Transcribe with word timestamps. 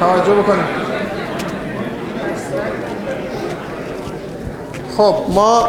توجه 0.00 0.34
بکنید 0.34 0.86
خب 4.96 5.14
ما 5.28 5.68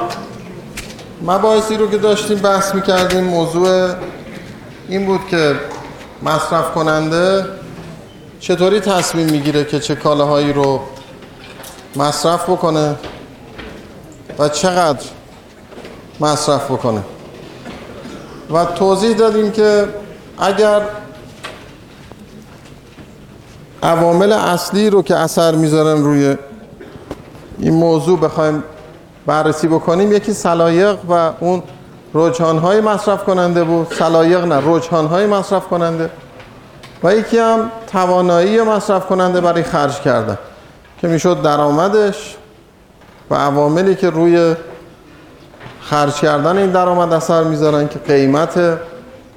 مباحثی 1.22 1.78
رو 1.78 1.92
که 1.92 1.98
داشتیم 1.98 2.38
بحث 2.38 2.76
می‌کردیم 2.76 3.24
موضوع 3.24 3.90
این 4.90 5.06
بود 5.06 5.28
که 5.28 5.56
مصرف 6.24 6.72
کننده 6.72 7.46
چطوری 8.40 8.80
تصمیم 8.80 9.30
می‌گیره 9.30 9.66
که 9.66 9.80
چه 9.80 9.96
کالاهایی 9.96 10.54
رو 10.54 10.82
مصرف 11.96 12.50
بکنه 12.50 12.96
و 14.40 14.50
چقدر 14.50 15.06
مصرف 16.20 16.72
بکنه. 16.72 17.02
و 18.54 18.66
توضیح 18.66 19.16
دادیم 19.16 19.52
که 19.52 19.88
اگر 20.40 20.82
عوامل 23.88 24.32
اصلی 24.32 24.90
رو 24.90 25.02
که 25.02 25.16
اثر 25.16 25.56
می‌ذارن 25.56 26.04
روی 26.04 26.38
این 27.58 27.74
موضوع 27.74 28.20
بخوایم 28.20 28.64
بررسی 29.26 29.68
بکنیم. 29.68 30.12
یکی 30.12 30.34
سلایق 30.34 30.98
و 31.10 31.32
اون 31.40 31.64
رجحانهای 32.14 32.82
مصرف 32.82 33.24
کننده 33.24 33.64
بود. 33.64 33.88
سلایق 34.00 34.46
نه 34.46 34.62
رجحانهای 34.66 35.26
مصرف 35.26 35.68
کننده. 35.68 36.10
و 37.04 37.16
یکی 37.16 37.38
هم 37.38 37.72
توانایی 37.92 38.62
مصرف 38.62 39.06
کننده 39.06 39.42
برای 39.42 39.64
خرج 39.64 40.00
کردن 40.00 40.38
که 41.02 41.08
می‌شد 41.08 41.42
درآمدش 41.42 42.36
و 43.30 43.36
عواملی 43.36 43.96
که 43.96 44.10
روی 44.10 44.56
خرج 45.82 46.14
کردن 46.14 46.58
این 46.58 46.72
درآمد 46.72 47.14
اثر 47.14 47.44
می‌ذارن 47.44 47.88
که 47.88 48.00
قیمت 48.00 48.80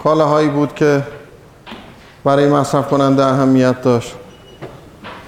کالاهایی 0.04 0.48
بود 0.48 0.74
که 0.74 1.02
برای 2.24 2.48
مصرف 2.48 2.88
کننده 2.88 3.24
اهمیت 3.24 3.82
داشت. 3.82 4.14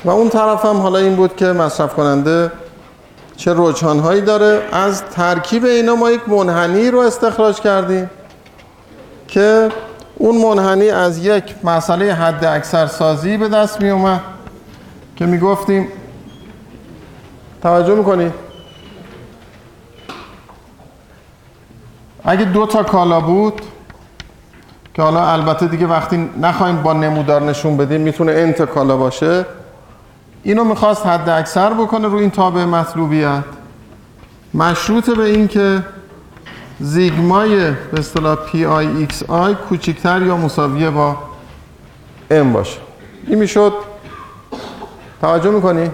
و 0.05 0.11
اون 0.11 0.29
طرف 0.29 0.65
هم 0.65 0.77
حالا 0.77 0.99
این 0.99 1.17
بود 1.17 1.37
که 1.37 1.47
مصرف 1.47 1.95
کننده 1.95 2.53
چه 3.37 3.55
رجحانهایی 3.57 4.21
داره 4.21 4.63
از 4.73 5.05
ترکیب 5.05 5.65
اینا 5.65 5.95
ما 5.95 6.11
یک 6.11 6.29
منحنی 6.29 6.91
رو 6.91 6.99
استخراج 6.99 7.61
کردیم 7.61 8.11
که 9.29 9.69
اون 10.15 10.37
منحنی 10.43 10.91
از 10.91 11.27
یک 11.27 11.55
مسئله 11.65 12.15
حد 12.15 12.45
اکثر 12.45 12.87
سازی 12.87 13.37
به 13.37 13.49
دست 13.49 13.81
می 13.81 13.91
اومد 13.91 14.21
که 15.17 15.27
می 15.27 15.39
گفتیم 15.39 15.89
توجه 17.63 17.95
می‌کنی؟ 17.95 18.33
اگه 22.25 22.45
دو 22.45 22.67
تا 22.67 22.83
کالا 22.83 23.21
بود 23.21 23.61
که 24.95 25.03
حالا 25.03 25.27
البته 25.27 25.67
دیگه 25.67 25.87
وقتی 25.87 26.31
نخواهیم 26.41 26.83
با 26.83 26.93
نمودار 26.93 27.43
نشون 27.43 27.77
بدیم 27.77 28.01
می‌تونه 28.01 28.33
n 28.33 28.48
تا 28.48 28.63
کالا 28.63 28.97
باشه 28.97 29.47
اینو 30.43 30.65
می‌خواست 30.65 31.07
حد 31.07 31.29
اکثر 31.29 31.75
بکنه 31.75 32.09
رو 32.09 32.17
این 32.17 32.31
تابع 32.31 32.65
مطلوبیت. 32.65 33.45
مشروط 34.55 35.11
به 35.11 35.25
این 35.25 35.49
که 35.49 35.83
زیگمای 36.81 37.71
به 37.71 37.99
اصطلاح 37.99 38.37
P 38.37 38.65
i 38.65 38.87
X 38.87 39.23
i 39.23 39.55
کوچکتر 39.55 40.23
یا 40.23 40.37
مساویه 40.37 40.91
با 40.91 41.17
M 42.31 42.53
باشه. 42.53 42.79
این 43.27 43.39
می‌شد. 43.39 43.73
توجه 45.21 45.51
می‌کنی؟ 45.51 45.91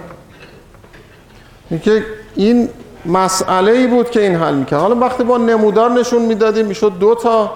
میگه 1.69 2.05
این 2.35 2.69
مسئله 3.05 3.71
ای 3.71 3.87
بود 3.87 4.09
که 4.09 4.21
این 4.21 4.35
حل 4.35 4.55
می‌کرد. 4.55 4.79
حالا 4.79 4.95
وقتی 4.95 5.23
با 5.23 5.37
نمودار 5.37 5.91
نشون 5.91 6.21
می‌دادیم 6.21 6.65
می‌شد 6.65 6.93
دو 6.99 7.15
تا 7.15 7.51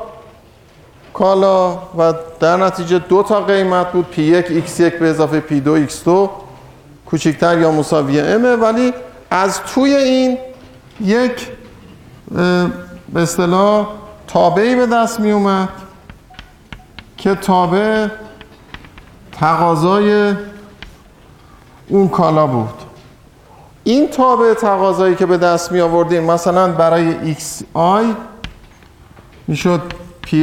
کالا 1.13 1.71
و 1.97 2.13
در 2.39 2.57
نتیجه 2.57 2.99
دو 2.99 3.23
تا 3.23 3.41
قیمت 3.41 3.91
بود 3.91 4.09
P 4.09 4.21
یک 4.21 4.45
X 4.49 4.79
یک 4.79 4.99
به 4.99 5.09
اضافه 5.09 5.39
P 5.39 5.59
دو 5.59 5.71
X 5.71 6.03
دو. 6.03 6.29
کوچکتر 7.13 7.59
یا 7.59 7.71
مساوی 7.71 8.19
M 8.19 8.37
ه 8.37 8.55
ولی 8.55 8.93
از 9.31 9.61
توی 9.61 9.95
این 9.95 10.37
یک 11.01 11.47
به 13.13 13.21
اصطلاح 13.21 13.87
تابعی 14.27 14.75
به 14.75 14.85
دست 14.85 15.19
می 15.19 15.31
اومد 15.31 15.69
که 17.17 17.35
تابع 17.35 18.07
تقاضای 19.31 20.33
اون 21.87 22.07
کالا 22.07 22.47
بود. 22.47 22.73
این 23.83 24.09
تابع 24.09 24.53
تقاضایی 24.53 25.15
که 25.15 25.25
به 25.25 25.37
دست 25.37 25.71
می 25.71 25.81
آوردیم 25.81 26.23
مثلا 26.23 26.71
برای 26.71 27.35
XI 27.35 28.05
می‌شد 29.47 29.81
PI 30.27 30.35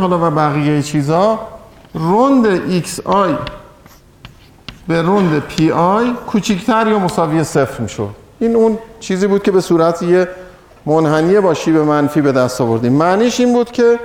حالا 0.00 0.28
و 0.28 0.30
بقیه 0.30 0.82
چیزا. 0.82 1.38
روند 1.94 2.82
XI 2.82 3.10
به 4.88 5.02
روند 5.02 5.38
پی 5.38 5.70
آی 5.70 6.14
کوچیکتر 6.26 6.86
یا 6.86 6.98
مساوی 6.98 7.44
صفر 7.44 7.82
می‌شد. 7.82 8.08
این 8.38 8.56
اون 8.56 8.78
چیزی 9.00 9.26
بود 9.26 9.42
که 9.42 9.50
به 9.50 9.60
صورت 9.60 10.02
یه 10.02 10.28
منحنی 10.86 11.40
با 11.40 11.54
شیب 11.54 11.76
منفی 11.76 12.20
به 12.20 12.32
دست 12.32 12.60
آوردیم 12.60 12.92
معنیش 12.92 13.40
این 13.40 13.52
بود 13.52 13.70
که 13.70 13.98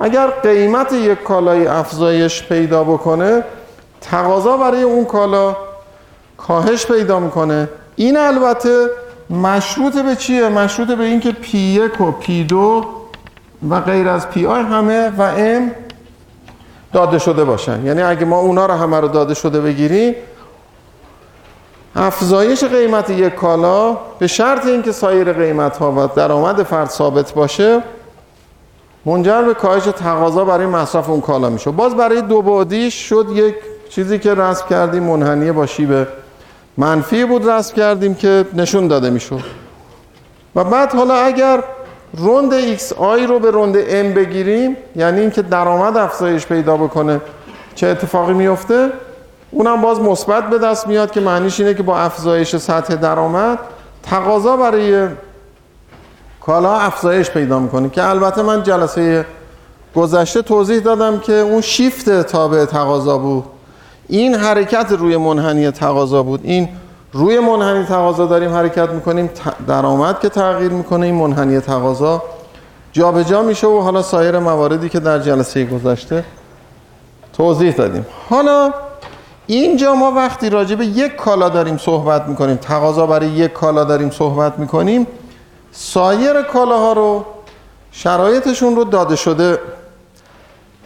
اگر 0.00 0.26
قیمت 0.26 0.92
یک 0.92 1.22
کالای 1.22 1.66
افزایش 1.66 2.42
پیدا 2.42 2.84
بکنه 2.84 3.44
تقاضا 4.00 4.56
برای 4.56 4.82
اون 4.82 5.04
کالا 5.04 5.56
کاهش 6.36 6.86
پیدا 6.86 7.20
می‌کنه. 7.20 7.68
این 7.96 8.16
البته 8.16 8.86
مشروط 9.30 9.98
به 9.98 10.16
چیه؟ 10.16 10.48
مشروط 10.48 10.88
به 10.88 11.04
اینکه 11.04 11.32
P 11.32 11.58
یک 11.58 12.00
و 12.00 12.10
P 12.10 12.44
دو 12.44 12.84
و 13.70 13.80
غیر 13.80 14.08
از 14.08 14.30
P 14.30 14.46
i 14.46 14.62
همه 14.62 15.12
و 15.18 15.22
M 15.22 15.70
داده 16.92 17.18
شده 17.18 17.44
باشن. 17.44 17.86
یعنی 17.86 18.02
اگه 18.02 18.24
ما 18.24 18.38
اونا 18.38 18.66
رو 18.66 18.74
همه 18.74 19.00
رو 19.00 19.08
داده 19.08 19.34
شده 19.34 19.60
بگیریم 19.60 20.14
افزایش 21.96 22.64
قیمت 22.64 23.10
یک 23.10 23.34
کالا 23.34 23.96
به 24.18 24.26
شرط 24.26 24.66
اینکه 24.66 24.92
سایر 24.92 25.32
قیمت 25.32 25.76
ها 25.76 25.92
و 25.92 26.08
درآمد 26.16 26.62
فرد 26.62 26.90
ثابت 26.90 27.32
باشه 27.34 27.82
منجر 29.04 29.42
به 29.42 29.54
کاهش 29.54 29.82
تقاضا 29.82 30.44
برای 30.44 30.66
مصرف 30.66 31.10
اون 31.10 31.20
کالا 31.20 31.50
میشه. 31.50 31.70
باز 31.70 31.96
برای 31.96 32.22
دو 32.22 32.42
بعدیش 32.42 32.94
شد 33.08 33.26
یک 33.34 33.54
چیزی 33.90 34.18
که 34.18 34.34
رسم 34.34 34.66
کردیم 34.70 35.02
منحنی 35.02 35.52
با 35.52 35.66
شیب 35.66 36.06
منفی 36.76 37.24
بود 37.24 37.48
رسم 37.48 37.74
کردیم 37.76 38.14
که 38.14 38.44
نشون 38.54 38.88
داده 38.88 39.10
می‌شد. 39.10 39.40
و 40.54 40.64
بعد 40.64 40.94
حالا 40.94 41.14
اگر 41.14 41.64
rond 42.16 42.52
X 42.52 42.92
i 42.92 43.26
رو 43.26 43.38
به 43.38 43.50
rond 43.50 43.76
M 43.88 44.12
بگیریم 44.12 44.76
یعنی 44.96 45.20
اینکه 45.20 45.42
درآمد 45.42 45.96
افزایش 45.96 46.46
پیدا 46.46 46.76
بکنه. 46.76 47.20
چه 47.74 47.86
اتفاقی 47.86 48.32
میفته؟ 48.32 48.88
اونم 49.50 49.80
باز 49.80 50.00
مثبت 50.00 50.50
به 50.50 50.58
دست 50.58 50.86
میاد 50.86 51.10
که 51.10 51.20
معنیش 51.20 51.60
اینه 51.60 51.74
که 51.74 51.82
با 51.82 51.98
افزایش 51.98 52.56
سطح 52.56 52.94
درآمد 52.94 53.58
تقاضا 54.02 54.56
برای 54.56 55.08
کالا 56.40 56.76
افزایش 56.76 57.30
پیدا 57.30 57.58
می‌کنه. 57.58 57.90
که 57.90 58.04
البته 58.04 58.42
من 58.42 58.62
جلسه 58.62 59.26
گذشته 59.94 60.42
توضیح 60.42 60.80
دادم 60.80 61.18
که 61.20 61.32
اون 61.32 61.60
شیفت 61.60 62.22
تابع 62.22 62.64
تقاضا 62.64 63.18
بود. 63.18 63.44
این 64.08 64.34
حرکت 64.34 64.92
روی 64.92 65.16
منحنی 65.16 65.70
تقاضا 65.70 66.22
بود. 66.22 66.40
این 66.42 66.68
روی 67.12 67.38
منحنی 67.38 67.84
تقاضا 67.84 68.26
داریم 68.26 68.54
حرکت 68.54 68.90
می‌کنیم 68.90 69.30
درآمد 69.66 70.20
که 70.20 70.28
تغییر 70.28 70.72
می‌کنه 70.72 71.06
این 71.06 71.14
منحنی 71.14 71.60
تقاضا 71.60 72.22
جابجا 72.92 73.42
میشه 73.42 73.66
و 73.66 73.80
حالا 73.80 74.02
سایر 74.02 74.38
مواردی 74.38 74.88
که 74.88 75.00
در 75.00 75.18
جلسه 75.18 75.64
گذشته 75.64 76.24
توضیح 77.32 77.74
دادیم. 77.74 78.06
حالا 78.30 78.72
اینجا 79.46 79.94
ما 79.94 80.12
وقتی 80.12 80.50
راجع 80.50 80.74
به 80.74 80.86
یک 80.86 81.16
کالا 81.16 81.48
داریم 81.48 81.76
صحبت 81.76 82.28
می‌کنیم 82.28 82.56
تقاضا 82.56 83.06
برای 83.06 83.28
یک 83.28 83.52
کالا 83.52 83.84
داریم 83.84 84.10
صحبت 84.10 84.58
می‌کنیم 84.58 85.06
سایر 85.72 86.42
کالاها 86.42 86.92
رو 86.92 87.24
شرایطشون 87.92 88.76
رو 88.76 88.84
داده 88.84 89.16
شده 89.16 89.58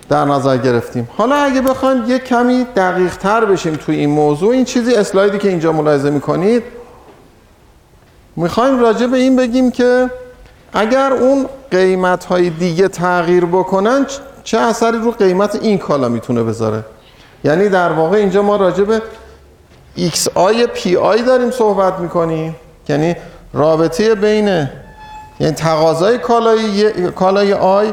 در 0.08 0.24
نظر 0.24 0.56
گرفتیم. 0.56 1.08
حالا 1.16 1.34
اگه 1.34 1.60
بخوایم 1.60 2.04
یک 2.08 2.24
کمی 2.24 2.66
دقیق 2.76 3.16
تر 3.16 3.44
بشیم 3.44 3.74
توی 3.74 3.96
این 3.96 4.10
موضوع 4.10 4.50
این 4.50 4.64
چیزی 4.64 4.94
اسلایدی 4.94 5.38
که 5.38 5.48
اینجا 5.48 5.72
ملاحظه 5.72 6.10
می‌کنید 6.10 6.62
می‌خوایم 8.36 8.80
راجع 8.80 9.06
به 9.06 9.16
این 9.16 9.36
بگیم 9.36 9.70
که 9.70 10.10
اگر 10.72 11.12
اون 11.12 11.46
قیمت 11.70 12.24
های 12.24 12.50
دیگه 12.50 12.88
تغییر 12.88 13.44
بکنن 13.44 14.06
چه 14.44 14.58
اثری 14.58 14.98
رو 14.98 15.10
قیمت 15.10 15.54
این 15.54 15.78
کالا 15.78 16.08
می‌تونه 16.08 16.42
بذاره؟ 16.42 16.84
یعنی 17.44 17.68
در 17.68 17.92
واقع 17.92 18.16
اینجا 18.16 18.42
ما 18.42 18.56
راجع 18.56 18.84
به 18.84 19.02
P 20.74 20.96
i 20.96 21.22
داریم 21.22 21.50
صحبت 21.50 21.98
می‌کنیم. 21.98 22.56
یعنی 22.88 23.16
رابطه 23.52 24.14
بین 24.14 24.68
یعنی 25.40 25.54
تقاضای 25.54 26.18
کالای 26.18 27.10
کالای 27.10 27.52
i 27.52 27.92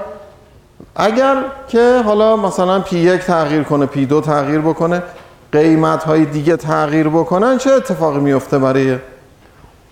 اگر 0.95 1.35
که 1.67 2.01
حالا 2.05 2.35
مثلا 2.35 2.79
P 2.79 2.97
یک 2.97 3.21
تغییر 3.21 3.63
کنه 3.63 3.85
P 3.85 4.05
دو 4.05 4.21
تغییر 4.21 4.59
بکنه 4.59 5.03
قیمت 5.51 6.03
های 6.03 6.25
دیگه 6.25 6.57
تغییر 6.57 7.09
بکنن 7.09 7.57
چه 7.57 7.71
اتفاقی 7.71 8.19
میفته 8.19 8.59
برای 8.59 8.97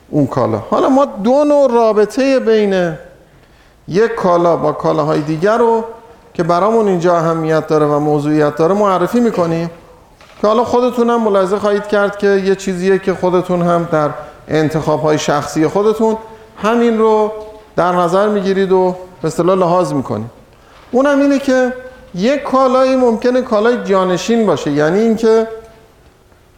اون 0.09 0.27
کالا؟ 0.27 0.57
حالا 0.57 0.89
ما 0.89 1.05
دو 1.05 1.43
نوع 1.43 1.71
رابطه 1.71 2.39
بین 2.39 2.93
یک 3.87 4.15
کالا 4.15 4.57
با 4.57 4.71
کالاهای 4.71 5.21
دیگر 5.21 5.57
رو 5.57 5.83
که 6.33 6.43
برامون 6.43 6.87
اینجا 6.87 7.17
اهمیت 7.17 7.67
داره 7.67 7.85
و 7.85 7.99
موضوعیت 7.99 8.55
داره 8.55 8.75
معرفی 8.75 9.19
می‌کنیم. 9.19 9.69
که 10.41 10.47
حالا 10.47 10.63
خودتون 10.63 11.09
هم 11.09 11.21
ملاحظه 11.21 11.59
خواهید 11.59 11.87
کرد 11.87 12.17
که 12.17 12.27
یه 12.27 12.55
چیزیه 12.55 12.99
که 12.99 13.13
خودتون 13.13 13.61
هم 13.61 13.87
در 13.91 14.09
انتخاب 14.47 15.01
های 15.01 15.17
شخصی 15.17 15.67
خودتون 15.67 16.17
همین 16.63 16.97
رو 16.97 17.31
در 17.75 17.91
نظر 17.91 18.29
می‌گیرید 18.29 18.71
و 18.71 18.95
به 19.21 19.27
اصطلاح 19.27 19.55
لحاظ 19.57 19.93
می‌کنید. 19.93 20.36
اونم 20.91 21.21
اینه 21.21 21.39
که 21.39 21.73
یک 22.15 22.43
کالایی 22.43 22.95
ممکنه 22.95 23.41
کالای 23.41 23.83
جانشین 23.83 24.45
باشه. 24.45 24.71
یعنی 24.71 24.99
اینکه 24.99 25.47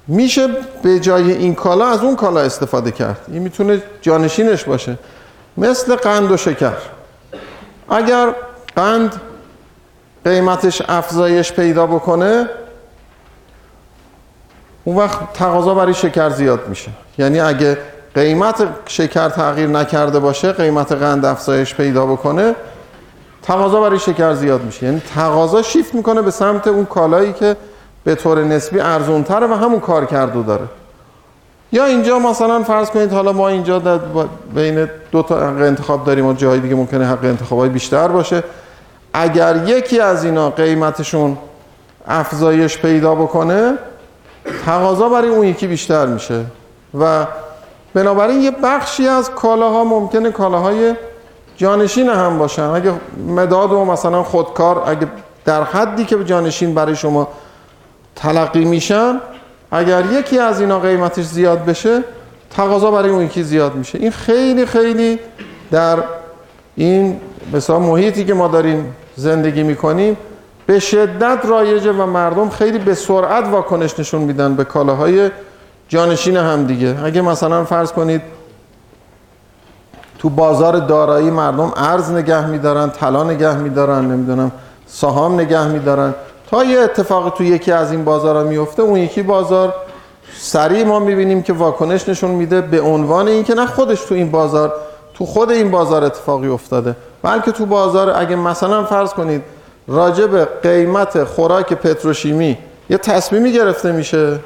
میشه 0.08 0.48
به 0.84 1.00
جای 1.00 1.31
این 1.31 1.56
کالا 1.56 1.88
از 1.88 2.04
اون 2.04 2.16
کالا 2.16 2.40
استفاده 2.40 2.92
کرد. 2.92 3.18
این 3.28 3.42
می‌تونه 3.42 3.81
جانشینش 4.02 4.64
باشه. 4.64 4.98
مثل 5.58 5.96
قند 5.96 6.31
و 6.31 6.38
شکر. 6.38 6.74
اگر 7.90 8.36
قند 8.76 9.22
قیمتش 10.26 10.81
افزایش 10.88 11.54
پیدا 11.54 11.88
بکنه 11.88 12.50
اون 14.84 14.96
وقت 14.96 15.34
تقاضا 15.34 15.74
برای 15.74 15.94
شکر 15.94 16.30
زیاد 16.30 16.68
میشه. 16.68 16.92
یعنی 17.18 17.40
اگه 17.40 17.78
قیمت 18.16 18.68
شکر 18.86 19.30
تغییر 19.30 19.68
نکرده 19.68 20.20
باشه 20.20 20.52
قیمت 20.52 20.92
قند 20.92 21.26
افزایش 21.26 21.76
پیدا 21.76 22.06
بکنه 22.06 22.56
تقاضا 23.50 23.81
برای 23.81 24.00
شکر 24.00 24.34
زیاد 24.34 24.63
میشه. 24.63 24.86
یعنی 24.86 25.01
تقاضا 25.16 25.62
شیفت 25.62 25.96
می‌کنه 25.96 26.22
به 26.22 26.31
سمت 26.31 26.68
اون 26.68 26.86
کالایی 26.86 27.34
که 27.34 27.56
به 28.04 28.16
طور 28.16 28.44
نسبی 28.44 28.80
ارزونتره 28.80 29.48
و 29.48 29.54
همون 29.54 29.80
کار 29.80 30.06
کردو 30.06 30.44
داره. 30.44 30.66
یا 31.72 31.86
اینجا 31.86 32.19
مثلا 32.19 32.63
فرض 32.63 32.90
کنید 32.90 33.13
حالا 33.13 33.31
ما 33.31 33.48
اینجا 33.48 33.80
در 33.80 34.00
بین 34.56 34.90
دو 35.12 35.22
تا 35.22 35.48
انتخاب 35.48 36.06
داریم 36.06 36.25
و 36.25 36.34
جایی 36.34 36.62
دیگه 36.62 36.75
ممکنه 36.75 37.06
حق 37.06 37.24
انتخابای 37.24 37.69
بیشتر 37.69 38.07
باشه. 38.07 38.44
اگر 39.13 39.63
یکی 39.68 40.00
از 40.00 40.24
اینا 40.24 40.50
قیمتشون 40.50 41.38
افزایش 42.07 42.78
پیدا 42.78 43.16
بکنه 43.16 43.74
تقاضا 44.66 45.10
برای 45.10 45.30
اون 45.30 45.48
یکی 45.48 45.68
بیشتر 45.68 46.06
میشه. 46.06 46.45
و 47.00 47.25
بنابراین 47.94 48.42
یه 48.42 48.52
بخشی 48.52 49.07
از 49.07 49.31
کالاها 49.31 49.84
ممکنه 49.84 50.31
کالاهای 50.31 50.95
جانشین 51.59 52.09
هم 52.09 52.38
باشن. 52.38 52.63
اگه 52.63 52.94
مداد 53.27 53.71
و 53.71 53.85
مثلا 53.85 54.23
خودکار 54.23 54.83
اگه 54.85 55.07
در 55.45 55.63
حدی 55.63 56.06
که 56.06 56.23
جانشین 56.23 56.73
برای 56.73 56.95
شما 56.95 57.27
تلقی 58.15 58.65
میشن 58.65 59.19
اگر 59.71 60.03
یکی 60.11 60.39
از 60.39 60.61
اینا 60.61 60.79
قیمتش 60.79 61.25
زیاد 61.25 61.65
بشه 61.65 62.03
تقاضا 62.50 62.91
برای 62.91 63.09
اون 63.09 63.25
یکی 63.25 63.44
زیاد 63.44 63.75
میشه. 63.75 63.97
این 63.97 64.11
خیلی 64.11 64.65
خیلی 64.65 65.19
در 65.71 65.97
این 66.75 67.19
مثلا 67.53 67.79
محیطی 67.79 68.25
که 68.25 68.33
ما 68.33 68.47
داریم 68.47 68.95
زندگی 69.15 69.63
می‌کنیم 69.63 70.17
به 70.65 70.79
شدت 70.79 71.39
رایجه 71.45 71.91
و 71.91 72.06
مردم 72.06 72.50
خیلی 72.50 72.77
به 72.77 72.94
سرعت 72.94 73.47
واکنش 73.47 74.00
نشون 74.00 74.21
میدن 74.21 74.56
به 74.56 74.63
کالاهای 74.63 75.31
جانشین 75.88 76.38
هم 76.38 76.65
دیگه. 76.65 76.95
اگه 77.03 77.21
مثلا 77.21 77.65
فرض 77.65 77.91
کنید 77.91 78.21
تو 80.19 80.30
بازار 80.30 80.77
دارایی 80.77 81.30
مردم 81.30 81.71
ارز 81.75 82.12
نگه 82.12 82.48
میدارن 82.48 82.89
طلا 82.89 83.24
نگه 83.24 83.57
میدارن 83.57 84.06
نمی‌دونم 84.06 84.51
سهام 84.88 85.39
نگه 85.39 85.68
میدارن. 85.68 86.13
تا 86.51 86.63
یه 86.63 86.80
اتفاق 86.80 87.33
تو 87.38 87.44
یکی 87.44 87.71
از 87.71 87.92
این 87.92 88.04
بازارها 88.04 88.44
میفته 88.44 88.81
اون 88.81 89.00
یکی 89.00 89.21
بازار 89.21 89.74
سریع 90.39 90.83
ما 90.83 91.00
می‌بینیم 91.00 91.42
که 91.42 91.54
واکنش 91.54 92.10
نشون 92.10 92.31
میده 92.31 92.62
به 92.62 92.81
عنوان 92.81 93.27
اینکه 93.27 93.54
نه 93.54 93.66
خودش 93.66 94.01
تو 94.01 94.16
این 94.16 94.31
بازار 94.31 94.74
تو 95.13 95.25
خود 95.25 95.51
این 95.51 95.71
بازار 95.71 96.04
اتفاقی 96.04 96.48
افتاده 96.48 96.95
بلکه 97.24 97.51
تو 97.51 97.66
بازار 97.66 98.10
اگه 98.16 98.36
مثلا 98.36 98.83
فرض 98.83 99.13
کنید 99.13 99.44
راجع 99.88 100.25
به 100.25 100.48
قیمت 100.63 101.24
خوراک 101.24 101.74
پتروشیمی 101.74 102.57
یه 102.89 102.98
تصمیمی 102.98 103.51
گرفته 103.51 103.92
میشه. 103.92 104.39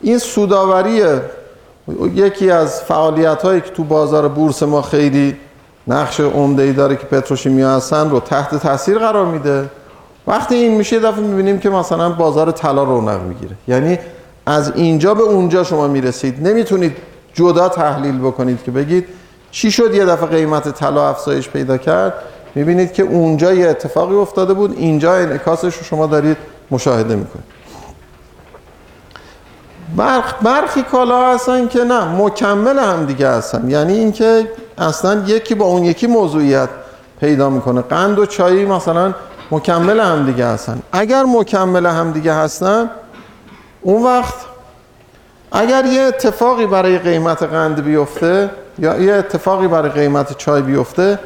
این 0.00 0.18
سوداوری 0.18 1.02
یکی 2.14 2.50
از 2.50 2.82
فعالیت 2.82 3.42
هایی 3.42 3.60
که 3.60 3.70
تو 3.70 3.84
بازار 3.84 4.28
بورس 4.28 4.62
ما 4.62 4.82
خیلی 4.82 5.36
نقش 5.88 6.20
عمده 6.20 6.62
ای 6.62 6.72
داره 6.72 6.96
که 6.96 7.06
پتروشیمی 7.06 7.62
هستن 7.62 8.10
رو 8.10 8.20
تحت 8.20 8.54
تاثیر 8.54 8.98
قرار 8.98 9.26
میده. 9.26 9.70
وقتی 10.26 10.54
این 10.54 10.76
میشه 10.76 11.00
دفعه 11.00 11.20
می‌بینیم 11.20 11.58
که 11.58 11.70
مثلا 11.70 12.10
بازار 12.10 12.50
طلا 12.50 12.84
رونق 12.84 13.22
می‌گیره. 13.22 13.56
یعنی 13.68 13.98
از 14.46 14.72
اینجا 14.74 15.14
به 15.14 15.22
اونجا 15.22 15.64
شما 15.64 15.88
می‌رسید. 15.88 16.48
نمی‌تونید 16.48 16.96
جدا 17.34 17.68
تحلیل 17.68 18.18
بکنید 18.18 18.62
که 18.62 18.70
بگید 18.70 19.06
چی 19.50 19.70
شد 19.70 19.94
یه 19.94 20.04
دفعه 20.04 20.26
قیمت 20.26 20.68
طلا 20.68 21.08
افزایش 21.08 21.48
پیدا 21.48 21.76
کرد. 21.76 22.14
می‌بینید 22.54 22.92
که 22.92 23.02
اونجا 23.02 23.52
یه 23.52 23.68
اتفاقی 23.68 24.14
افتاده 24.14 24.54
بود 24.54 24.74
اینجا 24.78 25.14
انعکاسش 25.14 25.76
رو 25.76 25.84
شما 25.84 26.06
دارید 26.06 26.36
مشاهده 26.70 27.16
می‌کنید. 27.16 27.57
برخ 29.96 30.34
برخی 30.42 30.82
کالا 30.82 31.34
هستن 31.34 31.68
که 31.68 31.84
نه 31.84 32.04
مکمل 32.04 32.78
هم 32.78 33.06
دیگه 33.06 33.28
هستن. 33.28 33.70
یعنی 33.70 33.92
اینکه 33.92 34.50
اصلا 34.78 35.22
یکی 35.26 35.54
با 35.54 35.64
اون 35.64 35.84
یکی 35.84 36.06
موضوعیت 36.06 36.68
پیدا 37.20 37.50
می‌کنه. 37.50 37.80
قند 37.80 38.18
و 38.18 38.26
چایی 38.26 38.64
مثلا 38.64 39.14
مکمل 39.50 40.00
هم 40.00 40.26
دیگه 40.26 40.46
هستن. 40.46 40.82
اگر 40.92 41.22
مکمل 41.22 41.86
هم 41.86 42.12
دیگه 42.12 42.34
هستن 42.34 42.90
اون 43.82 44.04
وقت 44.04 44.34
اگر 45.52 45.84
یه 45.84 46.02
اتفاقی 46.02 46.66
برای 46.66 46.98
قیمت 46.98 47.42
قند 47.42 47.84
بیفته 47.84 48.50
یا 48.78 48.98
یه 48.98 49.14
اتفاقی 49.14 49.68
برای 49.68 49.90
قیمت 49.90 50.38
چای 50.38 50.62
بیفته 50.62 51.18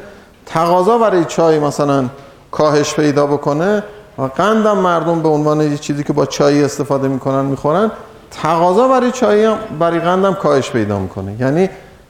تقاضا 0.45 0.97
برای 0.97 1.25
چای 1.25 1.59
مثلا 1.59 2.05
کاهش 2.51 2.93
پیدا 2.93 3.27
بکنه 3.27 3.83
و 4.17 4.21
قندم 4.21 4.77
مردم 4.77 5.21
به 5.21 5.29
عنوان 5.29 5.61
یه 5.61 5.77
چیزی 5.77 6.03
که 6.03 6.13
با 6.13 6.25
چای 6.25 6.63
استفاده 6.63 7.07
می‌کنن 7.07 7.45
می‌خورن 7.45 7.91
تقاضا 8.41 8.87
برای 8.87 9.11
چای 9.11 9.55
برای 9.79 9.99
قندم 9.99 10.33
کاهش 10.33 10.71
پیدا 10.71 10.99
می‌کنه. 10.99 11.35
یعنی 11.39 11.69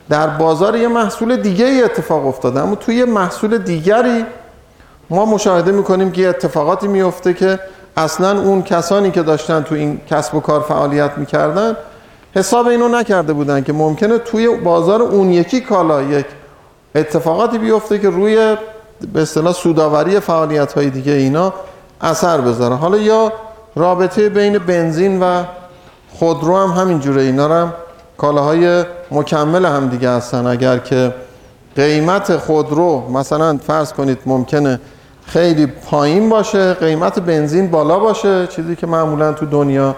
در 0.09 0.27
بازار 0.27 0.75
یه 0.75 0.87
محصول 0.87 1.35
دیگه 1.35 1.65
ای 1.65 1.83
اتفاق 1.83 2.27
افتاده. 2.27 2.59
اما 2.59 2.75
توی 2.75 2.95
یه 2.95 3.05
محصول 3.05 3.57
دیگری 3.57 4.25
ما 5.09 5.25
مشاهده 5.25 5.71
می‌کنیم 5.71 6.11
که 6.11 6.29
اتفاقاتی 6.29 6.87
میفته 6.87 7.33
که 7.33 7.59
اصلا 7.97 8.41
اون 8.41 8.63
کسانی 8.63 9.11
که 9.11 9.23
داشتن 9.23 9.63
تو 9.63 9.75
این 9.75 10.01
کسب 10.09 10.35
و 10.35 10.39
کار 10.39 10.61
فعالیت 10.61 11.11
می‌کردن 11.17 11.77
حساب 12.35 12.67
اینو 12.67 12.87
نکرده 12.87 13.33
بودن 13.33 13.63
که 13.63 13.73
ممکنه 13.73 14.17
توی 14.17 14.55
بازار 14.55 15.01
اون 15.01 15.29
یکی 15.29 15.61
کالا 15.61 16.01
یک 16.01 16.25
اتفاقاتی 16.95 17.57
بیفته 17.57 17.99
که 17.99 18.09
روی 18.09 18.57
به 19.13 19.21
اصطلاح 19.21 19.53
سوداوری 19.53 20.19
فعالیت 20.19 20.73
های 20.73 20.89
دیگه 20.89 21.11
اینا 21.11 21.53
اثر 22.01 22.41
بذاره. 22.41 22.75
حالا 22.75 22.97
یا 22.97 23.33
رابطه 23.75 24.29
بین 24.29 24.57
بنزین 24.57 25.23
و 25.23 25.43
خودرو 26.23 26.57
هم 26.57 26.81
همینجوره 26.81 27.21
اینا 27.21 27.47
هم 27.47 27.73
کالاهای 28.17 28.83
مکمل 29.11 29.65
هم 29.65 29.87
دیگه 29.87 30.09
هستن. 30.09 30.47
اگر 30.47 30.77
که 30.77 31.13
قیمت 31.75 32.37
خودرو 32.37 33.09
مثلا 33.11 33.57
فرض 33.67 33.93
کنید 33.93 34.17
ممکنه 34.25 34.79
خیلی 35.25 35.65
پایین 35.65 36.29
باشه 36.29 36.73
قیمت 36.73 37.19
بنزین 37.19 37.71
بالا 37.71 37.99
باشه 37.99 38.47
چیزی 38.47 38.75
که 38.75 38.87
معمولا 38.87 39.33
تو 39.33 39.45
دنیا 39.45 39.95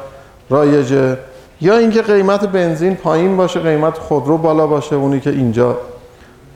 رایجه. 0.50 1.18
یا 1.62 1.78
اینکه 1.78 2.02
قیمت 2.02 2.46
بنزین 2.46 2.96
پایین 2.96 3.38
باشه 3.38 3.60
قیمت 3.60 3.98
خودرو 3.98 4.38
بالا 4.38 4.68
باشه 4.68 4.96
اونی 4.96 5.20
که 5.20 5.30
اینجا 5.30 5.78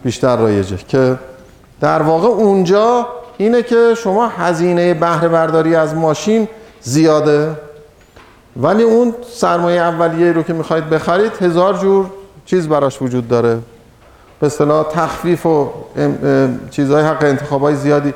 بیشتر 0.04 0.38
رایجه. 0.38 0.78
که 0.88 1.16
در 1.82 2.02
واقع 2.02 2.28
اونجا 2.28 3.08
اینه 3.38 3.64
که 3.64 3.94
شما 4.04 4.28
هزینه 4.28 4.94
بهره 4.94 5.28
برداری 5.28 5.76
از 5.76 5.96
ماشین 5.96 6.48
زیاده. 6.82 7.69
ولی 8.62 8.84
اون 8.84 9.16
سرمایه 9.34 9.82
اولیه 9.82 10.32
رو 10.32 10.44
که 10.44 10.54
می‌خواید 10.54 10.90
بخرید 10.90 11.32
هزار 11.42 11.74
جور 11.74 12.06
چیز 12.46 12.68
براش 12.68 13.02
وجود 13.02 13.28
داره. 13.28 13.60
به 14.40 14.48
اصطلاح 14.48 14.84
تخفیف 14.84 15.46
و 15.46 15.70
چیزهای 16.72 17.04
حق 17.04 17.24
انتخابای 17.24 17.76
زیادی 17.76 18.14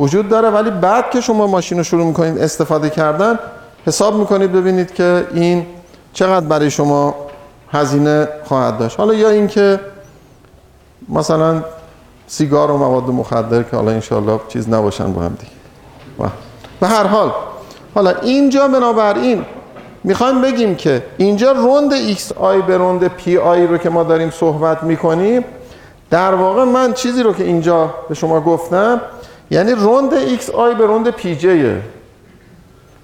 وجود 0.00 0.28
داره. 0.28 0.48
ولی 0.50 0.70
بعد 0.70 1.10
که 1.10 1.20
شما 1.20 1.46
ماشین 1.46 1.78
رو 1.78 1.84
شروع 1.84 2.06
می‌کنید 2.06 2.38
استفاده 2.38 2.90
کردن 2.90 3.38
حساب 3.86 4.14
می‌کنید 4.14 4.52
ببینید 4.52 4.94
که 4.94 5.26
این 5.34 5.66
چقدر 6.12 6.46
برای 6.46 6.70
شما 6.70 7.14
هزینه 7.72 8.28
خواهد 8.44 8.78
داشت. 8.78 9.00
حالا 9.00 9.14
یا 9.14 9.28
اینکه 9.28 9.80
مثلا 11.08 11.62
سیگار 12.26 12.70
و 12.70 12.76
مواد 12.76 13.08
مخدر 13.08 13.62
که 13.62 13.76
حالا 13.76 13.90
انشالله 13.90 14.40
چیز 14.48 14.68
نباشن 14.68 15.12
با 15.12 15.22
هم 15.22 15.36
دیگه. 15.38 16.32
به 16.80 16.86
هر 16.86 17.06
حال 17.06 17.32
حالا 17.94 18.10
اینجا 18.10 18.68
بنابراین 18.68 19.44
می‌خوایم 20.04 20.40
بگیم 20.40 20.74
که 20.74 21.02
اینجا 21.16 21.52
rond 21.52 21.92
X 21.92 22.32
i 22.32 22.62
به 22.62 22.76
rond 22.76 23.08
P 23.08 23.36
i 23.36 23.66
رو 23.66 23.78
که 23.78 23.90
ما 23.90 24.02
داریم 24.02 24.30
صحبت 24.30 24.82
می‌کنیم 24.82 25.44
در 26.10 26.34
واقع 26.34 26.64
من 26.64 26.92
چیزی 26.92 27.22
رو 27.22 27.32
که 27.32 27.44
اینجا 27.44 27.94
به 28.08 28.14
شما 28.14 28.40
گفتم 28.40 29.00
یعنی 29.50 29.72
rond 29.72 30.14
X 30.14 30.50
i 30.50 30.74
به 30.74 30.86
rond 30.86 31.10
P 31.10 31.36
j 31.36 31.49
ه. 31.49 31.76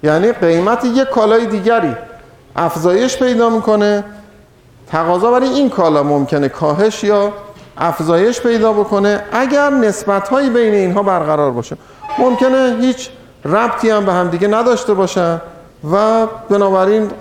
یعنی 0.03 0.31
قیمت 0.31 0.85
یک 0.85 1.09
کالای 1.09 1.45
دیگری 1.45 1.95
افزایش 2.55 3.17
پیدا 3.17 3.49
می‌کنه. 3.49 4.03
تقاضا 4.87 5.31
برای 5.31 5.49
این 5.49 5.69
کالا 5.69 6.03
ممکنه 6.03 6.49
کاهش 6.49 7.03
یا 7.03 7.33
افزایش 7.77 8.41
پیدا 8.41 8.73
بکنه 8.73 9.23
اگر 9.31 9.69
نسبت 9.69 10.29
هایی 10.29 10.49
بین 10.49 10.73
اینها 10.73 11.03
برقرار 11.03 11.51
باشه. 11.51 11.77
ممکنه 12.19 12.77
هیچ 12.81 13.09
ربطی 13.45 13.89
هم 13.89 14.05
به 14.05 14.13
هم 14.13 14.27
دیگه 14.29 14.47
نداشته 14.47 14.93
باشن. 14.93 15.41
و 15.91 16.25
بنابراین 16.49 17.11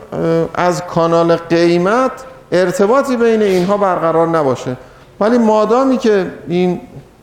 از 0.55 0.83
کانال 0.87 1.37
قیمت 1.37 2.13
ارتباطی 2.53 3.17
بین 3.17 3.43
اینها 3.43 3.77
برقرار 3.77 4.29
نباشه. 4.29 4.77
ولی 5.21 5.39
مادامی 5.39 5.99
که 5.99 6.27
این 6.49 6.81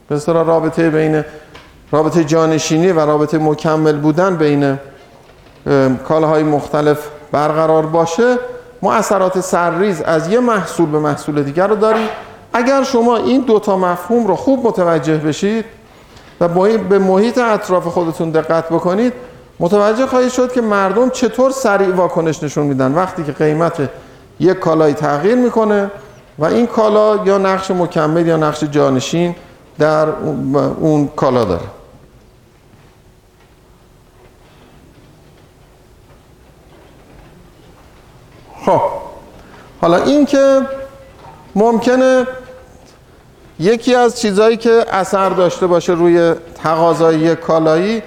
به 0.09 0.21
رابطه 0.27 0.89
بین 0.89 1.23
رابطه 1.91 2.23
جانشینی 2.23 2.91
و 2.91 2.99
رابطه 2.99 3.37
مکمل 3.37 3.97
بودن 3.97 4.35
بین 4.35 4.79
کالاهای 6.07 6.43
مختلف 6.43 7.07
برقرار 7.31 7.85
باشه 7.85 8.37
ما 8.81 8.93
اثرات 8.93 9.39
سرریز 9.39 10.01
از 10.01 10.27
یه 10.27 10.39
محصول 10.39 10.89
به 10.89 10.99
محصول 10.99 11.43
دیگر 11.43 11.67
رو 11.67 11.75
داریم. 11.75 12.07
اگر 12.53 12.83
شما 12.83 13.17
این 13.17 13.41
دوتا 13.41 13.77
مفهوم 13.77 14.27
رو 14.27 14.35
خوب 14.35 14.67
متوجه 14.67 15.17
بشید 15.17 15.65
و 16.41 16.47
به 16.77 16.99
محیط 16.99 17.37
اطراف 17.37 17.87
خودتون 17.87 18.31
دقت 18.31 18.69
بکنید 18.69 19.13
متوجه 19.63 20.07
خواهید 20.07 20.31
شد 20.31 20.51
که 20.51 20.61
مردم 20.61 21.09
چطور 21.09 21.51
سریع 21.51 21.95
واکنش 21.95 22.43
نشون 22.43 22.65
میدن 22.65 22.93
وقتی 22.93 23.23
که 23.23 23.31
قیمت 23.31 23.89
یک 24.39 24.59
کالای 24.59 24.93
تغییر 24.93 25.35
می‌کنه 25.35 25.91
و 26.39 26.45
این 26.45 26.67
کالا 26.67 27.25
یا 27.25 27.37
نقش 27.37 27.71
مکمل 27.71 28.27
یا 28.27 28.37
نقش 28.37 28.63
جانشین 28.63 29.35
در 29.79 30.07
اون 30.79 31.07
کالا 31.15 31.45
داره. 31.45 31.61
خب 38.65 38.81
حالا 39.81 39.97
این 39.97 40.25
که 40.25 40.61
ممکنه 41.55 42.27
یکی 43.59 43.95
از 43.95 44.19
چیزهایی 44.19 44.57
که 44.57 44.85
اثر 44.91 45.29
داشته 45.29 45.67
باشه 45.67 45.93
روی 45.93 46.33
تقاضای 46.63 47.35
کالایی 47.35 48.03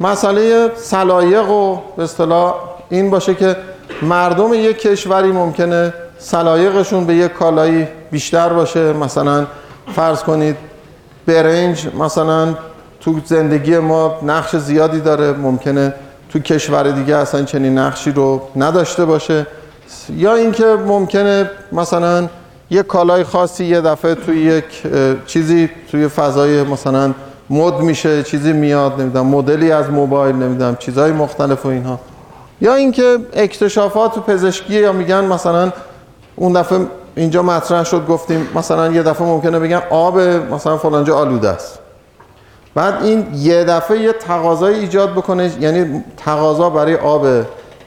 مسئله 0.00 0.70
سلایق 0.76 1.50
و 1.50 1.78
به 1.96 2.02
اصطلاح 2.02 2.54
این 2.88 3.10
باشه 3.10 3.34
که 3.34 3.56
مردم 4.02 4.54
یک 4.54 4.78
کشوری 4.78 5.32
ممکنه 5.32 5.94
سلایقشون 6.18 7.04
به 7.04 7.14
یک 7.14 7.32
کالایی 7.32 7.88
بیشتر 8.10 8.48
باشه. 8.48 8.92
مثلا 8.92 9.46
فرض 9.94 10.22
کنید 10.22 10.56
برنج 11.26 11.88
مثلا 11.98 12.54
تو 13.00 13.20
زندگی 13.24 13.78
ما 13.78 14.18
نقش 14.22 14.56
زیادی 14.56 15.00
داره. 15.00 15.32
ممکنه 15.32 15.94
تو 16.32 16.38
کشور 16.38 16.90
دیگه 16.90 17.16
اصلا 17.16 17.44
چنین 17.44 17.78
نقشی 17.78 18.10
رو 18.10 18.42
نداشته 18.56 19.04
باشه. 19.04 19.46
یا 20.16 20.34
اینکه 20.34 20.64
ممکنه 20.64 21.50
مثلا 21.72 22.28
یک 22.70 22.86
کالای 22.86 23.24
خاصی 23.24 23.64
یه 23.64 23.80
دفعه 23.80 24.14
توی 24.14 24.40
یک 24.40 24.64
چیزی 25.26 25.70
توی 25.90 26.08
فضای 26.08 26.62
مثلا 26.62 27.14
مد 27.50 27.80
میشه 27.80 28.22
چیزی 28.22 28.52
میاد 28.52 29.00
نمی‌دونم 29.00 29.26
مدلی 29.26 29.72
از 29.72 29.90
موبایل 29.90 30.36
نمی‌دونم 30.36 30.76
چیزهای 30.76 31.12
مختلف 31.12 31.66
و 31.66 31.68
اینها. 31.68 32.00
یا 32.60 32.74
اینکه 32.74 33.18
اکتشافات 33.32 34.14
تو 34.14 34.20
پزشکی 34.20 34.74
یا 34.74 34.92
میگن 34.92 35.24
مثلا 35.24 35.72
اون 36.36 36.52
دفعه 36.52 36.78
اینجا 37.16 37.42
مطرح 37.42 37.84
شد 37.84 38.06
گفتیم 38.06 38.48
مثلا 38.54 38.92
یه 38.92 39.02
دفعه 39.02 39.26
ممکنه 39.26 39.58
بگن 39.58 39.82
آب 39.90 40.18
مثلا 40.20 40.76
فلانجا 40.76 41.16
آلوده 41.16 41.48
است. 41.48 41.78
بعد 42.74 43.02
این 43.02 43.26
یه 43.34 43.64
دفعه 43.64 43.98
یه 43.98 44.12
تقاضای 44.12 44.74
ایجاد 44.74 45.12
بکنه 45.12 45.52
یعنی 45.60 46.04
تقاضا 46.16 46.70
برای 46.70 46.94
آب 46.94 47.26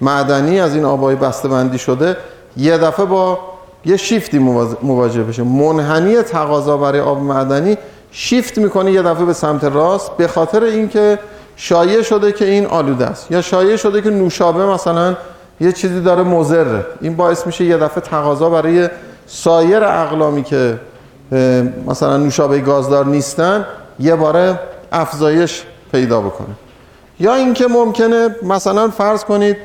معدنی 0.02 0.60
از 0.60 0.76
این 0.76 0.86
آبای 0.86 1.16
بسته 1.16 1.78
شده 1.78 2.18
یه 2.58 2.78
دفعه 2.78 3.06
با 3.06 3.40
یه 3.86 3.98
شیفتی 3.98 4.40
مواجه 4.82 5.24
بشه. 5.24 5.44
منحنی 5.44 6.22
تقاضا 6.22 6.78
برای 6.78 7.00
آب 7.00 7.22
معدنی 7.22 7.78
شیفت 8.12 8.58
می‌کنه 8.58 8.92
یه 8.92 9.02
دفعه 9.02 9.26
به 9.26 9.34
سمت 9.34 9.64
راست 9.64 10.18
به 10.18 10.28
خاطر 10.28 10.64
اینکه 10.64 11.20
شایع 11.56 12.02
شده 12.02 12.32
که 12.32 12.46
این 12.46 12.66
آلوده 12.66 13.06
است. 13.06 13.32
یا 13.32 13.42
شایع 13.42 13.76
شده 13.76 14.02
که 14.02 14.10
نوشابه 14.10 14.66
مثلا 14.66 15.16
یه 15.60 15.72
چیزی 15.72 16.02
داره 16.02 16.24
مضره. 16.24 16.86
این 17.02 17.16
باعث 17.16 17.46
میشه 17.46 17.66
یه 17.66 17.78
دفعه 17.78 18.02
تقاضا 18.02 18.50
برای 18.50 18.90
سایر 19.28 19.84
اقلامی 19.84 20.44
که 20.44 20.80
مثلا 21.88 22.18
نوشابه 22.18 22.60
گازدار 22.60 23.06
نیستن 23.06 23.66
یه 24.00 24.16
باره 24.16 24.60
افزایش 24.92 25.64
پیدا 25.92 26.22
بکنه. 26.22 26.56
یا 27.20 27.36
اینکه 27.36 27.68
ممکنه 27.68 28.36
مثلا 28.44 28.90
فرض 28.90 29.24
کنید 29.24 29.58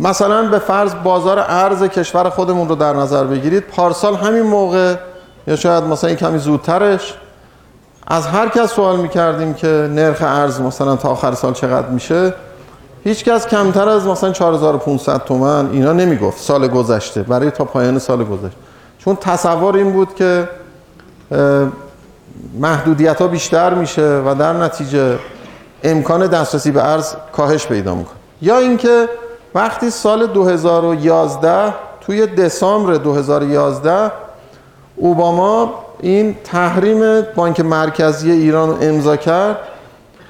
مثلا 0.00 0.48
به 0.48 0.58
فرض 0.58 0.94
بازار 1.04 1.38
ارز 1.38 1.82
کشور 1.82 2.30
خودمون 2.30 2.68
رو 2.68 2.74
در 2.74 2.92
نظر 2.92 3.24
بگیرید 3.24 3.62
پارسال 3.62 4.14
همین 4.14 4.42
موقع 4.42 4.94
یا 5.46 5.56
شاید 5.56 5.84
مثلا 5.84 6.14
کمی 6.14 6.38
زودترش 6.38 7.14
از 8.06 8.26
هر 8.26 8.48
کس 8.48 8.72
سوال 8.72 8.96
می‌کردیم 8.96 9.54
که 9.54 9.90
نرخ 9.90 10.22
ارز 10.22 10.60
مثلا 10.60 10.96
تا 10.96 11.08
آخر 11.08 11.34
سال 11.34 11.52
چقدر 11.52 11.86
میشه 11.86 12.34
هیچ 13.04 13.24
کس 13.24 13.46
کمتر 13.46 13.88
از 13.88 14.06
مثلا 14.06 14.32
4500 14.32 15.24
تومن 15.24 15.70
اینا 15.72 15.92
نمی‌گفت 15.92 16.40
سال 16.40 16.68
گذشته 16.68 17.22
برای 17.22 17.50
تا 17.50 17.64
پایان 17.64 17.98
سال 17.98 18.24
گذشته. 18.24 18.56
چون 18.98 19.16
تصور 19.16 19.76
این 19.76 19.92
بود 19.92 20.14
که 20.14 20.48
محدودیت 22.58 23.20
ها 23.20 23.28
بیشتر 23.28 23.74
میشه 23.74 24.22
و 24.26 24.34
در 24.38 24.52
نتیجه 24.52 25.18
امکان 25.82 26.26
دسترسی 26.26 26.70
به 26.70 26.84
ارز 26.84 27.14
کاهش 27.32 27.66
پیدا 27.66 27.94
می‌کنه. 27.94 28.16
یا 28.42 28.58
اینکه 28.58 29.08
وقتی 29.54 29.90
سال 29.90 30.26
2011 30.26 31.74
توی 32.00 32.26
دسامبر 32.26 32.94
2011 32.94 34.12
اوباما 34.96 35.74
این 36.00 36.36
تحریم 36.44 37.22
بانک 37.36 37.60
مرکزی 37.60 38.30
ایران 38.30 38.68
رو 38.68 38.76
امضا 38.80 39.16
کرد. 39.16 39.56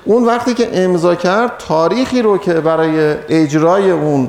اون 0.04 0.24
وقتی 0.24 0.54
که 0.54 0.68
امضا 0.72 1.14
کرد 1.14 1.52
تاریخی 1.68 2.22
رو 2.22 2.38
که 2.38 2.54
برای 2.54 3.14
اجرای 3.28 3.90
اون 3.90 4.28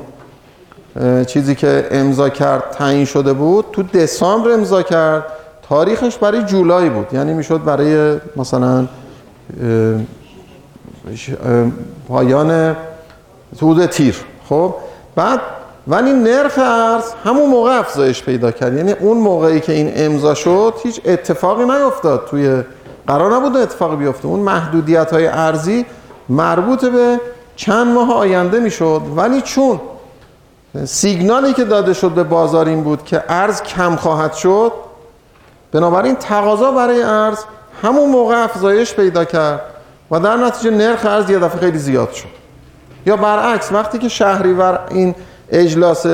چیزی 1.26 1.54
که 1.54 1.88
امضا 1.90 2.28
کرد 2.28 2.70
تعیین 2.70 3.04
شده 3.04 3.32
بود 3.32 3.64
تو 3.72 3.82
دسامبر 3.82 4.50
امضا 4.50 4.82
کرد. 4.82 5.24
تاریخش 5.68 6.16
برای 6.18 6.42
جولای 6.42 6.90
بود. 6.90 7.14
یعنی 7.14 7.34
می‌شد 7.34 7.64
برای 7.64 8.18
مثلا 8.36 8.86
پایان 12.08 12.76
حدود 13.56 13.86
تیر. 13.86 14.16
خب 14.52 14.74
بعد 15.16 15.40
ولی 15.88 16.12
نرخ 16.12 16.58
ارز 16.58 17.04
همون 17.24 17.50
موقع 17.50 17.78
افزایش 17.78 18.22
پیدا 18.22 18.50
کرد. 18.50 18.74
یعنی 18.74 18.92
اون 18.92 19.16
موقعی 19.16 19.60
که 19.60 19.72
این 19.72 19.92
امضا 19.96 20.34
شد 20.34 20.74
هیچ 20.82 21.00
اتفاقی 21.04 21.64
نیفتاد 21.64 22.26
توی 22.30 22.62
قرار 23.06 23.34
نبود 23.34 23.56
اتفاقی 23.56 23.96
بیفته. 23.96 24.28
اون 24.28 24.40
محدودیت 24.40 25.12
های 25.12 25.26
ارزی 25.26 25.86
مربوط 26.28 26.84
به 26.84 27.20
چند 27.56 27.94
ماه 27.94 28.14
آینده 28.14 28.60
می‌شد. 28.60 29.02
ولی 29.16 29.40
چون 29.40 29.80
سیگنالی 30.84 31.52
که 31.52 31.64
داده 31.64 31.94
شد 31.94 32.10
به 32.10 32.22
بازار 32.22 32.68
این 32.68 32.82
بود 32.82 33.04
که 33.04 33.24
ارز 33.28 33.62
کم 33.62 33.96
خواهد 33.96 34.32
شد 34.32 34.72
بنابراین 35.72 36.16
تقاضا 36.16 36.70
برای 36.70 37.02
ارز 37.02 37.38
همون 37.82 38.10
موقع 38.10 38.44
افزایش 38.44 38.94
پیدا 38.94 39.24
کرد 39.24 39.60
و 40.10 40.20
در 40.20 40.36
نتیجه 40.36 40.70
نرخ 40.70 41.06
ارز 41.06 41.30
یه 41.30 41.38
دفعه 41.38 41.60
خیلی 41.60 41.78
زیاد 41.78 42.12
شد. 42.12 42.41
یا 43.06 43.16
برعکس 43.16 43.72
وقتی 43.72 43.98
که 43.98 44.08
شهریور 44.08 44.78
این 44.90 45.14
اجلاس 45.50 46.06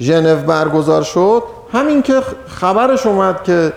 ژنو 0.00 0.36
برگزار 0.36 1.02
شد 1.02 1.42
همین 1.72 2.02
که 2.02 2.22
خبرش 2.48 3.06
اومد 3.06 3.42
که 3.42 3.72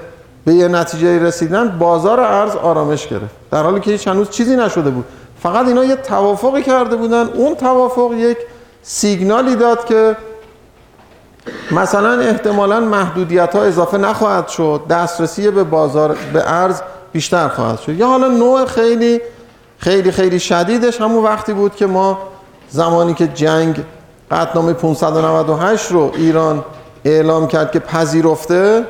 به 0.46 0.54
یه 0.54 0.68
نتیجه 0.68 1.20
رسیدن 1.20 1.78
بازار 1.80 2.20
ارز 2.20 2.56
آرامش 2.56 3.08
گرفت. 3.08 3.36
در 3.52 3.64
حالی 3.64 3.80
که 3.80 3.92
هیچ 3.92 4.08
هنوز 4.08 4.30
چیزی 4.30 4.56
نشده 4.56 4.90
بود. 4.90 5.06
فقط 5.44 5.68
اینا 5.68 5.84
یه 5.84 5.96
توافقی 5.96 6.62
کرده 6.64 6.96
بودن. 6.96 7.30
اون 7.34 7.56
توافق 7.56 8.12
یک 8.14 8.38
سیگنالی 8.82 9.56
داد 9.56 9.86
که 9.86 10.16
مثلا 11.72 12.20
احتمالا 12.20 12.80
محدودیت 12.80 13.56
ها 13.56 13.64
اضافه 13.64 13.98
نخواهد 13.98 14.48
شد. 14.48 14.82
دسترسی 14.90 15.52
به 15.52 15.64
بازار 15.64 16.18
به 16.34 16.52
ارز 16.52 16.82
بیشتر 17.12 17.48
خواهد 17.48 17.80
شد. 17.80 17.94
یا 17.94 18.08
حالا 18.08 18.28
نوع 18.28 18.66
خیلی 18.66 19.22
خیلی 19.78 20.12
خیلی 20.12 20.40
شدیدش 20.40 21.02
همون 21.02 21.24
وقتی 21.24 21.54
بود 21.54 21.76
که 21.76 21.86
ما 21.86 22.18
زمانی 22.70 23.14
که 23.14 23.28
جنگ 23.28 23.84
قطنامه 24.32 24.74
598 24.74 25.92
رو 25.92 26.12
ایران 26.16 26.64
اعلام 27.06 27.48
کرد 27.48 27.72
که 27.72 27.80
پذیرفته 27.80 28.86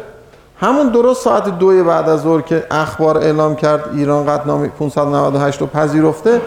همون 0.62 0.90
درست 0.90 1.24
ساعت 1.24 1.60
دوی 1.60 1.84
بعد 1.84 2.10
از 2.10 2.22
ظهر 2.22 2.42
که 2.42 2.64
اخبار 2.72 3.18
اعلام 3.18 3.56
کرد 3.56 3.90
ایران 3.94 4.26
قطنامه 4.26 4.68
598 4.68 5.62
رو 5.62 5.68
پذیرفته 5.68 6.42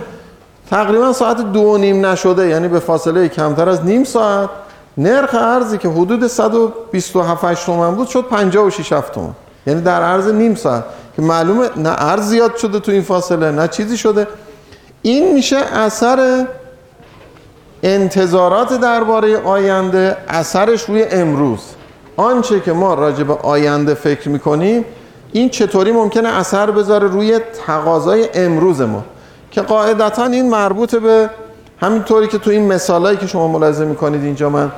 تقریبا 0.71 1.13
ساعت 1.13 1.53
دو 1.53 1.79
نیم 1.79 2.07
نشده 2.07 2.49
یعنی 2.49 2.69
به 2.69 2.79
فاصله 2.79 3.29
کمتر 3.29 3.69
از 3.69 3.85
نیم 3.85 4.05
ساعت. 4.05 4.51
نرخ 4.99 5.35
ارزی 5.35 5.79
که 5.79 5.89
حدود 5.89 6.27
127 6.27 7.67
تومن 7.67 7.95
بود 7.95 8.09
شد 8.09 8.21
56 8.21 8.89
تومن. 8.89 9.35
یعنی 9.67 9.81
در 9.81 10.03
عرض 10.03 10.29
نیم 10.29 10.55
ساعت. 10.55 10.85
که 11.17 11.23
معلومه 11.23 11.69
نه 11.77 11.95
ارز 11.99 12.23
زیاد 12.23 12.57
شده 12.57 12.81
تو 12.81 12.93
این 12.93 13.03
فاصله 13.03 13.51
نه 13.51 13.69
چیزی 13.69 13.97
شده. 13.97 14.27
این 15.03 15.35
میشه 15.35 15.57
اثر 15.57 16.47
انتظارات 17.83 18.81
درباره 18.81 19.39
آینده 19.39 20.17
اثرش 20.29 20.83
روی 20.85 21.03
امروز. 21.03 21.61
آنچه 22.17 22.61
که 22.61 22.73
ما 22.73 22.95
راجع 22.95 23.25
به 23.25 23.35
آینده 23.35 23.95
فکر 23.95 24.29
می‌کنیم 24.29 24.85
این 25.33 25.49
چطوری 25.49 25.93
ممکنه 25.93 26.29
اثر 26.29 26.71
بذاره 26.71 27.09
روی 27.09 27.41
تقاضای 27.67 28.29
امروز 28.35 28.81
ما؟ 28.81 29.05
که 29.51 29.61
قاعدتا 29.61 30.27
این 30.27 30.51
مربوط 30.51 30.95
به 30.95 31.31
همینطوری 31.81 32.27
که 32.27 32.39
تو 32.39 32.51
این 32.51 32.73
مثالایی 32.73 33.17
که 33.17 33.27
شما 33.27 33.49
ملاحظه 33.49 33.85
می‌کنید 33.85 34.25
اینجا 34.25 34.51
من 34.51 34.73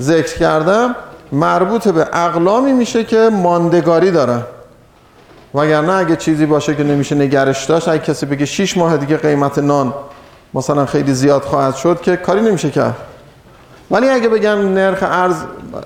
ذکر 0.00 0.38
کردم 0.38 0.96
مربوط 1.32 1.88
به 1.88 2.06
اقلامی 2.12 2.72
میشه 2.72 3.04
که 3.04 3.30
ماندگاری 3.32 4.10
دارن 4.10 4.42
وگرنه 5.54 5.92
اگه 5.92 6.16
چیزی 6.16 6.46
باشه 6.46 6.74
که 6.74 6.84
نمیشه 6.84 7.14
نگرش 7.14 7.64
داشت 7.64 7.88
اگه 7.88 8.02
کسی 8.02 8.26
بگه 8.26 8.46
6 8.46 8.76
ماه 8.76 8.96
دیگه 8.96 9.16
قیمت 9.16 9.58
نان 9.58 9.94
مثلا 10.54 10.86
خیلی 10.86 11.14
زیاد 11.14 11.42
خواهد 11.42 11.76
شد 11.76 12.00
که 12.00 12.16
کاری 12.16 12.40
نمیشه 12.40 12.70
کرد. 12.70 12.96
ولی 13.90 14.08
اگه 14.08 14.28
بگن 14.28 14.54
نرخ 14.54 14.98
ارز 15.02 15.36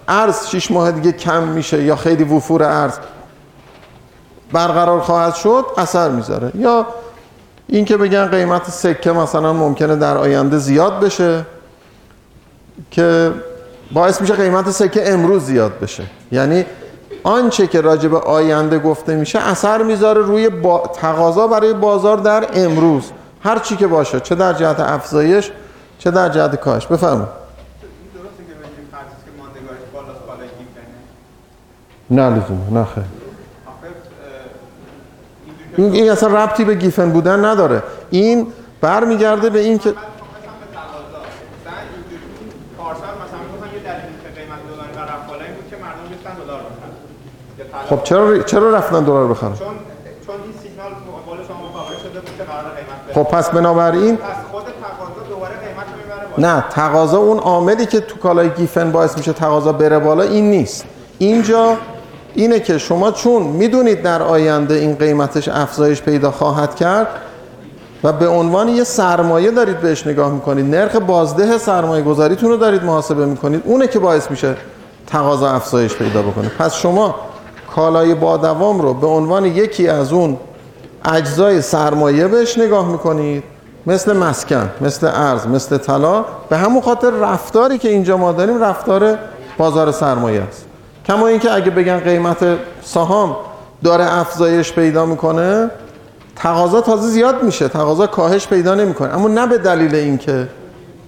ارز 0.08 0.46
6 0.46 0.70
ماه 0.70 0.92
دیگه 0.92 1.12
کم 1.12 1.42
میشه 1.42 1.82
یا 1.82 1.96
خیلی 1.96 2.24
وفور 2.24 2.62
ارز 2.62 2.92
برقرار 4.52 5.00
خواهد 5.00 5.34
شد 5.34 5.64
اثر 5.78 6.08
می‌ذاره. 6.08 6.52
یا 6.54 6.86
این 7.66 7.84
که 7.84 7.96
بگن 7.96 8.26
قیمت 8.26 8.70
سکه 8.70 9.12
مثلا 9.12 9.52
ممکنه 9.52 9.96
در 9.96 10.16
آینده 10.16 10.58
زیاد 10.58 11.00
بشه 11.00 11.46
که 12.90 13.32
باعث 13.92 14.20
میشه 14.20 14.34
قیمت 14.34 14.70
سکه 14.70 15.12
امروز 15.12 15.42
زیاد 15.42 15.78
بشه. 15.78 16.02
یعنی 16.32 16.64
آنچه 17.22 17.66
که 17.66 17.80
راجع 17.80 18.08
به 18.08 18.18
آینده 18.18 18.78
گفته 18.78 19.16
میشه 19.16 19.38
اثر 19.38 19.82
می‌ذاره 19.82 20.22
روی 20.22 20.48
با... 20.48 20.82
تقاضا 20.94 21.46
برای 21.46 21.72
بازار 21.72 22.16
در 22.16 22.46
امروز. 22.54 23.10
هر 23.44 23.58
چی 23.58 23.76
که 23.76 23.86
باشه 23.86 24.20
چه 24.20 24.34
در 24.34 24.52
جهت 24.52 24.80
افزایش 24.80 25.50
چه 25.98 26.10
در 26.10 26.28
جهت 26.28 26.56
کاهش. 26.56 26.86
بفرمایید. 26.86 27.28
گیفنه 30.58 32.28
نه 32.30 32.36
لزومه 32.36 32.70
نه 32.70 32.84
خیر. 32.84 33.04
این, 35.76 35.92
این 35.92 36.10
اصلا 36.10 36.44
ربطی 36.44 36.64
به 36.64 36.74
گیفن 36.74 37.10
بودن 37.10 37.44
نداره. 37.44 37.82
این 38.10 38.46
برمیگرده 38.80 39.50
به 39.50 39.58
این 39.58 39.78
که. 39.78 39.94
خب 47.88 48.04
چرا 48.04 48.42
چرا 48.42 48.70
رفتن 48.70 49.04
دلار 49.04 49.28
بخرن؟ 49.28 49.54
چون 49.54 49.66
چون 50.26 50.34
این 50.44 50.52
سیگنال 50.62 50.92
قول 51.26 51.38
شما 51.48 51.68
مقابله 51.68 51.98
شده 51.98 52.20
بود 52.20 52.36
که 52.38 52.44
قرار 52.44 52.62
قیمت 52.62 52.88
بره 52.88 53.01
خب 53.14 53.22
پس 53.22 53.50
بنابراین 53.50 54.18
نه 56.38 56.64
تقاضا 56.70 57.18
اون 57.18 57.38
عاملی 57.38 57.86
که 57.86 58.00
تو 58.00 58.18
کالای 58.18 58.50
گیفن 58.50 58.92
باعث 58.92 59.16
میشه 59.16 59.32
تقاضا 59.32 59.72
بره 59.72 59.98
بالا 59.98 60.22
این 60.22 60.50
نیست. 60.50 60.84
اینجا 61.18 61.76
اینه 62.34 62.60
که 62.60 62.78
شما 62.78 63.10
چون 63.10 63.42
می‌دونید 63.42 64.02
در 64.02 64.22
آینده 64.22 64.74
این 64.74 64.94
قیمتش 64.94 65.48
افزایش 65.48 66.02
پیدا 66.02 66.30
خواهد 66.30 66.74
کرد 66.74 67.06
و 68.04 68.12
به 68.12 68.28
عنوان 68.28 68.68
یه 68.68 68.84
سرمایه 68.84 69.50
دارید 69.50 69.80
بهش 69.80 70.06
نگاه 70.06 70.32
می‌کنید 70.32 70.74
نرخ 70.74 70.96
بازده 70.96 71.58
سرمایه 71.58 72.04
گذاریتون 72.04 72.50
رو 72.50 72.56
دارید 72.56 72.84
محاسبه 72.84 73.26
می‌کنید 73.26 73.62
اونه 73.64 73.86
که 73.86 73.98
باعث 73.98 74.30
میشه 74.30 74.56
تقاضا 75.06 75.50
افزایش 75.50 75.94
پیدا 75.94 76.22
بکنه. 76.22 76.48
پس 76.48 76.74
شما 76.74 77.14
کالای 77.74 78.14
با 78.14 78.36
دوام 78.36 78.80
رو 78.80 78.94
به 78.94 79.06
عنوان 79.06 79.44
یکی 79.44 79.88
از 79.88 80.12
اون 80.12 80.36
اجزای 81.04 81.62
سرمایه 81.62 82.28
بهش 82.28 82.58
نگاه 82.58 82.88
می‌کنید. 82.88 83.42
مثل 83.86 84.16
مسکن 84.16 84.70
مثل 84.80 85.06
ارز 85.14 85.46
مثل 85.46 85.78
طلا. 85.78 86.24
به 86.48 86.56
همون 86.56 86.82
خاطر 86.82 87.10
رفتاری 87.10 87.78
که 87.78 87.88
اینجا 87.88 88.16
ما 88.16 88.32
داریم 88.32 88.62
رفتار 88.64 89.18
بازار 89.58 89.92
سرمایه 89.92 90.42
است. 90.42 90.64
کما 91.06 91.26
اینکه 91.26 91.52
اگه 91.52 91.70
بگن 91.70 91.98
قیمت 92.00 92.38
سهام 92.82 93.36
داره 93.84 94.18
افزایش 94.18 94.72
پیدا 94.72 95.06
می‌کنه 95.06 95.70
تقاضا 96.36 96.80
تازه 96.80 97.08
زیاد 97.08 97.42
میشه. 97.42 97.68
تقاضا 97.68 98.06
کاهش 98.06 98.46
پیدا 98.46 98.74
نمی‌کنه. 98.74 99.14
اما 99.14 99.28
نه 99.28 99.46
به 99.46 99.58
دلیل 99.58 99.94
اینکه 99.94 100.48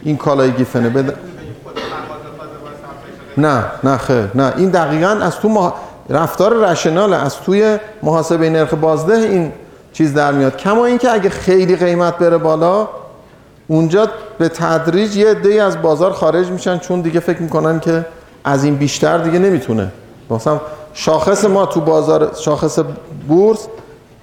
این 0.02 0.16
کالای 0.16 0.50
گیفنه 0.52 0.88
به 0.88 1.02
د- 1.02 1.04
خود 1.04 1.74
تقاضا 1.74 2.36
تازه 2.38 2.58
باعث 2.62 2.74
افزایش 2.84 3.38
نه 3.38 3.64
نه 3.90 3.96
خیر. 3.96 4.30
نه 4.34 4.52
این 4.56 4.70
دقیقا 4.70 5.08
از 5.08 5.36
تو 5.36 5.48
مح... 5.48 5.72
رفتار 6.10 6.52
رشنال 6.56 7.12
از 7.12 7.36
توی 7.36 7.78
محاسبه 8.02 8.50
نرخ 8.50 8.74
بازده 8.74 9.14
این 9.14 9.52
چیز 9.94 10.14
در 10.14 10.32
میاد. 10.32 10.56
کما 10.56 10.86
اینکه 10.86 11.10
اگه 11.10 11.30
خیلی 11.30 11.76
قیمت 11.76 12.18
بره 12.18 12.38
بالا 12.38 12.88
اونجا 13.66 14.08
به 14.38 14.48
تدریج 14.48 15.16
یه 15.16 15.30
عده‌ای 15.30 15.60
از 15.60 15.82
بازار 15.82 16.12
خارج 16.12 16.48
میشن 16.48 16.78
چون 16.78 17.00
دیگه 17.00 17.20
فکر 17.20 17.42
می‌کنن 17.42 17.80
که 17.80 18.06
از 18.44 18.64
این 18.64 18.76
بیشتر 18.76 19.18
دیگه 19.18 19.38
نمی‌تونه. 19.38 19.92
مثلا 20.30 20.60
شاخص 20.94 21.44
ما 21.44 21.66
تو 21.66 21.80
بازار 21.80 22.30
شاخص 22.40 22.78
بورس 23.28 23.66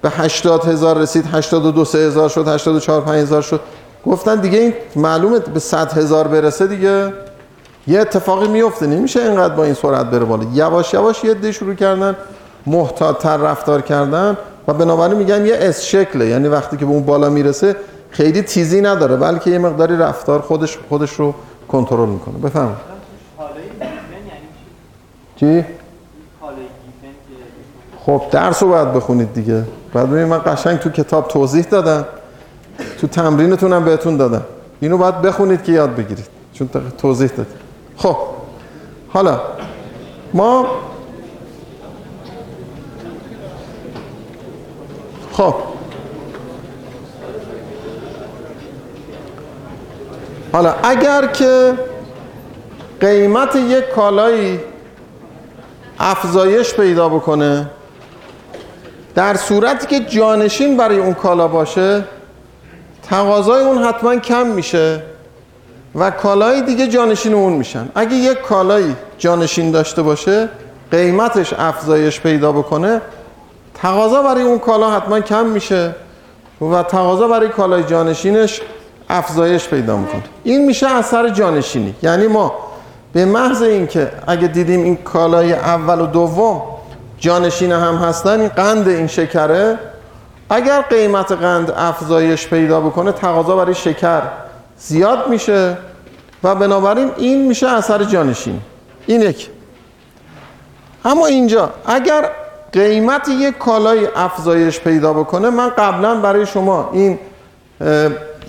به 0.02 0.10
80 0.10 0.64
هزار 0.64 0.98
رسید 0.98 1.24
82 1.32 1.84
سه 1.84 1.98
هزار 1.98 2.28
شد 2.28 2.48
84 2.48 3.00
5 3.00 3.22
هزار 3.22 3.42
شد. 3.42 3.60
گفتن 4.06 4.36
دیگه 4.40 4.58
این 4.58 4.74
معلومه 4.96 5.38
به 5.38 5.60
100 5.60 5.92
هزار 5.92 6.28
برسه 6.28 6.66
دیگه. 6.66 7.12
یه 7.86 8.00
اتفاقی 8.00 8.48
میفته 8.48 8.86
نمیشه 8.86 9.20
اینقدر 9.20 9.54
با 9.54 9.64
این 9.64 9.74
سرعت 9.74 10.06
بره 10.06 10.24
بالا. 10.24 10.44
یواش 10.52 10.94
یواش 10.94 11.24
یه 11.24 11.30
عده 11.30 11.52
شروع 11.52 11.74
کردن 11.74 12.16
محتاط‌تر 12.66 13.36
رفتار 13.36 13.80
کردن. 13.80 14.36
و 14.68 14.72
بنابراین 14.72 15.18
میگن 15.18 15.46
یه 15.46 15.56
اس 15.60 15.82
شکله. 15.82 16.26
یعنی 16.26 16.48
وقتی 16.48 16.76
که 16.76 16.84
به 16.84 16.92
اون 16.92 17.02
بالا 17.02 17.30
می‌رسه 17.30 17.76
خیلی 18.10 18.42
تیزی 18.42 18.80
نداره 18.80 19.16
بلکه 19.16 19.50
یه 19.50 19.58
مقداری 19.58 19.96
رفتار 19.96 20.40
خودش 20.40 20.78
خودش 20.88 21.12
رو 21.12 21.34
کنترل 21.68 22.08
می‌کنه. 22.08 22.38
بفهم 22.38 22.76
یعنی 25.40 25.62
چی؟ 25.62 25.64
خب 28.06 28.22
درس 28.30 28.62
رو 28.62 28.68
باید 28.68 28.92
بخونید 28.92 29.32
دیگه. 29.34 29.62
بعد 29.94 30.06
ببینید 30.06 30.28
من 30.28 30.40
قشنگ 30.46 30.78
تو 30.78 30.90
کتاب 30.90 31.28
توضیح 31.28 31.64
دادم. 31.64 32.06
تو 33.00 33.06
تمرینتونم 33.06 33.84
بهتون 33.84 34.16
دادم. 34.16 34.42
اینو 34.80 34.98
باید 34.98 35.22
بخونید 35.22 35.62
که 35.62 35.72
یاد 35.72 35.94
بگیرید. 35.94 36.26
چون 36.52 36.68
توضیح 36.98 37.28
دادیم 37.28 37.54
خب 37.96 38.16
حالا 39.08 39.40
ما 40.34 40.66
خب. 45.32 45.54
حالا 50.52 50.74
اگر 50.82 51.26
که 51.26 51.74
قیمت 53.00 53.56
یک 53.56 53.88
کالایی 53.88 54.60
افزایش 55.98 56.74
پیدا 56.74 57.08
بکنه 57.08 57.70
در 59.14 59.34
صورتی 59.34 59.86
که 59.86 60.00
جانشین 60.00 60.76
برای 60.76 60.98
اون 60.98 61.14
کالا 61.14 61.48
باشه 61.48 62.04
تقاضای 63.02 63.64
اون 63.64 63.84
حتما 63.84 64.16
کم 64.16 64.46
میشه 64.46 65.02
و 65.94 66.10
کالای 66.10 66.62
دیگه 66.62 66.88
جانشین 66.88 67.34
اون 67.34 67.52
میشن. 67.52 67.88
اگه 67.94 68.14
یک 68.14 68.38
کالایی 68.38 68.96
جانشین 69.18 69.70
داشته 69.70 70.02
باشه 70.02 70.48
قیمتش 70.90 71.52
افزایش 71.52 72.20
پیدا 72.20 72.52
بکنه 72.52 73.00
تقاضا 73.82 74.22
برای 74.22 74.42
اون 74.42 74.58
کالا 74.58 74.90
حتما 74.90 75.20
کم 75.20 75.46
میشه 75.46 75.94
و 76.60 76.82
تقاضا 76.82 77.28
برای 77.28 77.48
کالای 77.48 77.84
جانشینش 77.84 78.60
افزایش 79.08 79.68
پیدا 79.68 79.96
می‌کنه. 79.96 80.22
این 80.44 80.66
میشه 80.66 80.88
اثر 80.88 81.28
جانشینی. 81.28 81.94
یعنی 82.02 82.26
ما 82.26 82.54
به 83.12 83.24
محض 83.24 83.62
اینکه 83.62 84.10
اگه 84.26 84.48
دیدیم 84.48 84.82
این 84.82 84.96
کالای 84.96 85.52
اول 85.52 86.00
و 86.00 86.06
دوم 86.06 86.62
جانشین 87.18 87.72
هم 87.72 87.94
هستن 87.94 88.40
این 88.40 88.48
قند 88.48 88.88
این 88.88 89.06
شکره 89.06 89.78
اگر 90.50 90.80
قیمت 90.82 91.32
قند 91.32 91.70
افزایش 91.70 92.48
پیدا 92.48 92.80
بکنه 92.80 93.12
تقاضا 93.12 93.56
برای 93.56 93.74
شکر 93.74 94.22
زیاد 94.78 95.28
میشه 95.28 95.76
و 96.44 96.54
بنابراین 96.54 97.10
این 97.16 97.48
میشه 97.48 97.68
اثر 97.68 98.04
جانشین. 98.04 98.60
این 99.06 99.22
یک 99.22 99.50
اما 101.04 101.26
اینجا 101.26 101.70
اگر 101.86 102.30
قیمت 102.72 103.28
یک 103.28 103.58
کالای 103.58 104.08
افزایش 104.16 104.80
پیدا 104.80 105.12
بکنه 105.12 105.50
من 105.50 105.68
قبلا 105.68 106.14
برای 106.14 106.46
شما 106.46 106.90
این 106.92 107.18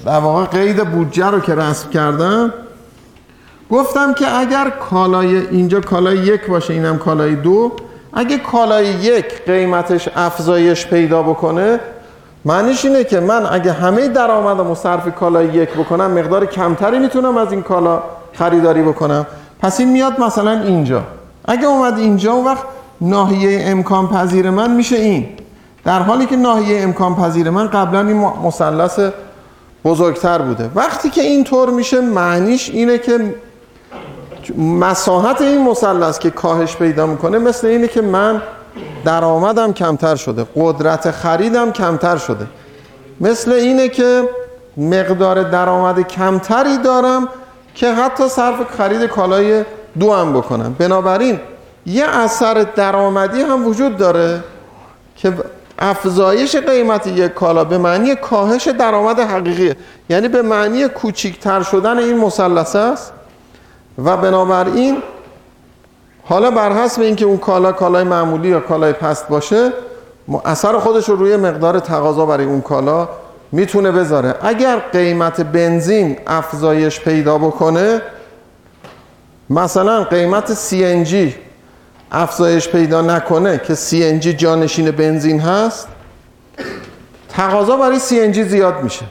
در 0.06 0.20
واقع 0.20 0.46
قید 0.46 0.92
بودجه 0.92 1.28
رو 1.28 1.40
که 1.40 1.56
رسم 1.56 1.90
کردم 1.90 2.54
گفتم 3.72 4.14
که 4.14 4.40
اگر 4.40 4.70
کالای 4.70 5.48
اینجا 5.48 5.82
کالای 5.82 6.18
یک 6.18 6.48
باشه 6.48 6.74
اینم 6.74 6.98
کالای 6.98 7.36
دو 7.36 7.72
اگه 8.14 8.38
کالای 8.38 8.86
یک 8.86 9.46
قیمتش 9.46 10.10
افزایش 10.16 10.88
پیدا 10.88 11.24
بکنه 11.24 11.80
معنیش 12.46 12.86
اینه 12.86 13.04
که 13.04 13.20
من 13.20 13.46
اگه 13.52 13.72
همه 13.72 14.08
درآمدم 14.08 14.72
و 14.72 14.76
صرف 14.76 15.16
کالای 15.16 15.48
یک 15.48 15.70
بکنم 15.70 16.12
مقدار 16.12 16.46
کمتری 16.46 17.00
می‌تونم 17.00 17.38
از 17.38 17.52
این 17.52 17.64
کالا 17.64 18.04
خریداری 18.34 18.82
بکنم. 18.82 19.26
پس 19.62 19.80
این 19.80 19.92
میاد 19.92 20.20
مثلا 20.20 20.52
اینجا. 20.52 21.04
اگه 21.46 21.66
اومد 21.66 21.98
اینجا 21.98 22.34
اون 22.34 22.46
وقت 22.46 22.64
ناحیه 23.04 23.64
امکان 23.66 24.08
پذیر 24.08 24.50
من 24.50 24.72
میشه 24.72 24.96
این. 24.96 25.28
در 25.86 26.00
حالی 26.00 26.26
که 26.26 26.36
ناحیه 26.36 26.82
امکان 26.82 27.16
پذیر 27.16 27.50
من 27.50 27.68
قبلا 27.68 28.00
این 28.00 28.18
مثلث 28.18 29.00
بزرگتر 29.86 30.38
بوده. 30.42 30.70
وقتی 30.76 31.10
که 31.10 31.22
اینطور 31.22 31.70
میشه 31.70 32.02
معنیش 32.02 32.70
اینه 32.70 32.98
که 32.98 33.36
مساحت 34.58 35.42
این 35.42 35.64
مثلث 35.64 36.20
که 36.20 36.30
کاهش 36.30 36.76
پیدا 36.76 37.06
می‌کنه 37.06 37.38
مثل 37.38 37.68
اینه 37.68 37.88
که 37.88 38.02
من 38.02 38.42
درآمدم 39.06 39.74
کمتر 39.74 40.16
شده 40.16 40.46
قدرت 40.56 41.12
خریدم 41.12 41.72
کمتر 41.72 42.18
شده. 42.18 42.48
مثل 43.22 43.52
اینه 43.52 43.90
که 43.90 44.24
مقدار 44.78 45.44
درآمد 45.44 46.08
کمتری 46.08 46.78
دارم 46.78 47.28
که 47.76 47.94
حتی 47.94 48.30
صرف 48.30 48.56
خرید 48.78 49.04
کالای 49.04 49.66
دو 50.00 50.14
هم 50.14 50.34
بکنم. 50.34 50.76
بنابراین 50.80 51.40
یه 51.86 52.06
اثر 52.06 52.66
درآمدی 52.76 53.42
هم 53.42 53.68
وجود 53.68 53.98
داره 53.98 54.44
که 55.16 55.34
افزایش 55.80 56.56
قیمت 56.56 57.08
یک 57.08 57.34
کالا 57.34 57.64
به 57.64 57.78
معنی 57.78 58.16
کاهش 58.16 58.68
درآمد 58.68 59.20
حقیقیه. 59.20 59.76
یعنی 60.10 60.28
به 60.28 60.42
معنی 60.42 60.88
کوچیکتر 60.88 61.64
شدن 61.64 61.98
این 61.98 62.18
مثلث 62.18 62.76
است 62.76 63.14
و 64.06 64.18
بنابراین 64.18 64.98
حالا 66.26 66.52
بر 66.52 66.72
حسب 66.72 67.02
اینکه 67.02 67.26
اون 67.26 67.38
کالا 67.38 67.72
کالای 67.72 68.04
معمولی 68.04 68.50
یا 68.50 68.60
کالای 68.60 68.94
پست 68.94 69.28
باشه 69.28 69.72
اثر 70.46 70.80
خودش 70.80 71.10
رو 71.10 71.16
روی 71.16 71.38
مقدار 71.38 71.80
تقاضا 71.80 72.26
برای 72.26 72.46
اون 72.46 72.62
کالا 72.62 73.10
می‌تونه 73.52 73.92
بذاره. 73.92 74.36
اگر 74.42 74.80
قیمت 74.80 75.42
بنزین 75.42 76.18
افزایش 76.28 77.00
پیدا 77.00 77.38
بکنه 77.38 78.02
مثلا 79.50 80.04
قیمت 80.04 80.54
CNG 80.54 81.34
افزایش 82.14 82.70
پیدا 82.70 83.02
نکنه 83.02 83.62
که 83.68 83.76
CNG 83.76 84.28
جانشین 84.28 84.92
بنزین 84.92 85.40
هست 85.40 85.88
تقاضا 87.30 87.78
برای 87.78 88.00
CNG 88.00 88.40
زیاد 88.40 88.84
میشه. 88.84 89.06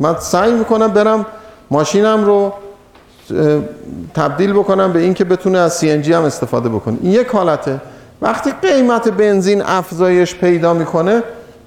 من 0.00 0.16
سعی 0.18 0.52
می‌کنم 0.52 0.88
برم 0.88 1.26
ماشینم 1.70 2.24
رو 2.24 2.52
تبدیل 4.14 4.52
بکنم 4.52 4.92
به 4.92 4.98
اینکه 4.98 5.24
بتونه 5.24 5.58
از 5.58 5.80
CNG 5.80 6.08
هم 6.08 6.22
استفاده 6.22 6.68
بکنه. 6.68 6.98
این 7.02 7.12
یک 7.12 7.28
حالته. 7.28 7.80
وقتی 8.22 8.52
قیمت 8.62 9.08
بنزین 9.08 9.62
افزایش 9.62 10.34
پیدا 10.34 10.74
می‌کنه 10.74 11.22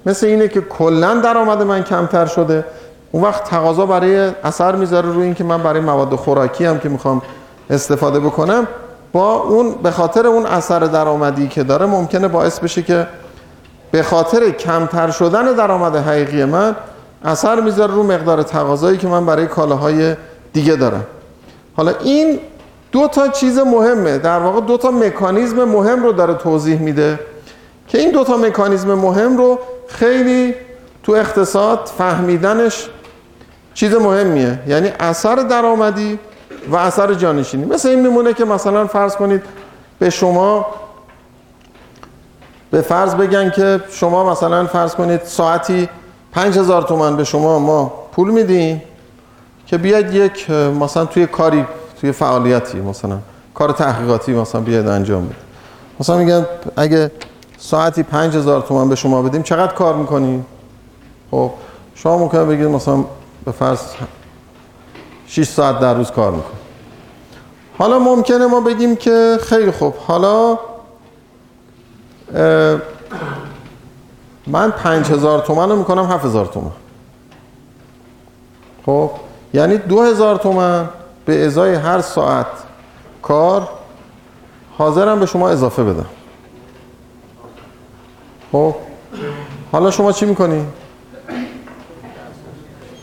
مثل 0.06 0.26
اینه 0.26 0.48
که 0.48 0.60
کلا 0.60 1.14
درآمد 1.14 1.62
من 1.62 1.84
کمتر 1.84 2.26
شده. 2.26 2.64
اون 3.12 3.22
وقت 3.24 3.44
تقاضا 3.44 3.86
برای 3.86 4.30
اثر 4.44 4.76
می‌ذاره 4.76 5.08
روی 5.08 5.24
اینکه 5.24 5.44
من 5.44 5.62
برای 5.62 5.80
مواد 5.80 6.14
خوراکی 6.14 6.64
هم 6.64 6.78
که 6.78 6.88
می‌خوام 6.88 7.22
استفاده 7.70 8.20
بکنم 8.20 8.66
با 9.12 9.34
اون 9.34 9.72
به 9.82 9.90
خاطر 9.90 10.26
اون 10.26 10.46
اثر 10.46 10.78
درآمدی 10.78 11.48
که 11.48 11.62
داره 11.62 11.86
ممکنه 11.86 12.28
باعث 12.28 12.58
بشه 12.60 12.82
که 12.82 13.06
به 13.90 14.02
خاطر 14.02 14.50
کمتر 14.50 15.10
شدن 15.10 15.52
درآمد 15.52 15.96
حقیقی 15.96 16.44
من 16.44 16.76
اثر 17.24 17.60
می‌ذاره 17.60 17.94
رو 17.94 18.02
مقدار 18.02 18.42
تقاضایی 18.42 18.98
که 18.98 19.08
من 19.08 19.26
برای 19.26 19.46
کالاهای 19.46 20.16
دیگه 20.52 20.76
دارم. 20.76 21.04
حالا 21.76 21.92
این 22.04 22.40
دو 22.92 23.08
تا 23.08 23.28
چیز 23.28 23.58
مهمه. 23.58 24.18
در 24.18 24.38
واقع 24.38 24.60
دو 24.60 24.76
تا 24.76 24.90
مکانیزم 24.90 25.64
مهم 25.64 26.02
رو 26.02 26.12
داره 26.12 26.34
توضیح 26.34 26.80
میده 26.80 27.20
که 27.88 27.98
این 27.98 28.10
دو 28.10 28.24
تا 28.24 28.36
مکانیزم 28.36 28.94
مهم 28.94 29.36
رو 29.36 29.58
خیلی 29.88 30.54
تو 31.02 31.12
اقتصاد 31.12 31.90
فهمیدنش 31.98 32.88
چیز 33.74 33.94
مهمیه. 33.94 34.58
یعنی 34.66 34.92
اثر 35.00 35.34
درآمدی 35.34 36.18
و 36.70 36.76
اثر 36.76 37.14
جانشینی. 37.14 37.64
مثل 37.64 37.88
این 37.88 38.00
میمونه 38.00 38.34
که 38.34 38.44
مثلا 38.44 38.86
فرض 38.86 39.16
کنید 39.16 39.42
به 39.98 40.10
شما 40.10 40.66
به 42.70 42.80
فرض 42.80 43.14
بگن 43.14 43.50
که 43.50 43.80
شما 43.90 44.30
مثلا 44.32 44.66
فرض 44.66 44.94
کنید 44.94 45.22
ساعتی 45.22 45.88
5000 46.32 46.82
تومان 46.82 47.16
به 47.16 47.24
شما 47.24 47.58
ما 47.58 47.92
پول 48.12 48.30
میدیم 48.30 48.82
که 49.66 49.78
بیاید 49.78 50.14
یک 50.14 50.50
مثلا 50.50 51.04
توی 51.04 51.26
کاری 51.26 51.66
توی 52.00 52.12
فعالیتی 52.12 52.80
مثلا 52.80 53.18
کار 53.54 53.72
تحقیقاتی 53.72 54.32
مثلا 54.32 54.60
بیاید 54.60 54.88
انجام 54.88 55.24
بدید 55.24 55.36
مثلا 56.00 56.16
میگن 56.16 56.46
اگه 56.76 57.10
ساعتی 57.58 58.02
5000 58.02 58.60
تومان 58.60 58.88
به 58.88 58.94
شما 58.94 59.22
بدیم 59.22 59.42
چقدر 59.42 59.72
کار 59.72 59.94
می‌کنی؟ 59.94 60.44
خب 61.30 61.50
شما 61.94 62.18
ممکنه 62.18 62.44
بگید 62.44 62.66
مثلا 62.66 63.04
به 63.44 63.52
فرض 63.52 63.80
6 65.32 65.44
ساعت 65.44 65.78
در 65.78 65.94
روز 65.94 66.10
کار 66.10 66.30
می‌کنی 66.30 66.58
حالا 67.78 67.98
ممکنه 67.98 68.46
ما 68.46 68.60
بگیم 68.60 68.96
که 68.96 69.38
خیلی 69.42 69.70
خوب. 69.70 69.94
حالا 69.96 70.58
من 74.46 74.70
5000 74.70 75.38
تومان 75.38 75.70
رو 75.70 75.76
می‌کنم 75.76 76.04
7000 76.06 76.46
تومان. 76.46 76.72
خب؟ 78.86 79.10
یعنی 79.54 79.76
2000 79.76 80.36
تومان 80.36 80.88
به 81.24 81.46
ازای 81.46 81.74
هر 81.74 82.00
ساعت 82.00 82.46
کار 83.22 83.68
حاضرم 84.78 85.20
به 85.20 85.26
شما 85.26 85.48
اضافه 85.50 85.84
بدم. 85.84 86.06
خب؟ 88.52 88.74
حالا 89.72 89.90
شما 89.90 90.12
چی 90.12 90.26
می‌کنی؟ 90.26 90.66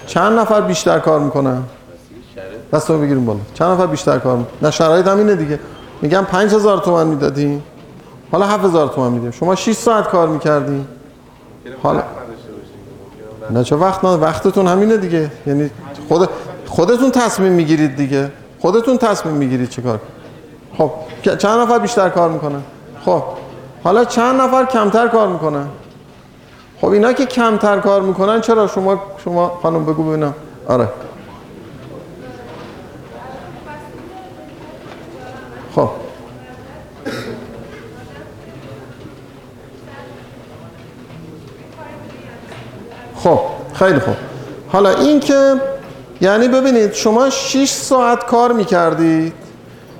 چند 0.07 0.39
نفر 0.39 0.61
بیشتر 0.61 0.99
کار 0.99 1.19
می‌کنن؟ 1.19 1.63
دست 2.73 2.89
رو 2.89 2.99
بگیریم 2.99 3.25
بالا. 3.25 3.39
چند 3.53 3.71
نفر 3.71 3.87
بیشتر 3.87 4.19
کار؟ 4.19 4.45
نه 4.61 4.71
شرایط 4.71 5.07
هم 5.07 5.17
اینه 5.17 5.35
دیگه. 5.35 5.59
میگم 6.01 6.25
5000 6.31 6.77
تومان 6.77 7.07
می‌دادیم 7.07 7.63
حالا 8.31 8.45
7000 8.47 8.87
تومان 8.87 9.11
میدیم. 9.11 9.31
شما 9.31 9.55
6 9.55 9.73
ساعت 9.73 10.07
کار 10.07 10.27
می‌کردیم 10.27 10.87
حالا 11.83 12.03
نه 13.49 13.63
چه 13.63 13.75
وقت 13.75 14.05
نه 14.05 14.09
وقتتون 14.09 14.67
همینه 14.67 14.97
دیگه. 14.97 15.31
یعنی 15.47 15.69
خود 16.07 16.29
خودتون 16.67 17.11
تصمیم 17.11 17.51
می‌گیرید 17.51 17.95
دیگه. 17.95 18.31
خودتون 18.59 18.97
تصمیم 18.97 19.35
می‌گیرید 19.35 19.69
چیکار 19.69 19.99
خب 20.77 20.91
چند 21.37 21.59
نفر 21.59 21.79
بیشتر 21.79 22.09
کار 22.09 22.29
می‌کنن؟ 22.29 22.61
خب 23.05 23.23
حالا 23.83 24.05
چند 24.05 24.41
نفر 24.41 24.65
کمتر 24.65 25.07
کار 25.07 25.27
می‌کنن؟ 25.27 25.65
خب 26.81 26.87
اینا 26.87 27.13
که 27.13 27.25
کمتر 27.25 27.79
کار 27.79 28.01
می‌کنن 28.01 28.41
چرا؟ 28.41 28.67
شما 28.67 29.01
شما 29.23 29.59
خانم 29.61 29.85
بگو 29.85 30.03
ببینم. 30.03 30.33
آره. 30.67 30.87
خب 43.23 43.39
خیلی 43.73 43.99
خوب. 43.99 44.15
حالا 44.67 44.89
این 44.89 45.19
که 45.19 45.53
یعنی 46.21 46.47
ببینید 46.47 46.93
شما 46.93 47.29
6 47.29 47.69
ساعت 47.69 48.25
کار 48.25 48.51
می‌کردید 48.51 49.33